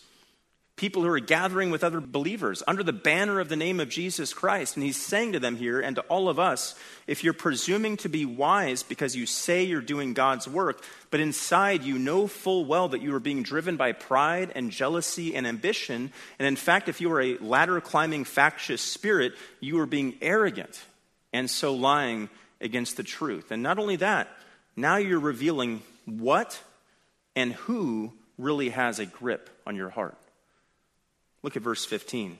people 0.78 1.02
who 1.02 1.08
are 1.08 1.20
gathering 1.20 1.70
with 1.70 1.84
other 1.84 2.00
believers 2.00 2.62
under 2.66 2.82
the 2.82 2.92
banner 2.92 3.40
of 3.40 3.48
the 3.48 3.56
name 3.56 3.80
of 3.80 3.90
Jesus 3.90 4.32
Christ. 4.32 4.76
And 4.76 4.84
he's 4.84 4.96
saying 4.96 5.32
to 5.32 5.40
them 5.40 5.56
here 5.56 5.80
and 5.80 5.96
to 5.96 6.02
all 6.02 6.28
of 6.28 6.38
us 6.38 6.74
if 7.06 7.22
you're 7.22 7.34
presuming 7.34 7.96
to 7.98 8.08
be 8.08 8.24
wise 8.24 8.82
because 8.82 9.14
you 9.14 9.26
say 9.26 9.64
you're 9.64 9.80
doing 9.80 10.14
God's 10.14 10.48
work, 10.48 10.82
but 11.10 11.20
inside 11.20 11.82
you 11.82 11.98
know 11.98 12.26
full 12.26 12.64
well 12.64 12.88
that 12.88 13.02
you 13.02 13.14
are 13.14 13.20
being 13.20 13.42
driven 13.42 13.76
by 13.76 13.92
pride 13.92 14.52
and 14.54 14.70
jealousy 14.70 15.34
and 15.34 15.46
ambition, 15.46 16.12
and 16.38 16.48
in 16.48 16.56
fact, 16.56 16.88
if 16.88 17.00
you 17.00 17.12
are 17.12 17.20
a 17.20 17.38
ladder 17.38 17.80
climbing 17.80 18.24
factious 18.24 18.80
spirit, 18.80 19.34
you 19.60 19.80
are 19.80 19.86
being 19.86 20.14
arrogant 20.22 20.80
and 21.32 21.50
so 21.50 21.74
lying 21.74 22.30
against 22.60 22.96
the 22.96 23.02
truth. 23.02 23.50
And 23.50 23.62
not 23.62 23.78
only 23.78 23.96
that, 23.96 24.28
now 24.76 24.96
you're 24.96 25.18
revealing 25.18 25.82
what 26.06 26.60
and 27.34 27.52
who 27.52 28.12
really 28.38 28.70
has 28.70 28.98
a 28.98 29.06
grip 29.06 29.50
on 29.66 29.76
your 29.76 29.90
heart. 29.90 30.16
Look 31.42 31.56
at 31.56 31.62
verse 31.62 31.84
15. 31.84 32.38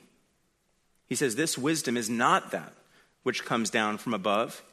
He 1.07 1.15
says, 1.15 1.35
This 1.35 1.57
wisdom 1.57 1.97
is 1.97 2.09
not 2.09 2.51
that 2.51 2.73
which 3.23 3.45
comes 3.45 3.69
down 3.69 3.97
from 3.97 4.13
above. 4.13 4.63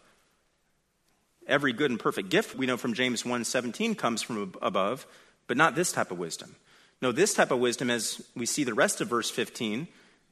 Every 1.46 1.72
good 1.72 1.90
and 1.90 2.00
perfect 2.00 2.28
gift 2.28 2.56
we 2.56 2.66
know 2.66 2.76
from 2.76 2.94
James 2.94 3.22
1:17 3.22 3.96
comes 3.96 4.22
from 4.22 4.54
above, 4.60 5.06
but 5.46 5.56
not 5.56 5.74
this 5.74 5.92
type 5.92 6.10
of 6.10 6.18
wisdom. 6.18 6.56
No, 7.00 7.12
this 7.12 7.34
type 7.34 7.50
of 7.50 7.60
wisdom, 7.60 7.90
as 7.90 8.22
we 8.34 8.46
see 8.46 8.64
the 8.64 8.74
rest 8.74 9.00
of 9.00 9.08
verse 9.08 9.30
15, 9.30 9.86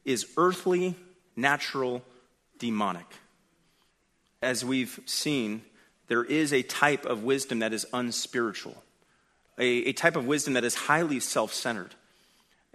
is 0.04 0.26
earthly, 0.36 0.96
natural, 1.36 2.02
demonic. 2.58 3.06
As 4.42 4.64
we've 4.64 4.98
seen, 5.06 5.62
there 6.08 6.24
is 6.24 6.52
a 6.52 6.62
type 6.62 7.04
of 7.06 7.22
wisdom 7.22 7.60
that 7.60 7.72
is 7.72 7.86
unspiritual, 7.92 8.82
a, 9.58 9.66
a 9.66 9.92
type 9.92 10.16
of 10.16 10.26
wisdom 10.26 10.54
that 10.54 10.64
is 10.64 10.74
highly 10.74 11.20
self 11.20 11.52
centered 11.52 11.94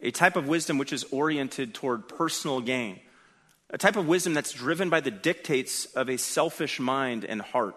a 0.02 0.12
type 0.12 0.36
of 0.36 0.48
wisdom 0.48 0.78
which 0.78 0.94
is 0.94 1.04
oriented 1.06 1.74
toward 1.74 2.08
personal 2.08 2.62
gain, 2.62 3.00
a 3.70 3.78
type 3.78 3.96
of 3.96 4.08
wisdom 4.08 4.34
that's 4.34 4.54
driven 4.54 4.90
by 4.90 5.00
the 5.00 5.12
dictates 5.12 5.86
of 5.86 6.10
a 6.10 6.18
selfish 6.18 6.80
mind 6.80 7.26
and 7.26 7.42
heart. 7.42 7.76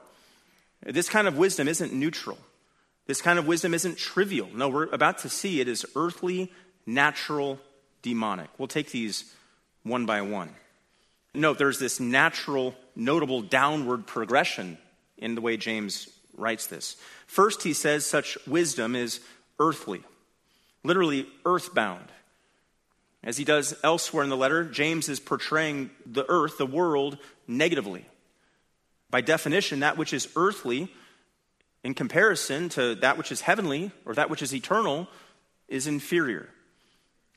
This 0.84 1.08
kind 1.08 1.28
of 1.28 1.36
wisdom 1.36 1.68
isn't 1.68 1.92
neutral. 1.92 2.38
This 3.06 3.20
kind 3.20 3.38
of 3.38 3.46
wisdom 3.46 3.74
isn't 3.74 3.98
trivial. 3.98 4.48
No, 4.54 4.68
we're 4.68 4.84
about 4.86 5.18
to 5.18 5.28
see 5.28 5.60
it 5.60 5.68
is 5.68 5.84
earthly, 5.96 6.52
natural, 6.86 7.58
demonic. 8.00 8.48
We'll 8.58 8.68
take 8.68 8.90
these 8.90 9.32
one 9.82 10.06
by 10.06 10.22
one. 10.22 10.50
Note 11.34 11.58
there's 11.58 11.78
this 11.78 11.98
natural, 11.98 12.74
notable 12.94 13.42
downward 13.42 14.06
progression 14.06 14.78
in 15.18 15.34
the 15.34 15.40
way 15.40 15.56
James 15.56 16.08
writes 16.36 16.66
this. 16.66 16.96
First, 17.26 17.62
he 17.62 17.72
says 17.72 18.06
such 18.06 18.38
wisdom 18.46 18.94
is 18.94 19.20
earthly 19.58 20.02
literally 20.84 21.26
earthbound. 21.44 22.06
As 23.24 23.36
he 23.36 23.44
does 23.44 23.74
elsewhere 23.84 24.24
in 24.24 24.30
the 24.30 24.36
letter, 24.36 24.64
James 24.64 25.08
is 25.08 25.20
portraying 25.20 25.90
the 26.04 26.24
earth, 26.28 26.58
the 26.58 26.66
world, 26.66 27.18
negatively. 27.46 28.04
By 29.10 29.20
definition, 29.20 29.80
that 29.80 29.96
which 29.96 30.12
is 30.12 30.28
earthly, 30.34 30.92
in 31.84 31.94
comparison 31.94 32.68
to 32.70 32.94
that 32.96 33.18
which 33.18 33.30
is 33.30 33.42
heavenly 33.42 33.92
or 34.04 34.14
that 34.14 34.30
which 34.30 34.42
is 34.42 34.54
eternal, 34.54 35.08
is 35.68 35.86
inferior. 35.86 36.48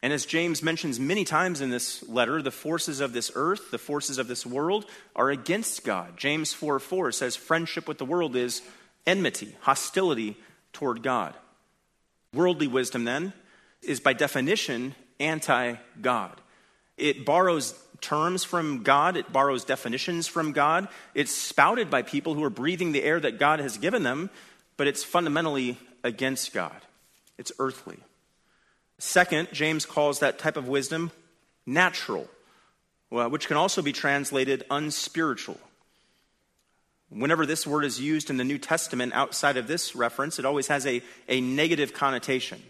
And 0.02 0.14
as 0.14 0.26
James 0.26 0.62
mentions 0.62 1.00
many 1.00 1.24
times 1.24 1.62
in 1.62 1.72
this 1.72 2.08
letter, 2.08 2.42
the 2.42 2.52
forces 2.52 3.00
of 3.00 3.12
this 3.14 3.32
earth, 3.34 3.72
the 3.72 3.78
forces 3.78 4.18
of 4.18 4.28
this 4.28 4.46
world, 4.46 4.86
are 5.16 5.30
against 5.32 5.84
God. 5.84 6.18
James 6.18 6.54
4 6.54 6.80
4 6.80 7.12
says, 7.12 7.36
Friendship 7.36 7.88
with 7.88 7.98
the 7.98 8.06
world 8.06 8.36
is 8.36 8.62
enmity, 9.08 9.56
hostility 9.62 10.38
toward 10.74 11.02
God. 11.02 11.34
Worldly 12.36 12.68
wisdom, 12.68 13.06
then, 13.06 13.34
is 13.82 14.00
by 14.00 14.14
definition 14.14 14.94
anti 15.20 15.76
God. 16.02 16.40
It 16.98 17.26
borrows 17.26 17.74
terms 18.02 18.44
from 18.44 18.84
God, 18.84 19.18
it 19.18 19.32
borrows 19.34 19.66
definitions 19.66 20.28
from 20.28 20.52
God. 20.52 20.88
It's 21.14 21.32
spouted 21.32 21.90
by 21.90 22.02
people 22.02 22.34
who 22.34 22.44
are 22.44 22.50
breathing 22.50 22.92
the 22.92 23.04
air 23.04 23.20
that 23.20 23.40
God 23.40 23.60
has 23.60 23.78
given 23.78 24.04
them, 24.04 24.30
but 24.78 24.88
it's 24.88 25.04
fundamentally 25.04 25.78
against 26.04 26.54
God. 26.54 26.80
It's 27.38 27.52
earthly. 27.60 27.98
Second, 28.98 29.50
James 29.52 29.86
calls 29.86 30.20
that 30.20 30.40
type 30.40 30.58
of 30.58 30.68
wisdom 30.68 31.12
natural, 31.66 32.28
which 33.10 33.48
can 33.48 33.58
also 33.58 33.82
be 33.82 33.92
translated 33.92 34.64
unspiritual. 34.70 35.60
Whenever 37.16 37.46
this 37.46 37.66
word 37.66 37.86
is 37.86 38.00
used 38.00 38.30
in 38.30 38.36
the 38.36 38.44
New 38.44 38.58
Testament 38.58 39.14
outside 39.14 39.56
of 39.56 39.68
this 39.68 39.96
reference, 39.96 40.38
it 40.38 40.44
always 40.44 40.68
has 40.68 40.86
a, 40.86 41.02
a 41.30 41.40
negative 41.40 41.94
connotation. 41.94 42.62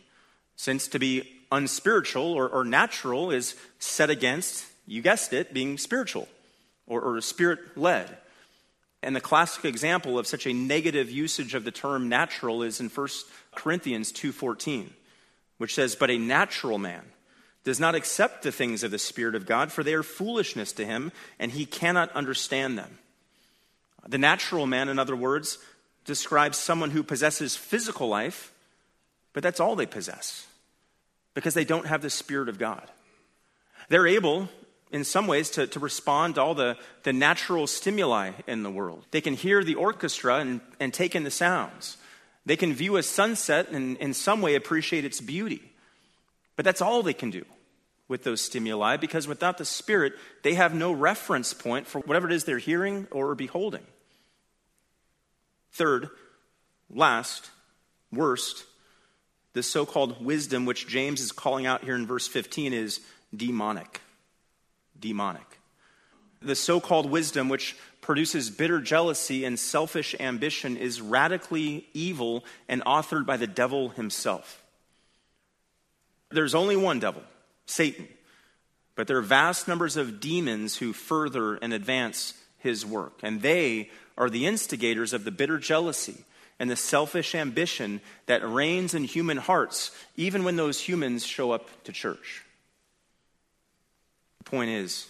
Since 0.56 0.88
to 0.90 1.00
be 1.00 1.28
unspiritual 1.52 2.32
or, 2.32 2.48
or 2.48 2.64
natural 2.64 3.32
is 3.32 3.56
set 3.80 4.12
against, 4.12 4.68
you 4.86 5.02
guessed 5.02 5.34
it, 5.34 5.52
being 5.52 5.80
spiritual 5.80 6.28
or, 6.86 7.02
or 7.02 7.20
spirit 7.22 7.76
led. 7.76 8.18
And 9.02 9.16
the 9.16 9.22
classic 9.22 9.66
example 9.66 10.20
of 10.20 10.28
such 10.28 10.46
a 10.46 10.54
negative 10.54 11.10
usage 11.10 11.56
of 11.56 11.64
the 11.64 11.72
term 11.72 12.08
natural 12.08 12.62
is 12.62 12.80
in 12.80 12.90
1 12.90 13.08
Corinthians 13.56 14.12
2:14, 14.12 14.92
which 15.58 15.74
says, 15.74 15.96
"But 15.96 16.12
a 16.12 16.20
natural 16.20 16.78
man 16.78 17.04
does 17.64 17.80
not 17.80 17.96
accept 17.96 18.44
the 18.44 18.52
things 18.52 18.84
of 18.84 18.92
the 18.92 19.00
spirit 19.00 19.34
of 19.34 19.48
God, 19.48 19.72
for 19.72 19.84
they 19.84 19.96
are 19.96 20.04
foolishness 20.04 20.72
to 20.74 20.86
him, 20.86 21.12
and 21.40 21.52
he 21.52 21.66
cannot 21.66 22.12
understand 22.12 22.78
them." 22.78 23.00
The 24.08 24.18
natural 24.18 24.68
man, 24.68 24.90
in 24.90 25.00
other 25.00 25.16
words, 25.16 25.58
describes 26.06 26.58
someone 26.58 26.92
who 26.92 27.04
possesses 27.04 27.56
physical 27.56 28.08
life, 28.08 28.54
but 29.34 29.44
that's 29.44 29.60
all 29.60 29.76
they 29.76 29.86
possess 29.86 30.48
because 31.34 31.54
they 31.54 31.66
don't 31.66 31.88
have 31.88 32.02
the 32.02 32.10
Spirit 32.10 32.48
of 32.48 32.58
God. 32.58 32.90
They're 33.90 34.08
able, 34.08 34.50
in 34.92 35.04
some 35.04 35.28
ways, 35.28 35.50
to, 35.52 35.68
to 35.68 35.80
respond 35.80 36.36
to 36.36 36.42
all 36.42 36.56
the, 36.56 36.78
the 37.04 37.14
natural 37.14 37.68
stimuli 37.68 38.32
in 38.48 38.64
the 38.64 38.72
world. 38.72 39.06
They 39.12 39.22
can 39.22 39.34
hear 39.34 39.64
the 39.64 39.76
orchestra 39.76 40.38
and, 40.38 40.62
and 40.80 40.94
take 40.94 41.16
in 41.16 41.24
the 41.24 41.32
sounds. 41.32 41.98
They 42.46 42.56
can 42.56 42.74
view 42.74 42.96
a 42.98 43.04
sunset 43.04 43.70
and 43.70 43.98
in 43.98 44.14
some 44.14 44.42
way 44.42 44.56
appreciate 44.56 45.04
its 45.04 45.20
beauty. 45.20 45.62
But 46.56 46.64
that's 46.64 46.82
all 46.82 47.04
they 47.04 47.14
can 47.14 47.32
do 47.32 47.44
with 48.08 48.24
those 48.24 48.40
stimuli 48.40 48.98
because 48.98 49.28
without 49.28 49.58
the 49.58 49.66
Spirit, 49.66 50.14
they 50.44 50.54
have 50.54 50.74
no 50.74 50.92
reference 50.92 51.54
point 51.54 51.88
for 51.88 52.00
whatever 52.02 52.28
it 52.28 52.34
is 52.34 52.44
they're 52.44 52.60
hearing 52.60 53.08
or 53.12 53.36
beholding. 53.36 53.86
Third, 55.76 56.10
last, 56.90 57.52
worst, 58.10 58.64
the 59.52 59.62
so 59.62 59.86
called 59.86 60.24
wisdom 60.24 60.66
which 60.66 60.88
James 60.88 61.20
is 61.20 61.34
calling 61.34 61.66
out 61.66 61.84
here 61.84 61.96
in 61.96 62.08
verse 62.08 62.30
15 62.30 62.72
is 62.72 63.02
demonic. 63.36 64.00
Demonic. 64.98 65.60
The 66.42 66.56
so 66.56 66.80
called 66.80 67.12
wisdom 67.12 67.50
which 67.50 67.76
produces 68.00 68.50
bitter 68.50 68.80
jealousy 68.80 69.44
and 69.44 69.60
selfish 69.60 70.16
ambition 70.18 70.78
is 70.78 71.02
radically 71.02 71.90
evil 71.94 72.46
and 72.70 72.82
authored 72.86 73.26
by 73.26 73.36
the 73.36 73.46
devil 73.46 73.90
himself. 73.90 74.64
There's 76.32 76.56
only 76.56 76.78
one 76.78 77.02
devil, 77.02 77.24
Satan, 77.66 78.08
but 78.96 79.08
there 79.08 79.18
are 79.18 79.22
vast 79.22 79.68
numbers 79.68 79.98
of 79.98 80.22
demons 80.22 80.78
who 80.78 80.94
further 80.94 81.56
and 81.56 81.74
advance 81.74 82.34
his 82.60 82.86
work, 82.86 83.20
and 83.24 83.42
they 83.42 83.90
are 84.18 84.30
the 84.30 84.46
instigators 84.46 85.14
of 85.14 85.24
the 85.24 85.32
bitter 85.32 85.58
jealousy 85.58 86.24
and 86.60 86.70
the 86.70 86.76
selfish 86.76 87.36
ambition 87.36 88.00
that 88.28 88.48
reigns 88.48 88.94
in 88.94 89.04
human 89.04 89.38
hearts, 89.38 89.92
even 90.16 90.44
when 90.44 90.56
those 90.56 90.80
humans 90.80 91.26
show 91.26 91.52
up 91.52 91.68
to 91.84 91.92
church. 91.92 92.44
The 94.40 94.50
point 94.50 94.70
is, 94.70 95.08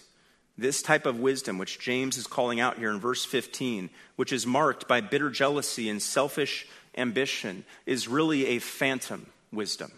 this 0.57 0.81
type 0.81 1.05
of 1.05 1.19
wisdom, 1.19 1.57
which 1.57 1.79
James 1.79 2.17
is 2.17 2.27
calling 2.27 2.59
out 2.59 2.77
here 2.77 2.89
in 2.89 2.99
verse 2.99 3.25
15, 3.25 3.89
which 4.15 4.31
is 4.31 4.47
marked 4.47 4.87
by 4.87 5.01
bitter 5.01 5.29
jealousy 5.29 5.89
and 5.89 6.01
selfish 6.01 6.65
ambition 6.97 7.65
is 7.85 8.07
really 8.07 8.47
a 8.47 8.59
phantom 8.59 9.25
wisdom. 9.51 9.91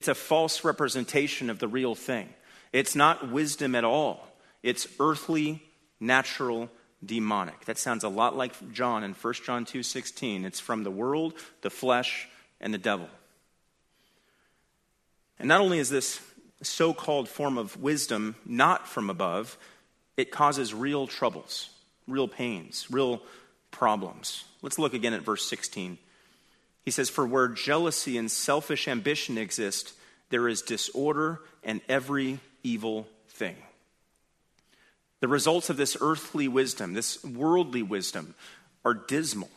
It's 0.00 0.08
a 0.08 0.14
false 0.14 0.64
representation 0.64 1.48
of 1.48 1.60
the 1.60 1.68
real 1.68 1.94
thing. 1.94 2.28
It's 2.72 2.96
not 2.96 3.30
wisdom 3.30 3.74
at 3.74 3.84
all. 3.84 4.26
It's 4.62 4.88
earthly, 4.98 5.62
natural, 6.00 6.68
demonic. 7.04 7.64
That 7.64 7.78
sounds 7.78 8.04
a 8.04 8.08
lot 8.08 8.36
like 8.36 8.72
John 8.72 9.04
in 9.04 9.14
1 9.14 9.44
John 9.44 9.64
2:16. 9.64 10.44
It's 10.44 10.60
from 10.60 10.84
the 10.84 10.90
world, 10.90 11.34
the 11.62 11.70
flesh, 11.70 12.28
and 12.60 12.72
the 12.72 12.78
devil. 12.78 13.08
And 15.38 15.48
not 15.48 15.60
only 15.60 15.78
is 15.78 15.90
this 15.90 16.20
so-called 16.62 17.28
form 17.28 17.58
of 17.58 17.76
wisdom 17.76 18.36
not 18.46 18.86
from 18.86 19.10
above, 19.10 19.58
it 20.16 20.30
causes 20.30 20.72
real 20.72 21.06
troubles, 21.06 21.70
real 22.06 22.28
pains, 22.28 22.86
real 22.90 23.22
problems. 23.72 24.44
Let's 24.62 24.78
look 24.78 24.94
again 24.94 25.14
at 25.14 25.22
verse 25.22 25.44
16. 25.44 25.98
He 26.84 26.90
says, 26.90 27.10
For 27.10 27.26
where 27.26 27.48
jealousy 27.48 28.16
and 28.16 28.30
selfish 28.30 28.86
ambition 28.86 29.38
exist, 29.38 29.94
there 30.30 30.48
is 30.48 30.62
disorder 30.62 31.40
and 31.64 31.80
every 31.88 32.38
evil 32.62 33.08
thing. 33.28 33.56
The 35.22 35.28
results 35.28 35.70
of 35.70 35.76
this 35.76 35.96
earthly 36.00 36.48
wisdom, 36.48 36.94
this 36.94 37.22
worldly 37.22 37.84
wisdom, 37.84 38.34
are 38.84 38.92
dismal. 38.92 39.50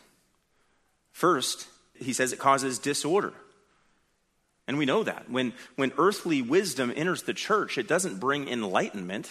First, 1.11 1.67
he 1.95 2.13
says 2.13 2.31
it 2.31 2.37
causes 2.37 2.77
disorder. 2.77 3.33
And 4.67 4.77
we 4.77 4.85
know 4.85 5.03
that. 5.03 5.27
When, 5.27 5.53
when 5.75 5.91
earthly 5.97 6.43
wisdom 6.43 6.93
enters 6.95 7.23
the 7.23 7.33
church, 7.33 7.79
it 7.79 7.87
doesn't 7.87 8.19
bring 8.19 8.47
enlightenment. 8.47 9.27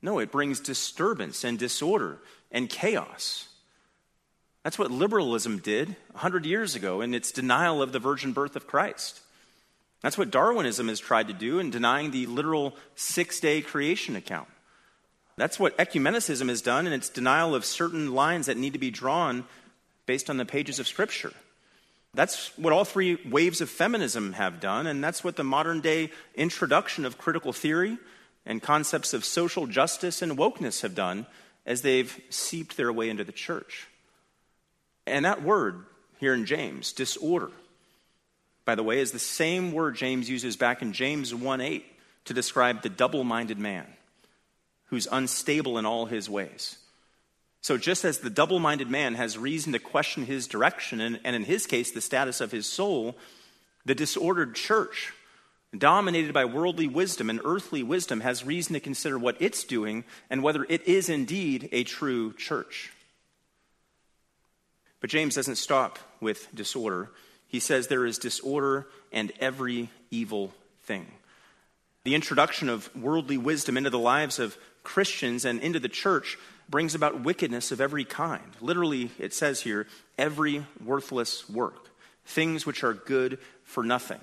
No, 0.00 0.20
it 0.20 0.32
brings 0.32 0.58
disturbance 0.58 1.44
and 1.44 1.58
disorder 1.58 2.16
and 2.50 2.70
chaos. 2.70 3.46
That's 4.62 4.78
what 4.78 4.90
liberalism 4.90 5.58
did 5.58 5.88
100 6.12 6.46
years 6.46 6.74
ago 6.74 7.02
in 7.02 7.12
its 7.12 7.30
denial 7.30 7.82
of 7.82 7.92
the 7.92 7.98
virgin 7.98 8.32
birth 8.32 8.56
of 8.56 8.66
Christ. 8.66 9.20
That's 10.00 10.16
what 10.16 10.30
Darwinism 10.30 10.88
has 10.88 10.98
tried 10.98 11.28
to 11.28 11.34
do 11.34 11.58
in 11.58 11.68
denying 11.68 12.10
the 12.10 12.24
literal 12.24 12.74
six 12.94 13.38
day 13.38 13.60
creation 13.60 14.16
account. 14.16 14.48
That's 15.40 15.58
what 15.58 15.78
ecumenicism 15.78 16.50
has 16.50 16.60
done 16.60 16.86
in 16.86 16.92
its 16.92 17.08
denial 17.08 17.54
of 17.54 17.64
certain 17.64 18.12
lines 18.12 18.44
that 18.44 18.58
need 18.58 18.74
to 18.74 18.78
be 18.78 18.90
drawn 18.90 19.44
based 20.04 20.28
on 20.28 20.36
the 20.36 20.44
pages 20.44 20.78
of 20.78 20.86
Scripture. 20.86 21.32
That's 22.12 22.54
what 22.58 22.74
all 22.74 22.84
three 22.84 23.16
waves 23.24 23.62
of 23.62 23.70
feminism 23.70 24.34
have 24.34 24.60
done, 24.60 24.86
and 24.86 25.02
that's 25.02 25.24
what 25.24 25.36
the 25.36 25.42
modern 25.42 25.80
day 25.80 26.10
introduction 26.34 27.06
of 27.06 27.16
critical 27.16 27.54
theory 27.54 27.96
and 28.44 28.60
concepts 28.60 29.14
of 29.14 29.24
social 29.24 29.66
justice 29.66 30.20
and 30.20 30.36
wokeness 30.36 30.82
have 30.82 30.94
done 30.94 31.24
as 31.64 31.80
they've 31.80 32.20
seeped 32.28 32.76
their 32.76 32.92
way 32.92 33.08
into 33.08 33.24
the 33.24 33.32
church. 33.32 33.88
And 35.06 35.24
that 35.24 35.42
word 35.42 35.86
here 36.18 36.34
in 36.34 36.44
James, 36.44 36.92
disorder, 36.92 37.50
by 38.66 38.74
the 38.74 38.82
way, 38.82 38.98
is 38.98 39.12
the 39.12 39.18
same 39.18 39.72
word 39.72 39.96
James 39.96 40.28
uses 40.28 40.58
back 40.58 40.82
in 40.82 40.92
James 40.92 41.34
1 41.34 41.62
8 41.62 41.86
to 42.26 42.34
describe 42.34 42.82
the 42.82 42.90
double 42.90 43.24
minded 43.24 43.58
man 43.58 43.86
who's 44.90 45.08
unstable 45.10 45.78
in 45.78 45.86
all 45.86 46.06
his 46.06 46.28
ways. 46.28 46.76
So, 47.62 47.76
just 47.76 48.04
as 48.04 48.18
the 48.18 48.30
double 48.30 48.58
minded 48.58 48.90
man 48.90 49.14
has 49.14 49.38
reason 49.38 49.72
to 49.72 49.78
question 49.78 50.24
his 50.24 50.46
direction, 50.46 51.00
and, 51.00 51.20
and, 51.24 51.36
in 51.36 51.44
his 51.44 51.66
case, 51.66 51.90
the 51.90 52.00
status 52.00 52.40
of 52.40 52.52
his 52.52 52.66
soul, 52.66 53.16
the 53.84 53.94
disordered 53.94 54.54
church, 54.54 55.12
dominated 55.76 56.32
by 56.32 56.44
worldly 56.44 56.88
wisdom 56.88 57.30
and 57.30 57.40
earthly 57.44 57.82
wisdom, 57.82 58.20
has 58.20 58.44
reason 58.44 58.74
to 58.74 58.80
consider 58.80 59.18
what 59.18 59.36
it's 59.40 59.62
doing 59.62 60.04
and 60.30 60.42
whether 60.42 60.64
it 60.68 60.86
is 60.88 61.08
indeed 61.08 61.68
a 61.70 61.84
true 61.84 62.32
church. 62.32 62.92
But 65.00 65.10
James 65.10 65.34
doesn't 65.34 65.56
stop 65.56 65.98
with 66.20 66.48
disorder. 66.54 67.10
He 67.46 67.60
says 67.60 67.86
there 67.86 68.06
is 68.06 68.18
disorder 68.18 68.86
and 69.12 69.32
every 69.38 69.90
evil 70.10 70.52
thing. 70.84 71.06
The 72.04 72.14
introduction 72.14 72.70
of 72.70 72.94
worldly 72.96 73.36
wisdom 73.36 73.76
into 73.76 73.90
the 73.90 73.98
lives 73.98 74.38
of 74.38 74.56
Christians 74.82 75.44
and 75.44 75.60
into 75.60 75.80
the 75.80 75.88
church 75.88 76.38
brings 76.68 76.94
about 76.94 77.20
wickedness 77.20 77.72
of 77.72 77.80
every 77.80 78.04
kind. 78.04 78.44
Literally, 78.60 79.10
it 79.18 79.34
says 79.34 79.60
here, 79.60 79.86
every 80.16 80.64
worthless 80.84 81.48
work, 81.50 81.88
things 82.24 82.64
which 82.64 82.84
are 82.84 82.94
good 82.94 83.38
for 83.64 83.82
nothing. 83.82 84.20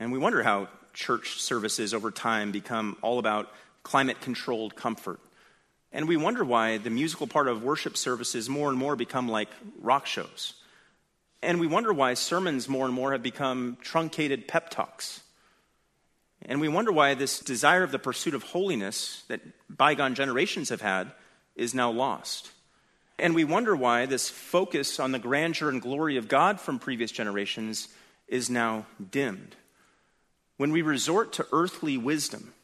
And 0.00 0.10
we 0.10 0.18
wonder 0.18 0.42
how 0.42 0.68
church 0.92 1.40
services 1.40 1.94
over 1.94 2.10
time 2.10 2.50
become 2.50 2.96
all 3.02 3.18
about 3.18 3.52
climate 3.82 4.20
controlled 4.20 4.74
comfort. 4.74 5.20
And 5.92 6.08
we 6.08 6.16
wonder 6.16 6.44
why 6.44 6.78
the 6.78 6.90
musical 6.90 7.26
part 7.26 7.48
of 7.48 7.62
worship 7.62 7.96
services 7.96 8.48
more 8.48 8.68
and 8.68 8.78
more 8.78 8.96
become 8.96 9.28
like 9.28 9.50
rock 9.80 10.06
shows. 10.06 10.54
And 11.42 11.58
we 11.58 11.66
wonder 11.66 11.92
why 11.92 12.14
sermons 12.14 12.68
more 12.68 12.86
and 12.86 12.94
more 12.94 13.12
have 13.12 13.22
become 13.22 13.78
truncated 13.80 14.46
pep 14.46 14.70
talks. 14.70 15.22
And 16.46 16.60
we 16.60 16.68
wonder 16.68 16.92
why 16.92 17.14
this 17.14 17.40
desire 17.40 17.82
of 17.82 17.92
the 17.92 17.98
pursuit 17.98 18.34
of 18.34 18.42
holiness 18.42 19.24
that 19.28 19.40
bygone 19.68 20.14
generations 20.14 20.70
have 20.70 20.80
had 20.80 21.12
is 21.54 21.74
now 21.74 21.90
lost. 21.90 22.50
And 23.18 23.34
we 23.34 23.44
wonder 23.44 23.76
why 23.76 24.06
this 24.06 24.30
focus 24.30 24.98
on 24.98 25.12
the 25.12 25.18
grandeur 25.18 25.68
and 25.68 25.82
glory 25.82 26.16
of 26.16 26.28
God 26.28 26.58
from 26.58 26.78
previous 26.78 27.12
generations 27.12 27.88
is 28.28 28.48
now 28.48 28.86
dimmed. 29.10 29.56
When 30.56 30.72
we 30.72 30.82
resort 30.82 31.32
to 31.34 31.46
earthly 31.52 31.98
wisdom, 31.98 32.54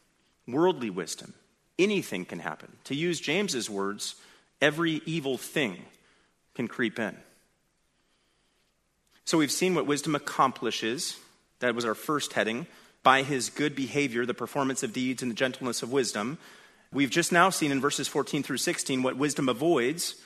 worldly 0.49 0.91
wisdom, 0.91 1.35
anything 1.79 2.25
can 2.25 2.39
happen. 2.39 2.73
To 2.85 2.95
use 2.95 3.21
James's 3.21 3.69
words, 3.69 4.15
every 4.63 5.03
evil 5.05 5.37
thing 5.37 5.83
can 6.55 6.69
creep 6.69 6.99
in. 6.99 7.17
So 9.27 9.37
we've 9.39 9.53
seen 9.53 9.75
what 9.75 9.87
wisdom 9.87 10.15
accomplishes. 10.15 11.19
That 11.59 11.75
was 11.75 11.85
our 11.85 11.95
first 11.95 12.33
heading 12.33 12.67
by 13.07 13.23
his 13.23 13.51
good 13.51 13.77
behavior, 13.77 14.27
the 14.27 14.35
performance 14.35 14.83
of 14.83 14.93
deeds, 14.93 15.23
and 15.23 15.31
the 15.31 15.37
gentleness 15.37 15.81
of 15.81 15.93
wisdom. 15.93 16.39
We've 16.93 17.09
just 17.09 17.31
now 17.31 17.51
seen 17.51 17.71
in 17.71 17.81
verses 17.81 18.09
14 18.09 18.43
through 18.43 18.57
16 18.57 19.01
what 19.01 19.17
wisdom 19.17 19.49
avoids 19.49 20.17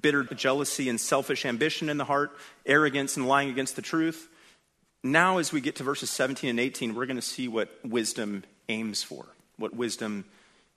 bitter 0.00 0.24
jealousy 0.24 0.88
and 0.88 0.98
selfish 0.98 1.44
ambition 1.44 1.90
in 1.90 1.98
the 1.98 2.06
heart, 2.06 2.34
arrogance 2.64 3.18
and 3.18 3.28
lying 3.28 3.50
against 3.50 3.76
the 3.76 3.82
truth. 3.82 4.30
Now, 5.02 5.36
as 5.36 5.52
we 5.52 5.60
get 5.60 5.76
to 5.76 5.82
verses 5.82 6.08
17 6.08 6.48
and 6.48 6.58
18, 6.58 6.94
we're 6.94 7.04
going 7.04 7.16
to 7.16 7.22
see 7.22 7.48
what 7.48 7.68
wisdom 7.84 8.44
aims 8.70 9.02
for. 9.02 9.26
What 9.58 9.76
wisdom 9.76 10.24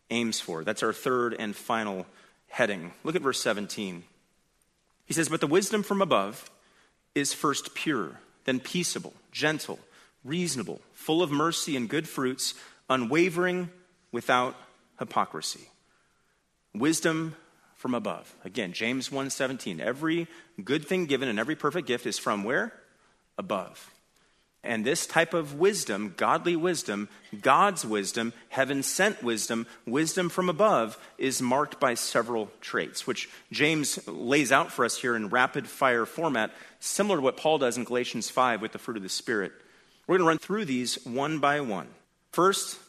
aims 0.10 0.42
for. 0.42 0.66
That's 0.66 0.84
our 0.84 0.92
third 0.92 1.38
and 1.40 1.56
final 1.56 2.06
heading. 2.50 2.92
Look 3.06 3.16
at 3.16 3.22
verse 3.22 3.40
17. 3.40 4.04
He 5.06 5.14
says, 5.14 5.30
But 5.30 5.40
the 5.40 5.48
wisdom 5.48 5.84
from 5.84 6.02
above 6.02 6.52
is 7.14 7.34
first 7.34 7.74
pure, 7.76 8.20
then 8.44 8.60
peaceable, 8.60 9.14
gentle 9.32 9.80
reasonable, 10.26 10.82
full 10.94 11.24
of 11.24 11.32
mercy 11.32 11.78
and 11.78 11.88
good 11.88 12.10
fruits, 12.10 12.54
unwavering, 12.90 13.70
without 14.12 14.56
hypocrisy. 15.00 15.70
Wisdom 16.74 17.36
from 17.76 17.94
above. 17.94 18.34
Again, 18.44 18.74
James 18.74 19.10
1:17. 19.10 19.80
Every 19.80 20.28
good 20.64 20.88
thing 20.88 21.06
given 21.06 21.30
and 21.30 21.40
every 21.40 21.56
perfect 21.56 21.88
gift 21.88 22.06
is 22.06 22.18
from 22.18 22.44
where? 22.44 22.74
Above. 23.38 23.92
And 24.64 24.84
this 24.84 25.06
type 25.06 25.36
of 25.36 25.60
wisdom, 25.60 26.16
godly 26.18 26.56
wisdom, 26.56 27.08
God's 27.42 27.86
wisdom, 27.86 28.34
heaven 28.50 28.82
sent 28.82 29.22
wisdom, 29.22 29.68
wisdom 29.86 30.28
from 30.30 30.50
above, 30.50 30.98
is 31.20 31.40
marked 31.40 31.80
by 31.80 31.94
several 31.94 32.50
traits, 32.62 33.06
which 33.06 33.30
James 33.52 34.00
lays 34.08 34.52
out 34.52 34.72
for 34.72 34.84
us 34.84 34.98
here 34.98 35.16
in 35.16 35.30
rapid 35.30 35.68
fire 35.68 36.08
format, 36.08 36.52
similar 36.80 37.18
to 37.18 37.22
what 37.22 37.38
Paul 37.38 37.60
does 37.60 37.78
in 37.78 37.84
Galatians 37.84 38.32
5 38.32 38.64
with 38.64 38.72
the 38.72 38.80
fruit 38.80 38.98
of 38.98 39.04
the 39.04 39.10
Spirit. 39.10 39.52
We're 40.08 40.18
going 40.18 40.26
to 40.26 40.30
run 40.30 40.38
through 40.38 40.66
these 40.66 41.04
one 41.06 41.40
by 41.40 41.62
one. 41.62 41.88
First, 42.32 42.80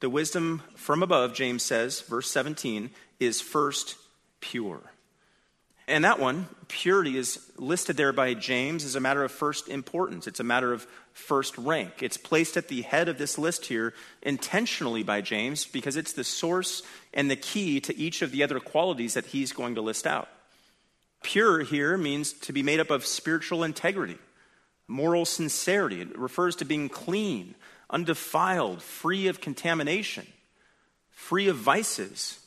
the 0.00 0.10
wisdom 0.10 0.62
from 0.76 1.02
above, 1.02 1.34
James 1.34 1.62
says, 1.62 2.00
verse 2.00 2.30
17, 2.30 2.90
is 3.18 3.40
first 3.40 3.96
pure. 4.40 4.80
And 5.88 6.04
that 6.04 6.20
one, 6.20 6.46
purity, 6.68 7.16
is 7.16 7.50
listed 7.56 7.96
there 7.96 8.12
by 8.12 8.34
James 8.34 8.84
as 8.84 8.94
a 8.94 9.00
matter 9.00 9.24
of 9.24 9.32
first 9.32 9.68
importance. 9.68 10.28
It's 10.28 10.38
a 10.38 10.44
matter 10.44 10.72
of 10.72 10.86
first 11.12 11.58
rank. 11.58 12.02
It's 12.02 12.16
placed 12.16 12.56
at 12.56 12.68
the 12.68 12.82
head 12.82 13.08
of 13.08 13.18
this 13.18 13.36
list 13.36 13.66
here 13.66 13.92
intentionally 14.22 15.02
by 15.02 15.20
James 15.20 15.66
because 15.66 15.96
it's 15.96 16.12
the 16.12 16.22
source 16.22 16.84
and 17.12 17.28
the 17.28 17.34
key 17.34 17.80
to 17.80 17.96
each 17.98 18.22
of 18.22 18.30
the 18.30 18.44
other 18.44 18.60
qualities 18.60 19.14
that 19.14 19.26
he's 19.26 19.52
going 19.52 19.74
to 19.74 19.82
list 19.82 20.06
out. 20.06 20.28
Pure 21.24 21.64
here 21.64 21.98
means 21.98 22.32
to 22.34 22.52
be 22.52 22.62
made 22.62 22.78
up 22.78 22.90
of 22.90 23.04
spiritual 23.04 23.64
integrity 23.64 24.18
moral 24.90 25.24
sincerity. 25.24 26.02
It 26.02 26.18
refers 26.18 26.56
to 26.56 26.64
being 26.64 26.88
clean, 26.88 27.54
undefiled, 27.88 28.82
free 28.82 29.28
of 29.28 29.40
contamination, 29.40 30.26
free 31.10 31.48
of 31.48 31.56
vices. 31.56 32.40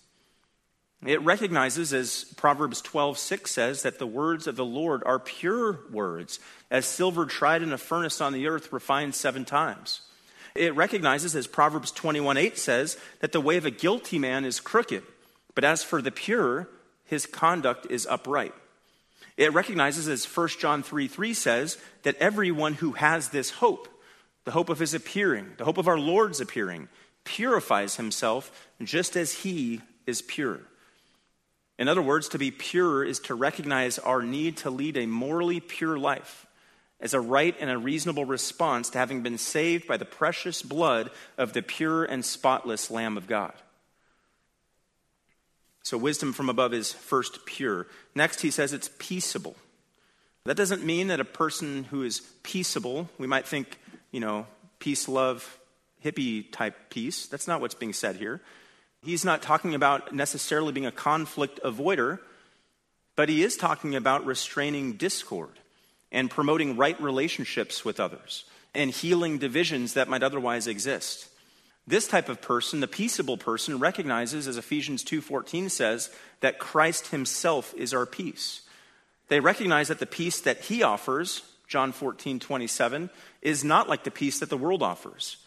It 1.05 1.21
recognizes, 1.21 1.93
as 1.93 2.25
Proverbs 2.37 2.81
12, 2.81 3.17
6 3.17 3.51
says, 3.51 3.81
that 3.83 3.99
the 3.99 4.07
words 4.07 4.47
of 4.47 4.55
the 4.55 4.65
Lord 4.65 5.03
are 5.05 5.19
pure 5.19 5.79
words, 5.91 6.39
as 6.69 6.85
silver 6.85 7.25
tried 7.25 7.61
in 7.61 7.73
a 7.73 7.77
furnace 7.77 8.21
on 8.21 8.33
the 8.33 8.47
earth, 8.47 8.71
refined 8.71 9.15
seven 9.15 9.43
times. 9.43 10.01
It 10.55 10.75
recognizes, 10.75 11.35
as 11.35 11.47
Proverbs 11.47 11.91
21, 11.91 12.37
8 12.37 12.57
says, 12.57 12.97
that 13.21 13.31
the 13.31 13.41
way 13.41 13.57
of 13.57 13.65
a 13.65 13.71
guilty 13.71 14.19
man 14.19 14.45
is 14.45 14.59
crooked, 14.59 15.03
but 15.55 15.63
as 15.63 15.83
for 15.83 16.01
the 16.01 16.11
pure, 16.11 16.69
his 17.05 17.25
conduct 17.25 17.87
is 17.89 18.05
upright. 18.05 18.53
It 19.37 19.53
recognizes, 19.53 20.07
as 20.07 20.25
1 20.25 20.47
John 20.59 20.83
3 20.83 21.07
3 21.07 21.33
says, 21.33 21.77
that 22.03 22.15
everyone 22.17 22.75
who 22.75 22.93
has 22.93 23.29
this 23.29 23.49
hope, 23.49 23.87
the 24.45 24.51
hope 24.51 24.69
of 24.69 24.79
his 24.79 24.93
appearing, 24.93 25.53
the 25.57 25.65
hope 25.65 25.77
of 25.77 25.87
our 25.87 25.99
Lord's 25.99 26.41
appearing, 26.41 26.89
purifies 27.23 27.95
himself 27.95 28.67
just 28.81 29.15
as 29.15 29.33
he 29.33 29.81
is 30.05 30.21
pure. 30.21 30.59
In 31.79 31.87
other 31.87 32.01
words, 32.01 32.29
to 32.29 32.37
be 32.37 32.51
pure 32.51 33.03
is 33.03 33.19
to 33.21 33.35
recognize 33.35 33.97
our 33.99 34.21
need 34.21 34.57
to 34.57 34.69
lead 34.69 34.97
a 34.97 35.07
morally 35.07 35.59
pure 35.59 35.97
life 35.97 36.45
as 36.99 37.13
a 37.13 37.19
right 37.19 37.55
and 37.59 37.69
a 37.69 37.77
reasonable 37.77 38.25
response 38.25 38.89
to 38.91 38.97
having 38.97 39.23
been 39.23 39.37
saved 39.37 39.87
by 39.87 39.97
the 39.97 40.05
precious 40.05 40.61
blood 40.61 41.09
of 41.37 41.53
the 41.53 41.61
pure 41.61 42.05
and 42.05 42.23
spotless 42.23 42.91
Lamb 42.91 43.17
of 43.17 43.27
God. 43.27 43.53
So, 45.83 45.97
wisdom 45.97 46.33
from 46.33 46.49
above 46.49 46.73
is 46.73 46.93
first 46.93 47.45
pure. 47.45 47.87
Next, 48.15 48.41
he 48.41 48.51
says 48.51 48.73
it's 48.73 48.89
peaceable. 48.99 49.55
That 50.45 50.57
doesn't 50.57 50.83
mean 50.83 51.07
that 51.07 51.19
a 51.19 51.25
person 51.25 51.85
who 51.85 52.03
is 52.03 52.21
peaceable, 52.41 53.09
we 53.17 53.27
might 53.27 53.47
think, 53.47 53.79
you 54.11 54.19
know, 54.19 54.47
peace, 54.79 55.07
love, 55.07 55.59
hippie 56.03 56.51
type 56.51 56.89
peace. 56.89 57.27
That's 57.27 57.47
not 57.47 57.61
what's 57.61 57.75
being 57.75 57.93
said 57.93 58.17
here. 58.17 58.41
He's 59.03 59.25
not 59.25 59.41
talking 59.41 59.75
about 59.75 60.13
necessarily 60.13 60.71
being 60.71 60.85
a 60.85 60.91
conflict 60.91 61.59
avoider, 61.63 62.19
but 63.15 63.29
he 63.29 63.43
is 63.43 63.57
talking 63.57 63.95
about 63.95 64.25
restraining 64.25 64.93
discord 64.93 65.59
and 66.11 66.29
promoting 66.29 66.77
right 66.77 66.99
relationships 67.01 67.83
with 67.83 67.99
others 67.99 68.45
and 68.73 68.89
healing 68.89 69.37
divisions 69.37 69.93
that 69.93 70.09
might 70.09 70.23
otherwise 70.23 70.67
exist. 70.67 71.27
This 71.85 72.07
type 72.07 72.29
of 72.29 72.41
person, 72.41 72.79
the 72.79 72.87
peaceable 72.87 73.37
person, 73.37 73.77
recognizes, 73.77 74.47
as 74.47 74.57
Ephesians 74.57 75.03
2:14 75.03 75.69
says, 75.69 76.09
that 76.39 76.59
Christ 76.59 77.07
himself 77.07 77.73
is 77.75 77.93
our 77.93 78.05
peace. 78.05 78.61
They 79.27 79.39
recognize 79.39 79.89
that 79.89 79.99
the 79.99 80.05
peace 80.05 80.39
that 80.41 80.61
he 80.61 80.83
offers, 80.83 81.41
John 81.67 81.91
14, 81.91 82.39
27, 82.39 83.09
is 83.41 83.63
not 83.63 83.89
like 83.89 84.03
the 84.03 84.11
peace 84.11 84.39
that 84.39 84.49
the 84.49 84.57
world 84.57 84.81
offers. 84.83 85.37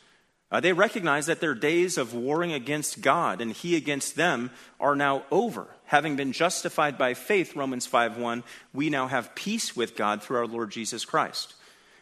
Uh, 0.50 0.60
they 0.60 0.72
recognize 0.72 1.26
that 1.26 1.40
their 1.40 1.54
days 1.54 1.98
of 1.98 2.14
warring 2.14 2.52
against 2.52 3.00
God 3.00 3.40
and 3.40 3.52
he 3.52 3.74
against 3.74 4.14
them 4.14 4.50
are 4.78 4.94
now 4.94 5.24
over. 5.30 5.66
Having 5.86 6.16
been 6.16 6.32
justified 6.32 6.96
by 6.96 7.14
faith, 7.14 7.56
Romans 7.56 7.86
5:1, 7.86 8.44
we 8.72 8.90
now 8.90 9.08
have 9.08 9.34
peace 9.34 9.74
with 9.74 9.96
God 9.96 10.22
through 10.22 10.36
our 10.36 10.46
Lord 10.46 10.70
Jesus 10.70 11.04
Christ. 11.04 11.54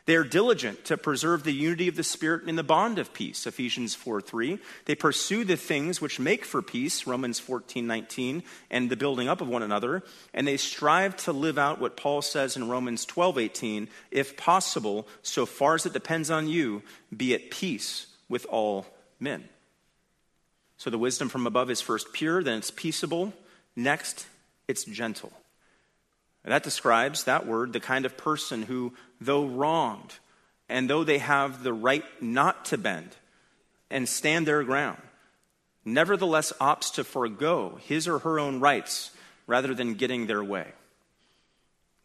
They 0.07 0.17
are 0.17 0.25
diligent 0.25 0.85
to 0.87 0.99
preserve 0.99 1.45
the 1.45 1.53
unity 1.53 1.89
of 1.89 1.97
the 1.97 2.05
Spirit 2.05 2.47
in 2.47 2.57
the 2.57 2.63
bond 2.63 2.99
of 2.99 3.15
peace, 3.15 3.47
Ephesians 3.47 3.95
4 3.95 4.21
3. 4.21 4.59
They 4.85 4.95
pursue 4.95 5.45
the 5.45 5.57
things 5.57 6.01
which 6.01 6.21
make 6.21 6.45
for 6.45 6.61
peace, 6.61 7.07
Romans 7.07 7.41
14 7.41 7.87
19, 7.87 8.43
and 8.71 8.91
the 8.91 8.97
building 8.97 9.29
up 9.29 9.41
of 9.41 9.49
one 9.49 9.63
another. 9.63 10.03
And 10.35 10.47
they 10.47 10.59
strive 10.59 11.17
to 11.19 11.33
live 11.33 11.57
out 11.57 11.81
what 11.81 11.97
Paul 11.97 12.21
says 12.21 12.55
in 12.55 12.69
Romans 12.69 13.07
12 13.07 13.39
18, 13.39 13.89
if 14.11 14.37
possible, 14.37 15.09
so 15.23 15.47
far 15.47 15.75
as 15.75 15.87
it 15.87 15.95
depends 15.95 16.31
on 16.31 16.49
you, 16.49 16.83
be 17.17 17.35
at 17.35 17.51
peace 17.51 18.07
with 18.29 18.45
all 18.51 18.87
men. 19.19 19.49
So 20.77 20.91
the 20.91 20.99
wisdom 20.99 21.31
from 21.31 21.47
above 21.47 21.71
is 21.71 21.81
first 21.81 22.13
pure, 22.13 22.43
then 22.43 22.59
it's 22.59 22.71
peaceable. 22.71 23.33
Next, 23.75 24.27
it's 24.69 24.85
gentle. 24.85 25.33
That 26.45 26.62
describes, 26.62 27.24
that 27.24 27.47
word, 27.47 27.72
the 27.72 27.80
kind 27.80 28.05
of 28.05 28.16
person 28.16 28.62
who, 28.62 28.92
though 29.20 29.47
wronged, 29.47 30.18
and 30.68 30.88
though 30.88 31.03
they 31.03 31.18
have 31.18 31.62
the 31.62 31.72
right 31.72 32.05
not 32.20 32.66
to 32.66 32.78
bend 32.78 33.16
and 33.90 34.09
stand 34.09 34.47
their 34.47 34.62
ground, 34.62 35.01
nevertheless 35.84 36.53
opts 36.61 36.92
to 36.95 37.05
forego 37.05 37.78
his 37.82 38.07
or 38.07 38.18
her 38.20 38.38
own 38.38 38.61
rights 38.61 39.11
rather 39.47 39.74
than 39.74 39.95
getting 39.95 40.26
their 40.26 40.45
way. 40.45 40.66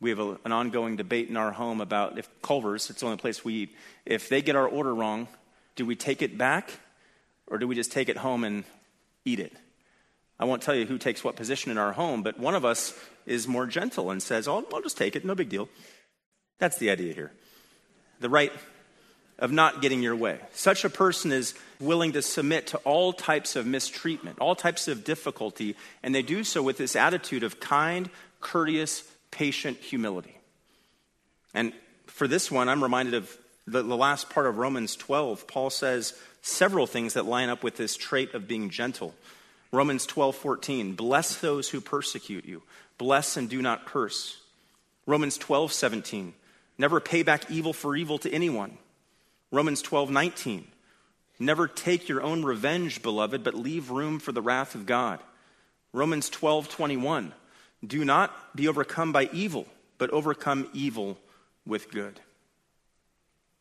We 0.01 0.09
have 0.09 0.19
a, 0.19 0.37
an 0.45 0.53
ongoing 0.53 0.95
debate 0.95 1.29
in 1.29 1.35
our 1.35 1.51
home 1.51 1.81
about 1.81 2.17
if 2.17 2.29
Culver's, 2.41 2.89
it's 2.89 3.01
the 3.01 3.05
only 3.05 3.17
place 3.17 3.43
we 3.43 3.53
eat, 3.53 3.75
if 4.05 4.29
they 4.29 4.41
get 4.41 4.55
our 4.55 4.67
order 4.67 4.95
wrong, 4.95 5.27
do 5.75 5.85
we 5.85 5.95
take 5.95 6.21
it 6.21 6.37
back 6.37 6.71
or 7.47 7.57
do 7.57 7.67
we 7.67 7.75
just 7.75 7.91
take 7.91 8.07
it 8.07 8.17
home 8.17 8.45
and 8.45 8.63
eat 9.25 9.39
it? 9.39 9.53
I 10.39 10.45
won't 10.45 10.61
tell 10.61 10.75
you 10.75 10.85
who 10.85 10.97
takes 10.97 11.23
what 11.23 11.35
position 11.35 11.71
in 11.71 11.77
our 11.77 11.91
home, 11.91 12.23
but 12.23 12.39
one 12.39 12.55
of 12.55 12.63
us 12.63 12.93
is 13.25 13.47
more 13.47 13.65
gentle 13.65 14.09
and 14.09 14.23
says, 14.23 14.47
oh, 14.47 14.65
I'll 14.73 14.81
just 14.81 14.97
take 14.97 15.15
it, 15.15 15.25
no 15.25 15.35
big 15.35 15.49
deal. 15.49 15.67
That's 16.59 16.77
the 16.77 16.89
idea 16.89 17.13
here. 17.13 17.31
The 18.19 18.29
right 18.29 18.51
of 19.37 19.51
not 19.51 19.81
getting 19.81 20.01
your 20.01 20.15
way. 20.15 20.39
Such 20.51 20.83
a 20.83 20.89
person 20.89 21.31
is 21.31 21.53
willing 21.79 22.11
to 22.13 22.21
submit 22.21 22.67
to 22.67 22.77
all 22.79 23.13
types 23.13 23.55
of 23.55 23.65
mistreatment, 23.65 24.39
all 24.39 24.55
types 24.55 24.87
of 24.87 25.03
difficulty, 25.03 25.75
and 26.03 26.13
they 26.13 26.21
do 26.21 26.43
so 26.43 26.61
with 26.61 26.77
this 26.77 26.95
attitude 26.95 27.43
of 27.43 27.59
kind, 27.59 28.09
courteous, 28.41 29.03
patient 29.31 29.77
humility. 29.77 30.37
And 31.53 31.73
for 32.07 32.27
this 32.27 32.51
one, 32.51 32.67
I'm 32.67 32.83
reminded 32.83 33.13
of 33.13 33.35
the, 33.65 33.81
the 33.81 33.95
last 33.95 34.29
part 34.29 34.45
of 34.45 34.57
Romans 34.57 34.95
12. 34.97 35.47
Paul 35.47 35.69
says 35.69 36.13
several 36.41 36.87
things 36.87 37.13
that 37.13 37.25
line 37.25 37.49
up 37.49 37.63
with 37.63 37.77
this 37.77 37.95
trait 37.95 38.33
of 38.33 38.47
being 38.47 38.69
gentle. 38.69 39.15
Romans 39.72 40.05
12, 40.05 40.36
14. 40.36 40.95
Bless 40.95 41.36
those 41.38 41.70
who 41.70 41.82
persecute 41.82 42.45
you. 42.45 42.63
Bless 42.97 43.38
and 43.38 43.49
do 43.49 43.61
not 43.61 43.86
curse. 43.86 44.41
Romans 45.05 45.38
12, 45.38 45.72
17. 45.72 46.34
Never 46.78 46.99
pay 46.99 47.24
back 47.24 47.49
evil 47.51 47.74
for 47.74 47.95
evil 47.95 48.17
to 48.20 48.32
anyone. 48.32 48.78
Romans 49.51 49.82
12, 49.82 50.09
19. 50.09 50.67
Never 51.39 51.67
take 51.67 52.09
your 52.09 52.22
own 52.22 52.43
revenge, 52.43 53.01
beloved, 53.01 53.43
but 53.43 53.53
leave 53.53 53.89
room 53.91 54.20
for 54.20 54.32
the 54.32 54.41
wrath 54.41 54.76
of 54.76 54.86
God. 54.86 55.20
Romans 55.93 56.30
12, 56.30 56.70
21. 56.70 57.34
Do 57.86 58.03
not 58.03 58.55
be 58.55 58.67
overcome 58.67 59.11
by 59.11 59.30
evil, 59.32 59.65
but 59.97 60.09
overcome 60.09 60.70
evil 60.74 61.17
with 61.65 61.91
good. 61.91 62.20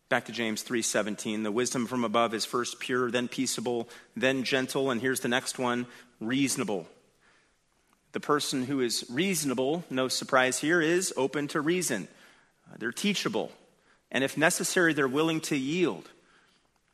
Back 0.08 0.24
to 0.24 0.32
James 0.32 0.62
3:17. 0.62 1.42
The 1.42 1.52
wisdom 1.52 1.86
from 1.86 2.02
above 2.02 2.32
is 2.32 2.46
first 2.46 2.80
pure, 2.80 3.10
then 3.10 3.28
peaceable, 3.28 3.90
then 4.16 4.42
gentle, 4.42 4.90
and 4.90 5.02
here's 5.02 5.20
the 5.20 5.28
next 5.28 5.58
one, 5.58 5.86
reasonable. 6.18 6.88
The 8.12 8.20
person 8.20 8.64
who 8.64 8.80
is 8.80 9.04
reasonable, 9.10 9.84
no 9.90 10.08
surprise 10.08 10.60
here, 10.60 10.80
is 10.80 11.12
open 11.16 11.46
to 11.48 11.60
reason. 11.60 12.08
Uh, 12.66 12.76
they're 12.78 12.90
teachable, 12.90 13.52
and 14.10 14.24
if 14.24 14.38
necessary, 14.38 14.94
they're 14.94 15.06
willing 15.06 15.42
to 15.42 15.56
yield. 15.56 16.08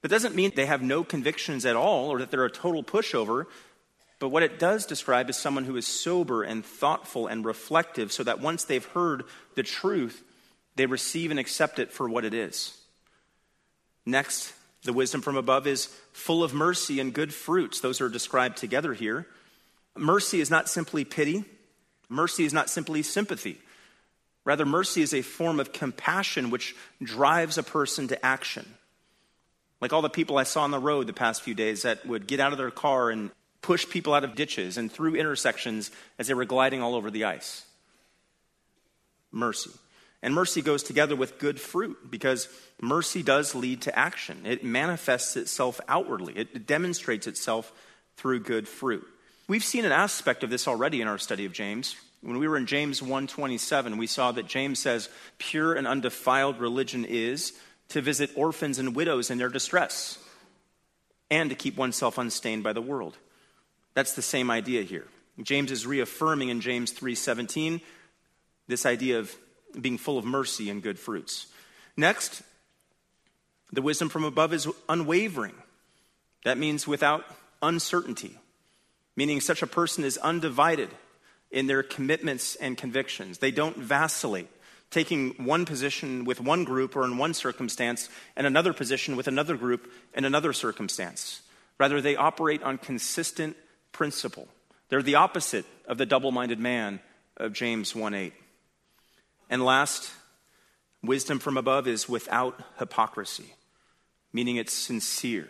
That 0.03 0.09
doesn't 0.09 0.35
mean 0.35 0.51
they 0.57 0.67
have 0.67 0.83
no 0.83 1.05
convictions 1.05 1.65
at 1.65 1.77
all 1.77 2.11
or 2.11 2.19
that 2.19 2.33
they're 2.33 2.45
a 2.45 2.51
total 2.51 2.83
pushover, 2.83 3.47
but 4.19 4.31
what 4.31 4.43
it 4.43 4.59
does 4.59 4.87
describe 4.87 5.31
is 5.31 5.37
someone 5.37 5.65
who 5.65 5.77
is 5.77 5.87
sober 5.87 6.43
and 6.43 6.67
thoughtful 6.67 7.29
and 7.29 7.45
reflective 7.45 8.11
so 8.11 8.25
that 8.25 8.41
once 8.41 8.65
they've 8.65 8.85
heard 8.85 9.23
the 9.55 9.63
truth, 9.63 10.25
they 10.75 10.87
receive 10.87 11.31
and 11.31 11.39
accept 11.39 11.79
it 11.79 11.93
for 11.93 12.09
what 12.09 12.25
it 12.25 12.35
is. 12.35 12.77
Next, 14.07 14.53
the 14.83 14.93
wisdom 14.93 15.23
from 15.23 15.37
above 15.37 15.67
is 15.67 15.87
full 16.13 16.45
of 16.45 16.53
mercy 16.53 17.01
and 17.01 17.13
good 17.13 17.33
fruits. 17.33 17.81
Those 17.81 18.01
are 18.01 18.09
described 18.09 18.59
together 18.59 18.93
here. 18.93 19.27
Mercy 19.97 20.41
is 20.41 20.51
not 20.51 20.69
simply 20.69 21.05
pity, 21.05 21.45
mercy 22.09 22.45
is 22.45 22.53
not 22.53 22.69
simply 22.69 23.03
sympathy. 23.03 23.59
Rather, 24.45 24.67
mercy 24.67 25.01
is 25.01 25.15
a 25.15 25.23
form 25.23 25.59
of 25.59 25.73
compassion 25.73 26.51
which 26.51 26.77
drives 27.03 27.57
a 27.57 27.63
person 27.63 28.09
to 28.09 28.27
action. 28.27 28.75
Like 29.81 29.93
all 29.93 30.03
the 30.03 30.11
people 30.11 30.37
I 30.37 30.43
saw 30.43 30.63
on 30.63 30.71
the 30.71 30.79
road 30.79 31.07
the 31.07 31.15
past 31.15 31.43
few 31.43 31.55
days 31.55 31.83
that 31.83 32.05
would 32.07 32.27
get 32.27 32.41
out 32.41 32.53
of 32.53 32.59
their 32.59 32.71
car 32.71 33.11
and 33.11 33.31
push 33.63 33.89
people 33.89 34.13
out 34.13 34.25
of 34.25 34.35
ditches 34.35 34.77
and 34.77 34.93
through 34.93 35.15
intersections 35.15 35.91
as 36.19 36.27
they 36.27 36.35
were 36.35 36.45
gliding 36.45 36.83
all 36.83 36.95
over 36.95 37.11
the 37.11 37.25
ice. 37.25 37.65
Mercy. 39.33 39.71
And 40.25 40.35
mercy 40.35 40.63
goes 40.63 40.83
together 40.83 41.15
with 41.15 41.39
good 41.39 41.61
fruit 41.61 42.11
because 42.11 42.49
mercy 42.81 43.23
does 43.23 43.55
lead 43.55 43.83
to 43.83 43.97
action. 43.97 44.47
It 44.47 44.65
manifests 44.65 45.37
itself 45.37 45.83
outwardly, 45.87 46.33
it 46.35 46.67
demonstrates 46.67 47.27
itself 47.27 47.71
through 48.17 48.41
good 48.41 48.67
fruit. 48.67 49.07
We've 49.49 49.63
seen 49.63 49.85
an 49.85 49.93
aspect 49.93 50.43
of 50.43 50.49
this 50.49 50.67
already 50.67 51.03
in 51.03 51.09
our 51.09 51.19
study 51.19 51.45
of 51.45 51.53
James. 51.53 51.95
When 52.23 52.39
we 52.39 52.49
were 52.49 52.57
in 52.57 52.65
James 52.65 53.03
1:27, 53.03 53.99
we 53.99 54.07
saw 54.07 54.33
that 54.33 54.47
James 54.47 54.79
says, 54.79 55.11
"Pure 55.37 55.75
and 55.75 55.87
undefiled 55.87 56.59
religion 56.59 57.05
is 57.05 57.53
to 57.91 58.01
visit 58.01 58.31
orphans 58.35 58.79
and 58.79 58.97
widows 58.97 59.29
in 59.29 59.37
their 59.37 59.51
distress 59.51 60.19
and 61.31 61.51
to 61.51 61.57
keep 61.57 61.77
oneself 61.77 62.17
unstained 62.17 62.63
by 62.63 62.73
the 62.73 62.81
world." 62.81 63.19
That's 63.93 64.15
the 64.15 64.23
same 64.23 64.51
idea 64.51 64.85
here. 64.85 65.07
James 65.43 65.71
is 65.71 65.87
reaffirming 65.87 66.49
in 66.49 66.63
James 66.63 66.93
3:17 66.93 67.83
this 68.69 68.87
idea 68.87 69.19
of 69.19 69.37
being 69.81 69.99
full 69.99 70.19
of 70.19 70.25
mercy 70.25 70.71
and 70.71 70.83
good 70.83 70.99
fruits. 70.99 71.47
Next, 71.97 72.43
the 73.73 73.83
wisdom 73.83 74.09
from 74.09 74.25
above 74.25 74.53
is 74.53 74.69
unwavering. 74.89 75.55
That 76.45 76.59
means 76.59 76.87
without 76.87 77.25
uncertainty, 77.63 78.39
meaning 79.17 79.41
such 79.41 79.63
a 79.63 79.67
person 79.67 80.05
is 80.05 80.19
undivided 80.19 80.91
in 81.51 81.67
their 81.67 81.83
commitments 81.83 82.57
and 82.57 82.77
convictions. 82.77 83.39
They 83.39 83.51
don't 83.51 83.77
vacillate, 83.77 84.49
taking 84.91 85.31
one 85.45 85.65
position 85.65 86.25
with 86.25 86.41
one 86.41 86.65
group 86.65 86.97
or 86.97 87.05
in 87.05 87.17
one 87.17 87.33
circumstance 87.33 88.09
and 88.37 88.47
another 88.47 88.73
position 88.73 89.17
with 89.17 89.29
another 89.29 89.57
group 89.57 89.91
in 90.15 90.25
another 90.25 90.53
circumstance. 90.53 91.41
Rather, 91.79 92.01
they 92.01 92.17
operate 92.17 92.63
on 92.63 92.79
consistent 92.79 93.57
principle. 93.93 94.49
They're 94.89 95.03
the 95.03 95.17
opposite 95.17 95.65
of 95.87 95.99
the 95.99 96.07
double 96.07 96.31
minded 96.31 96.59
man 96.59 97.01
of 97.37 97.53
James 97.53 97.95
1 97.95 98.15
8. 98.15 98.33
And 99.51 99.65
last, 99.65 100.11
wisdom 101.03 101.39
from 101.39 101.57
above 101.57 101.87
is 101.87 102.09
without 102.09 102.61
hypocrisy, 102.79 103.55
meaning 104.33 104.57
it's 104.57 104.73
sincere. 104.73 105.49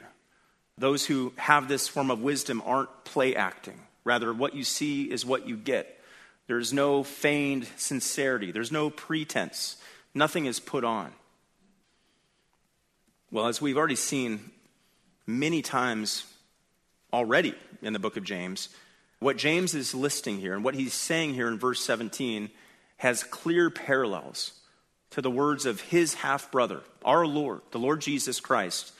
Those 0.76 1.06
who 1.06 1.32
have 1.36 1.68
this 1.68 1.86
form 1.86 2.10
of 2.10 2.20
wisdom 2.20 2.62
aren't 2.64 3.04
play 3.04 3.36
acting. 3.36 3.80
Rather, 4.04 4.32
what 4.32 4.54
you 4.54 4.64
see 4.64 5.10
is 5.10 5.24
what 5.24 5.46
you 5.46 5.56
get. 5.56 6.00
There's 6.46 6.72
no 6.72 7.02
feigned 7.02 7.66
sincerity, 7.76 8.52
there's 8.52 8.72
no 8.72 8.90
pretense, 8.90 9.76
nothing 10.14 10.46
is 10.46 10.60
put 10.60 10.84
on. 10.84 11.12
Well, 13.30 13.46
as 13.46 13.60
we've 13.60 13.78
already 13.78 13.96
seen 13.96 14.50
many 15.26 15.62
times 15.62 16.24
already 17.12 17.54
in 17.80 17.92
the 17.92 17.98
book 17.98 18.16
of 18.16 18.24
James, 18.24 18.68
what 19.20 19.36
James 19.38 19.74
is 19.74 19.94
listing 19.94 20.38
here 20.38 20.54
and 20.54 20.62
what 20.62 20.74
he's 20.74 20.92
saying 20.92 21.34
here 21.34 21.48
in 21.48 21.58
verse 21.58 21.80
17 21.80 22.50
has 23.04 23.22
clear 23.22 23.68
parallels 23.68 24.52
to 25.10 25.20
the 25.20 25.30
words 25.30 25.66
of 25.66 25.78
his 25.78 26.14
half 26.14 26.50
brother, 26.50 26.80
our 27.04 27.26
Lord, 27.26 27.60
the 27.70 27.78
Lord 27.78 28.00
Jesus 28.00 28.40
Christ, 28.40 28.94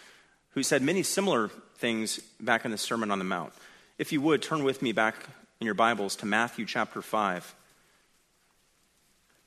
who 0.51 0.63
said 0.63 0.83
many 0.83 1.03
similar 1.03 1.49
things 1.77 2.19
back 2.39 2.67
in 2.67 2.71
the 2.71 2.77
Sermon 2.77 3.11
on 3.11 3.19
the 3.19 3.25
Mount. 3.25 3.55
If 3.97 4.13
you 4.13 4.21
would, 4.21 4.43
turn 4.43 4.63
with 4.63 4.83
me 4.83 4.93
back 4.93 5.17
in 5.59 5.65
your 5.65 5.73
Bibles 5.73 6.17
to 6.17 6.27
Matthew 6.27 6.67
chapter 6.67 7.01
5. 7.01 7.55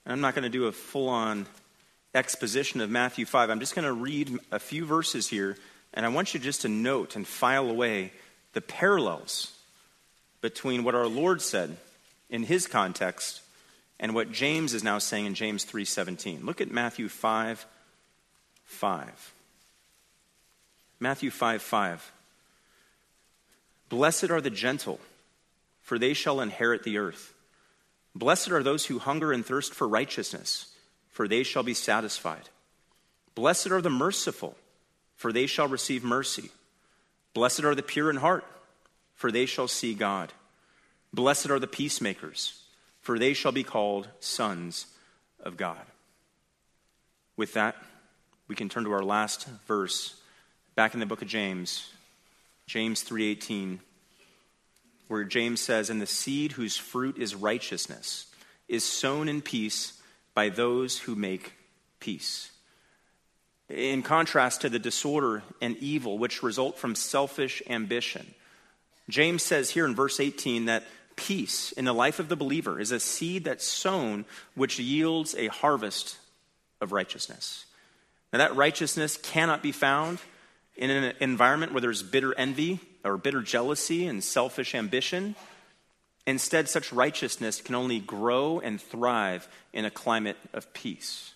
And 0.06 0.14
I'm 0.14 0.22
not 0.22 0.34
going 0.34 0.42
to 0.42 0.50
do 0.50 0.66
a 0.66 0.72
full 0.72 1.10
on 1.10 1.46
exposition 2.16 2.82
of 2.82 2.90
Matthew 2.90 3.28
5. 3.28 3.52
I'm 3.52 3.60
just 3.60 3.76
going 3.76 3.86
to 3.86 3.94
read 3.94 4.40
a 4.52 4.58
few 4.58 4.88
verses 4.88 5.28
here, 5.28 5.56
and 5.94 6.04
I 6.04 6.10
want 6.10 6.34
you 6.34 6.40
just 6.40 6.62
to 6.62 6.68
note 6.68 7.16
and 7.16 7.28
file 7.28 7.70
away 7.70 8.12
the 8.54 8.62
parallels 8.62 9.56
between 10.42 10.84
what 10.84 10.96
our 10.96 11.06
Lord 11.06 11.44
said 11.44 11.78
in 12.28 12.42
his 12.42 12.66
context 12.66 13.42
and 14.00 14.14
what 14.14 14.32
James 14.32 14.74
is 14.74 14.84
now 14.84 15.00
saying 15.00 15.26
in 15.26 15.34
James 15.34 15.66
3:17. 15.66 16.46
Look 16.46 16.62
at 16.62 16.72
Matthew 16.72 17.10
5 17.10 17.66
5. 18.66 19.34
Matthew 21.00 21.32
5 21.32 21.62
5. 21.62 22.12
Blessed 23.90 24.30
are 24.30 24.42
the 24.42 24.50
gentle, 24.50 25.00
for 25.82 25.98
they 25.98 26.14
shall 26.14 26.42
inherit 26.42 26.84
the 26.84 26.98
earth. 26.98 27.34
Blessed 28.14 28.52
are 28.52 28.64
those 28.64 28.88
who 28.88 29.00
hunger 29.00 29.32
and 29.32 29.46
thirst 29.46 29.74
for 29.74 29.88
righteousness, 29.88 30.68
for 31.10 31.28
they 31.28 31.44
shall 31.44 31.64
be 31.64 31.74
satisfied. 31.74 32.50
Blessed 33.36 33.68
are 33.68 33.82
the 33.82 33.90
merciful, 33.90 34.56
for 35.16 35.32
they 35.32 35.46
shall 35.46 35.68
receive 35.68 36.04
mercy. 36.04 36.52
Blessed 37.34 37.64
are 37.64 37.76
the 37.76 37.84
pure 37.84 38.10
in 38.10 38.18
heart, 38.18 38.44
for 39.16 39.32
they 39.32 39.46
shall 39.46 39.68
see 39.68 39.94
God. 39.94 40.34
Blessed 41.14 41.50
are 41.50 41.60
the 41.60 41.68
peacemakers, 41.68 42.60
for 43.08 43.18
they 43.18 43.34
shall 43.34 43.54
be 43.54 43.64
called 43.64 44.06
sons 44.20 44.86
of 45.40 45.56
God. 45.56 45.80
With 47.38 47.54
that, 47.54 47.78
we 48.50 48.56
can 48.56 48.68
turn 48.68 48.84
to 48.84 48.92
our 48.92 49.02
last 49.02 49.48
verse 49.66 50.20
back 50.76 50.94
in 50.94 51.00
the 51.00 51.06
book 51.06 51.22
of 51.22 51.30
James, 51.30 51.90
James 52.66 53.04
3:18, 53.04 53.80
where 55.08 55.24
James 55.24 55.62
says, 55.62 55.90
"And 55.90 56.02
the 56.02 56.06
seed 56.06 56.52
whose 56.52 56.76
fruit 56.76 57.18
is 57.18 57.34
righteousness 57.34 58.26
is 58.68 58.84
sown 58.84 59.30
in 59.30 59.42
peace 59.42 59.94
by 60.34 60.50
those 60.50 61.00
who 61.00 61.16
make 61.16 61.54
peace." 62.02 62.52
In 63.70 64.04
contrast 64.04 64.60
to 64.62 64.70
the 64.70 64.80
disorder 64.80 65.46
and 65.62 65.78
evil 65.78 66.18
which 66.18 66.44
result 66.44 66.78
from 66.78 66.94
selfish 66.94 67.62
ambition, 67.68 68.36
James 69.08 69.44
says 69.44 69.70
here 69.70 69.86
in 69.86 69.96
verse 69.96 70.20
18 70.20 70.66
that 70.66 70.86
peace 71.18 71.74
in 71.74 71.84
the 71.84 71.94
life 71.94 72.20
of 72.20 72.30
the 72.30 72.38
believer 72.38 72.80
is 72.80 72.92
a 72.92 73.00
seed 73.00 73.44
that's 73.44 73.66
sown 73.66 74.24
which 74.56 74.80
yields 74.80 75.36
a 75.36 75.48
harvest 75.48 76.18
of 76.80 76.94
righteousness. 76.94 77.66
Now, 78.32 78.40
that 78.40 78.56
righteousness 78.56 79.18
cannot 79.18 79.62
be 79.62 79.74
found 79.74 80.20
in 80.78 80.90
an 80.90 81.16
environment 81.20 81.74
where 81.74 81.82
there's 81.82 82.04
bitter 82.04 82.34
envy 82.38 82.80
or 83.04 83.18
bitter 83.18 83.42
jealousy 83.42 84.08
and 84.08 84.24
selfish 84.24 84.76
ambition. 84.76 85.36
Instead, 86.26 86.70
such 86.70 86.94
righteousness 86.94 87.62
can 87.62 87.76
only 87.76 88.00
grow 88.00 88.60
and 88.60 88.80
thrive 88.80 89.48
in 89.74 89.86
a 89.86 89.92
climate 89.92 90.38
of 90.54 90.72
peace. 90.74 91.34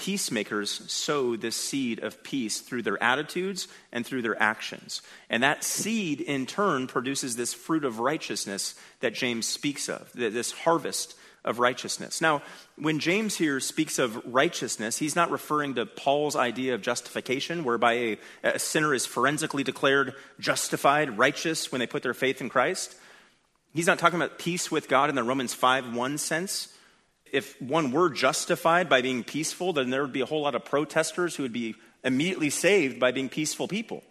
Peacemakers 0.00 0.90
sow 0.90 1.36
this 1.36 1.56
seed 1.56 1.98
of 1.98 2.22
peace 2.22 2.60
through 2.60 2.80
their 2.80 3.00
attitudes 3.02 3.68
and 3.92 4.06
through 4.06 4.22
their 4.22 4.42
actions. 4.42 5.02
And 5.28 5.42
that 5.42 5.62
seed, 5.62 6.22
in 6.22 6.46
turn, 6.46 6.86
produces 6.86 7.36
this 7.36 7.52
fruit 7.52 7.84
of 7.84 8.00
righteousness 8.00 8.76
that 9.00 9.12
James 9.12 9.46
speaks 9.46 9.90
of, 9.90 10.10
this 10.14 10.52
harvest 10.52 11.16
of 11.44 11.58
righteousness. 11.58 12.22
Now, 12.22 12.40
when 12.76 12.98
James 12.98 13.36
here 13.36 13.60
speaks 13.60 13.98
of 13.98 14.24
righteousness, 14.24 14.96
he's 14.96 15.14
not 15.14 15.30
referring 15.30 15.74
to 15.74 15.84
Paul's 15.84 16.34
idea 16.34 16.74
of 16.74 16.80
justification, 16.80 17.62
whereby 17.62 17.92
a, 17.92 18.18
a, 18.42 18.58
sinner 18.58 18.94
is 18.94 19.04
forensically 19.04 19.64
declared 19.64 20.14
justified, 20.38 21.18
righteous 21.18 21.70
when 21.70 21.78
they 21.78 21.86
put 21.86 22.02
their 22.02 22.14
faith 22.14 22.40
in 22.40 22.48
Christ. 22.48 22.96
He's 23.74 23.86
not 23.86 23.98
talking 23.98 24.18
about 24.18 24.38
peace 24.38 24.70
with 24.70 24.88
God 24.88 25.10
in 25.10 25.14
the 25.14 25.22
Romans 25.22 25.52
5 25.52 25.94
1 25.94 26.16
sense. 26.16 26.74
If 27.32 27.60
one 27.60 27.92
were 27.92 28.10
justified 28.10 28.88
by 28.88 29.02
being 29.02 29.24
peaceful, 29.24 29.72
then 29.72 29.90
there 29.90 30.02
would 30.02 30.12
be 30.12 30.20
a 30.20 30.26
whole 30.26 30.42
lot 30.42 30.54
of 30.54 30.64
protesters 30.64 31.36
who 31.36 31.42
would 31.42 31.52
be 31.52 31.74
immediately 32.02 32.50
saved 32.50 32.98
by 32.98 33.12
being 33.12 33.28
peaceful 33.28 33.68
people. 33.68 34.02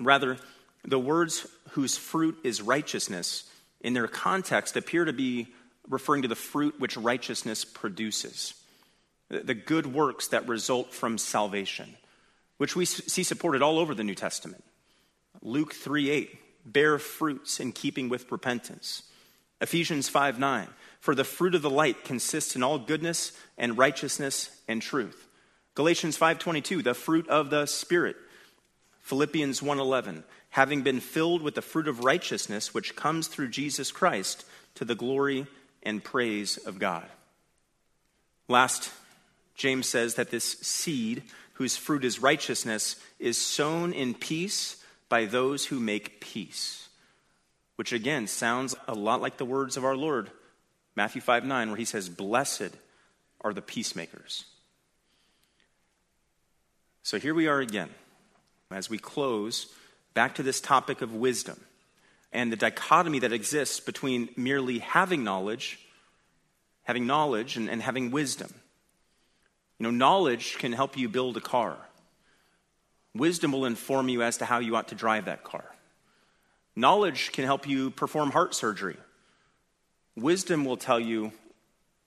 Rather, 0.00 0.38
the 0.84 0.98
words 0.98 1.46
whose 1.70 1.96
fruit 1.96 2.38
is 2.44 2.62
righteousness 2.62 3.44
in 3.80 3.94
their 3.94 4.08
context 4.08 4.76
appear 4.76 5.04
to 5.04 5.12
be 5.12 5.48
referring 5.88 6.22
to 6.22 6.28
the 6.28 6.34
fruit 6.34 6.78
which 6.78 6.96
righteousness 6.96 7.64
produces, 7.64 8.54
the 9.28 9.54
good 9.54 9.86
works 9.86 10.28
that 10.28 10.48
result 10.48 10.92
from 10.92 11.18
salvation, 11.18 11.96
which 12.58 12.76
we 12.76 12.84
see 12.84 13.22
supported 13.22 13.62
all 13.62 13.78
over 13.78 13.94
the 13.94 14.04
New 14.04 14.14
Testament. 14.14 14.64
Luke 15.42 15.74
3 15.74 16.10
8, 16.10 16.38
bear 16.72 16.98
fruits 16.98 17.60
in 17.60 17.72
keeping 17.72 18.08
with 18.08 18.30
repentance. 18.32 19.02
Ephesians 19.60 20.08
5 20.08 20.38
9, 20.38 20.68
for 21.00 21.14
the 21.14 21.24
fruit 21.24 21.54
of 21.54 21.62
the 21.62 21.70
light 21.70 22.04
consists 22.04 22.56
in 22.56 22.62
all 22.62 22.78
goodness 22.78 23.32
and 23.56 23.78
righteousness 23.78 24.50
and 24.66 24.82
truth. 24.82 25.26
Galatians 25.74 26.16
5:22, 26.16 26.82
the 26.82 26.94
fruit 26.94 27.28
of 27.28 27.50
the 27.50 27.66
spirit. 27.66 28.16
Philippians 29.00 29.62
1:11, 29.62 30.24
having 30.50 30.82
been 30.82 31.00
filled 31.00 31.40
with 31.40 31.54
the 31.54 31.62
fruit 31.62 31.88
of 31.88 32.04
righteousness 32.04 32.74
which 32.74 32.96
comes 32.96 33.28
through 33.28 33.48
Jesus 33.48 33.92
Christ 33.92 34.44
to 34.74 34.84
the 34.84 34.94
glory 34.94 35.46
and 35.82 36.02
praise 36.02 36.56
of 36.58 36.78
God. 36.78 37.08
Last, 38.48 38.90
James 39.54 39.88
says 39.88 40.14
that 40.14 40.30
this 40.30 40.44
seed, 40.44 41.22
whose 41.54 41.76
fruit 41.76 42.04
is 42.04 42.20
righteousness, 42.20 42.96
is 43.18 43.40
sown 43.40 43.92
in 43.92 44.14
peace 44.14 44.76
by 45.08 45.24
those 45.24 45.66
who 45.66 45.80
make 45.80 46.20
peace. 46.20 46.88
Which 47.76 47.92
again 47.92 48.26
sounds 48.26 48.74
a 48.86 48.94
lot 48.94 49.20
like 49.20 49.36
the 49.36 49.44
words 49.44 49.76
of 49.76 49.84
our 49.84 49.96
Lord, 49.96 50.30
Matthew 50.98 51.20
5 51.20 51.44
9, 51.44 51.68
where 51.68 51.76
he 51.76 51.84
says, 51.84 52.08
Blessed 52.08 52.72
are 53.40 53.54
the 53.54 53.62
peacemakers. 53.62 54.46
So 57.04 57.20
here 57.20 57.34
we 57.34 57.46
are 57.46 57.60
again, 57.60 57.90
as 58.72 58.90
we 58.90 58.98
close, 58.98 59.72
back 60.14 60.34
to 60.34 60.42
this 60.42 60.60
topic 60.60 61.00
of 61.00 61.14
wisdom 61.14 61.60
and 62.32 62.50
the 62.50 62.56
dichotomy 62.56 63.20
that 63.20 63.32
exists 63.32 63.78
between 63.78 64.28
merely 64.36 64.80
having 64.80 65.22
knowledge, 65.22 65.78
having 66.82 67.06
knowledge, 67.06 67.56
and, 67.56 67.70
and 67.70 67.80
having 67.80 68.10
wisdom. 68.10 68.52
You 69.78 69.84
know, 69.84 69.92
knowledge 69.92 70.58
can 70.58 70.72
help 70.72 70.98
you 70.98 71.08
build 71.08 71.36
a 71.36 71.40
car. 71.40 71.76
Wisdom 73.14 73.52
will 73.52 73.66
inform 73.66 74.08
you 74.08 74.24
as 74.24 74.38
to 74.38 74.44
how 74.44 74.58
you 74.58 74.74
ought 74.74 74.88
to 74.88 74.96
drive 74.96 75.26
that 75.26 75.44
car. 75.44 75.64
Knowledge 76.74 77.30
can 77.30 77.44
help 77.44 77.68
you 77.68 77.92
perform 77.92 78.32
heart 78.32 78.52
surgery. 78.52 78.96
Wisdom 80.22 80.64
will 80.64 80.76
tell 80.76 81.00
you 81.00 81.32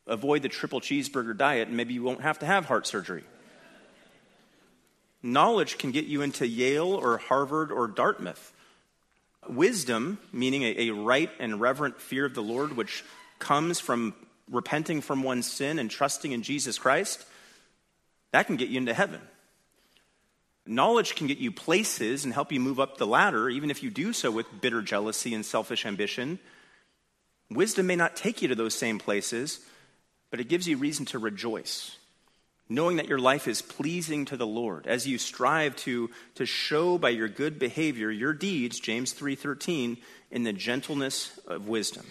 avoid 0.07 0.41
the 0.41 0.49
triple 0.49 0.81
cheeseburger 0.81 1.37
diet 1.37 1.67
and 1.67 1.77
maybe 1.77 1.93
you 1.93 2.03
won't 2.03 2.21
have 2.21 2.39
to 2.39 2.45
have 2.45 2.65
heart 2.65 2.87
surgery. 2.87 3.23
Knowledge 5.23 5.77
can 5.77 5.91
get 5.91 6.05
you 6.05 6.21
into 6.21 6.47
Yale 6.47 6.93
or 6.93 7.17
Harvard 7.17 7.71
or 7.71 7.87
Dartmouth. 7.87 8.51
Wisdom, 9.47 10.19
meaning 10.31 10.63
a, 10.63 10.89
a 10.89 10.91
right 10.91 11.29
and 11.39 11.61
reverent 11.61 11.99
fear 11.99 12.25
of 12.25 12.33
the 12.33 12.43
Lord, 12.43 12.75
which 12.75 13.03
comes 13.39 13.79
from 13.79 14.13
repenting 14.49 15.01
from 15.01 15.23
one's 15.23 15.49
sin 15.49 15.79
and 15.79 15.89
trusting 15.89 16.31
in 16.31 16.43
Jesus 16.43 16.77
Christ, 16.77 17.25
that 18.31 18.47
can 18.47 18.55
get 18.55 18.69
you 18.69 18.77
into 18.77 18.93
heaven. 18.93 19.21
Knowledge 20.65 21.15
can 21.15 21.27
get 21.27 21.39
you 21.39 21.51
places 21.51 22.23
and 22.23 22.33
help 22.33 22.51
you 22.51 22.59
move 22.59 22.79
up 22.79 22.97
the 22.97 23.07
ladder, 23.07 23.49
even 23.49 23.71
if 23.71 23.81
you 23.81 23.89
do 23.89 24.13
so 24.13 24.29
with 24.31 24.45
bitter 24.61 24.81
jealousy 24.81 25.33
and 25.33 25.45
selfish 25.45 25.85
ambition. 25.85 26.39
Wisdom 27.51 27.87
may 27.87 27.95
not 27.95 28.15
take 28.15 28.41
you 28.41 28.47
to 28.47 28.55
those 28.55 28.73
same 28.73 28.97
places, 28.97 29.59
but 30.29 30.39
it 30.39 30.49
gives 30.49 30.67
you 30.67 30.77
reason 30.77 31.05
to 31.07 31.19
rejoice 31.19 31.97
knowing 32.71 32.95
that 32.95 33.09
your 33.09 33.19
life 33.19 33.49
is 33.49 33.61
pleasing 33.61 34.23
to 34.23 34.37
the 34.37 34.47
Lord 34.47 34.87
as 34.87 35.05
you 35.05 35.17
strive 35.17 35.75
to, 35.75 36.09
to 36.35 36.45
show 36.45 36.97
by 36.97 37.09
your 37.09 37.27
good 37.27 37.59
behavior 37.59 38.09
your 38.09 38.33
deeds, 38.33 38.79
James 38.79 39.13
3:13, 39.13 39.97
in 40.31 40.43
the 40.43 40.53
gentleness 40.53 41.37
of 41.47 41.67
wisdom. 41.67 42.05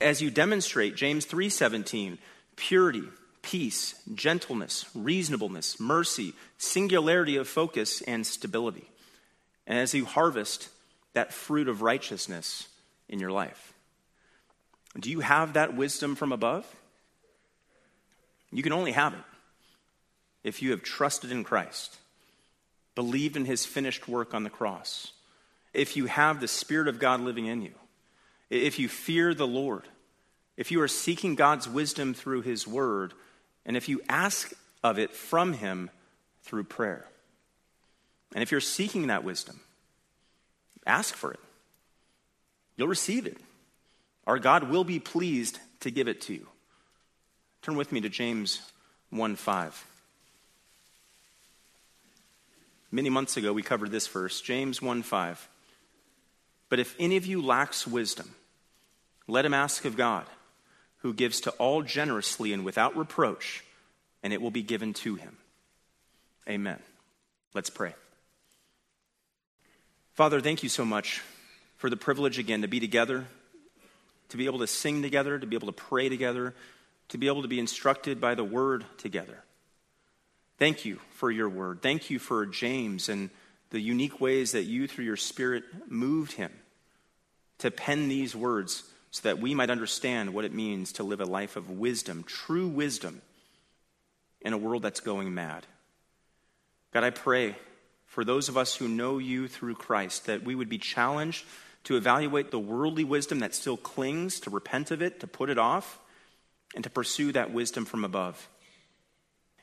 As 0.00 0.22
you 0.22 0.30
demonstrate 0.30 0.94
James 0.94 1.26
3:17, 1.26 2.18
purity, 2.54 3.08
peace, 3.42 4.00
gentleness, 4.14 4.84
reasonableness, 4.94 5.80
mercy, 5.80 6.32
singularity 6.58 7.36
of 7.36 7.48
focus, 7.48 8.00
and 8.02 8.24
stability. 8.24 8.88
And 9.66 9.78
as 9.78 9.94
you 9.94 10.04
harvest 10.04 10.68
that 11.14 11.32
fruit 11.32 11.68
of 11.68 11.82
righteousness 11.82 12.68
in 13.08 13.18
your 13.18 13.32
life, 13.32 13.72
do 14.98 15.10
you 15.10 15.20
have 15.20 15.54
that 15.54 15.76
wisdom 15.76 16.14
from 16.14 16.32
above? 16.32 16.66
You 18.50 18.62
can 18.62 18.72
only 18.72 18.92
have 18.92 19.14
it 19.14 19.20
if 20.44 20.62
you 20.62 20.70
have 20.70 20.82
trusted 20.82 21.30
in 21.30 21.44
Christ, 21.44 21.96
believed 22.94 23.36
in 23.36 23.44
his 23.44 23.66
finished 23.66 24.08
work 24.08 24.34
on 24.34 24.44
the 24.44 24.50
cross, 24.50 25.12
if 25.74 25.96
you 25.96 26.06
have 26.06 26.40
the 26.40 26.48
Spirit 26.48 26.88
of 26.88 26.98
God 26.98 27.20
living 27.20 27.46
in 27.46 27.62
you, 27.62 27.74
if 28.50 28.78
you 28.78 28.88
fear 28.88 29.34
the 29.34 29.46
Lord, 29.46 29.84
if 30.56 30.70
you 30.70 30.80
are 30.80 30.88
seeking 30.88 31.34
God's 31.34 31.68
wisdom 31.68 32.14
through 32.14 32.42
his 32.42 32.66
word, 32.66 33.12
and 33.66 33.76
if 33.76 33.88
you 33.88 34.00
ask 34.08 34.52
of 34.82 34.98
it 34.98 35.12
from 35.12 35.52
him 35.52 35.90
through 36.42 36.64
prayer. 36.64 37.04
And 38.34 38.42
if 38.42 38.50
you're 38.50 38.60
seeking 38.60 39.08
that 39.08 39.24
wisdom, 39.24 39.60
ask 40.86 41.14
for 41.14 41.32
it. 41.32 41.40
You'll 42.76 42.88
receive 42.88 43.26
it. 43.26 43.36
Our 44.28 44.38
God 44.38 44.64
will 44.64 44.84
be 44.84 45.00
pleased 45.00 45.58
to 45.80 45.90
give 45.90 46.06
it 46.06 46.20
to 46.22 46.34
you. 46.34 46.46
Turn 47.62 47.76
with 47.76 47.90
me 47.90 48.02
to 48.02 48.10
James 48.10 48.60
1 49.08 49.36
5. 49.36 49.86
Many 52.90 53.08
months 53.08 53.38
ago, 53.38 53.54
we 53.54 53.62
covered 53.62 53.90
this 53.90 54.06
verse, 54.06 54.42
James 54.42 54.82
1 54.82 55.02
5. 55.02 55.48
But 56.68 56.78
if 56.78 56.94
any 57.00 57.16
of 57.16 57.24
you 57.24 57.40
lacks 57.40 57.86
wisdom, 57.86 58.34
let 59.26 59.46
him 59.46 59.54
ask 59.54 59.86
of 59.86 59.96
God, 59.96 60.26
who 60.98 61.14
gives 61.14 61.40
to 61.42 61.50
all 61.52 61.82
generously 61.82 62.52
and 62.52 62.66
without 62.66 62.96
reproach, 62.98 63.64
and 64.22 64.34
it 64.34 64.42
will 64.42 64.50
be 64.50 64.62
given 64.62 64.92
to 64.92 65.14
him. 65.14 65.38
Amen. 66.46 66.78
Let's 67.54 67.70
pray. 67.70 67.94
Father, 70.12 70.42
thank 70.42 70.62
you 70.62 70.68
so 70.68 70.84
much 70.84 71.22
for 71.78 71.88
the 71.88 71.96
privilege 71.96 72.38
again 72.38 72.60
to 72.60 72.68
be 72.68 72.80
together, 72.80 73.26
to 74.30 74.36
be 74.36 74.46
able 74.46 74.58
to 74.60 74.66
sing 74.66 75.02
together, 75.02 75.38
to 75.38 75.46
be 75.46 75.56
able 75.56 75.68
to 75.68 75.72
pray 75.72 76.08
together, 76.08 76.54
to 77.08 77.18
be 77.18 77.26
able 77.26 77.42
to 77.42 77.48
be 77.48 77.58
instructed 77.58 78.20
by 78.20 78.34
the 78.34 78.44
word 78.44 78.84
together. 78.98 79.42
Thank 80.58 80.84
you 80.84 80.98
for 81.12 81.30
your 81.30 81.48
word. 81.48 81.82
Thank 81.82 82.10
you 82.10 82.18
for 82.18 82.44
James 82.44 83.08
and 83.08 83.30
the 83.70 83.80
unique 83.80 84.20
ways 84.20 84.52
that 84.52 84.64
you, 84.64 84.86
through 84.86 85.04
your 85.04 85.16
Spirit, 85.16 85.64
moved 85.88 86.32
him 86.32 86.52
to 87.58 87.70
pen 87.70 88.08
these 88.08 88.34
words 88.34 88.84
so 89.10 89.22
that 89.22 89.38
we 89.38 89.54
might 89.54 89.70
understand 89.70 90.34
what 90.34 90.44
it 90.44 90.52
means 90.52 90.92
to 90.92 91.02
live 91.02 91.20
a 91.20 91.24
life 91.24 91.56
of 91.56 91.70
wisdom, 91.70 92.24
true 92.24 92.68
wisdom, 92.68 93.22
in 94.40 94.52
a 94.52 94.58
world 94.58 94.82
that's 94.82 95.00
going 95.00 95.34
mad. 95.34 95.66
God, 96.92 97.04
I 97.04 97.10
pray 97.10 97.56
for 98.06 98.24
those 98.24 98.48
of 98.48 98.56
us 98.56 98.74
who 98.74 98.88
know 98.88 99.18
you 99.18 99.48
through 99.48 99.74
Christ 99.74 100.26
that 100.26 100.44
we 100.44 100.54
would 100.54 100.68
be 100.68 100.78
challenged 100.78 101.44
to 101.88 101.96
evaluate 101.96 102.50
the 102.50 102.58
worldly 102.58 103.02
wisdom 103.02 103.38
that 103.38 103.54
still 103.54 103.78
clings, 103.78 104.40
to 104.40 104.50
repent 104.50 104.90
of 104.90 105.00
it, 105.00 105.20
to 105.20 105.26
put 105.26 105.48
it 105.48 105.56
off, 105.56 105.98
and 106.74 106.84
to 106.84 106.90
pursue 106.90 107.32
that 107.32 107.50
wisdom 107.50 107.86
from 107.86 108.04
above. 108.04 108.46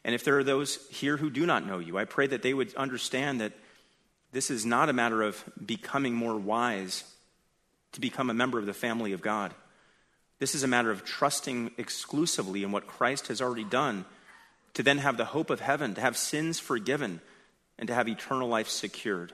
And 0.03 0.15
if 0.15 0.23
there 0.23 0.35
are 0.39 0.43
those 0.43 0.79
here 0.89 1.17
who 1.17 1.29
do 1.29 1.45
not 1.45 1.67
know 1.67 1.77
you, 1.77 1.99
I 1.99 2.05
pray 2.05 2.25
that 2.25 2.41
they 2.41 2.55
would 2.55 2.73
understand 2.73 3.41
that 3.41 3.53
this 4.31 4.49
is 4.49 4.65
not 4.65 4.89
a 4.89 4.93
matter 4.93 5.21
of 5.21 5.43
becoming 5.63 6.15
more 6.15 6.35
wise 6.35 7.03
to 7.91 8.01
become 8.01 8.31
a 8.31 8.33
member 8.33 8.57
of 8.57 8.65
the 8.65 8.73
family 8.73 9.11
of 9.11 9.21
God. 9.21 9.53
This 10.39 10.55
is 10.55 10.63
a 10.63 10.67
matter 10.67 10.89
of 10.89 11.05
trusting 11.05 11.73
exclusively 11.77 12.63
in 12.63 12.71
what 12.71 12.87
Christ 12.87 13.27
has 13.27 13.39
already 13.39 13.65
done 13.65 14.03
to 14.73 14.81
then 14.81 14.97
have 14.97 15.17
the 15.17 15.25
hope 15.25 15.51
of 15.51 15.59
heaven, 15.59 15.93
to 15.93 16.01
have 16.01 16.17
sins 16.17 16.59
forgiven, 16.59 17.21
and 17.77 17.87
to 17.87 17.93
have 17.93 18.07
eternal 18.07 18.47
life 18.47 18.67
secured. 18.67 19.31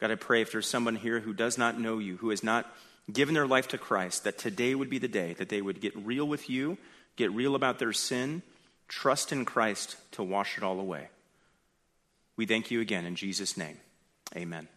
God, 0.00 0.10
I 0.10 0.14
pray 0.14 0.42
if 0.42 0.52
there's 0.52 0.68
someone 0.68 0.96
here 0.96 1.20
who 1.20 1.32
does 1.32 1.56
not 1.56 1.80
know 1.80 1.98
you, 1.98 2.16
who 2.18 2.30
has 2.30 2.42
not 2.42 2.70
given 3.10 3.34
their 3.34 3.46
life 3.46 3.68
to 3.68 3.78
Christ, 3.78 4.24
that 4.24 4.38
today 4.38 4.74
would 4.74 4.90
be 4.90 4.98
the 4.98 5.08
day 5.08 5.32
that 5.34 5.48
they 5.48 5.62
would 5.62 5.80
get 5.80 5.96
real 5.96 6.26
with 6.26 6.50
you, 6.50 6.76
get 7.16 7.32
real 7.32 7.54
about 7.54 7.78
their 7.78 7.92
sin, 7.92 8.42
trust 8.88 9.32
in 9.32 9.44
Christ 9.44 9.96
to 10.12 10.22
wash 10.22 10.58
it 10.58 10.64
all 10.64 10.78
away. 10.80 11.08
We 12.36 12.46
thank 12.46 12.70
you 12.70 12.80
again 12.80 13.06
in 13.06 13.16
Jesus' 13.16 13.56
name. 13.56 13.78
Amen. 14.36 14.68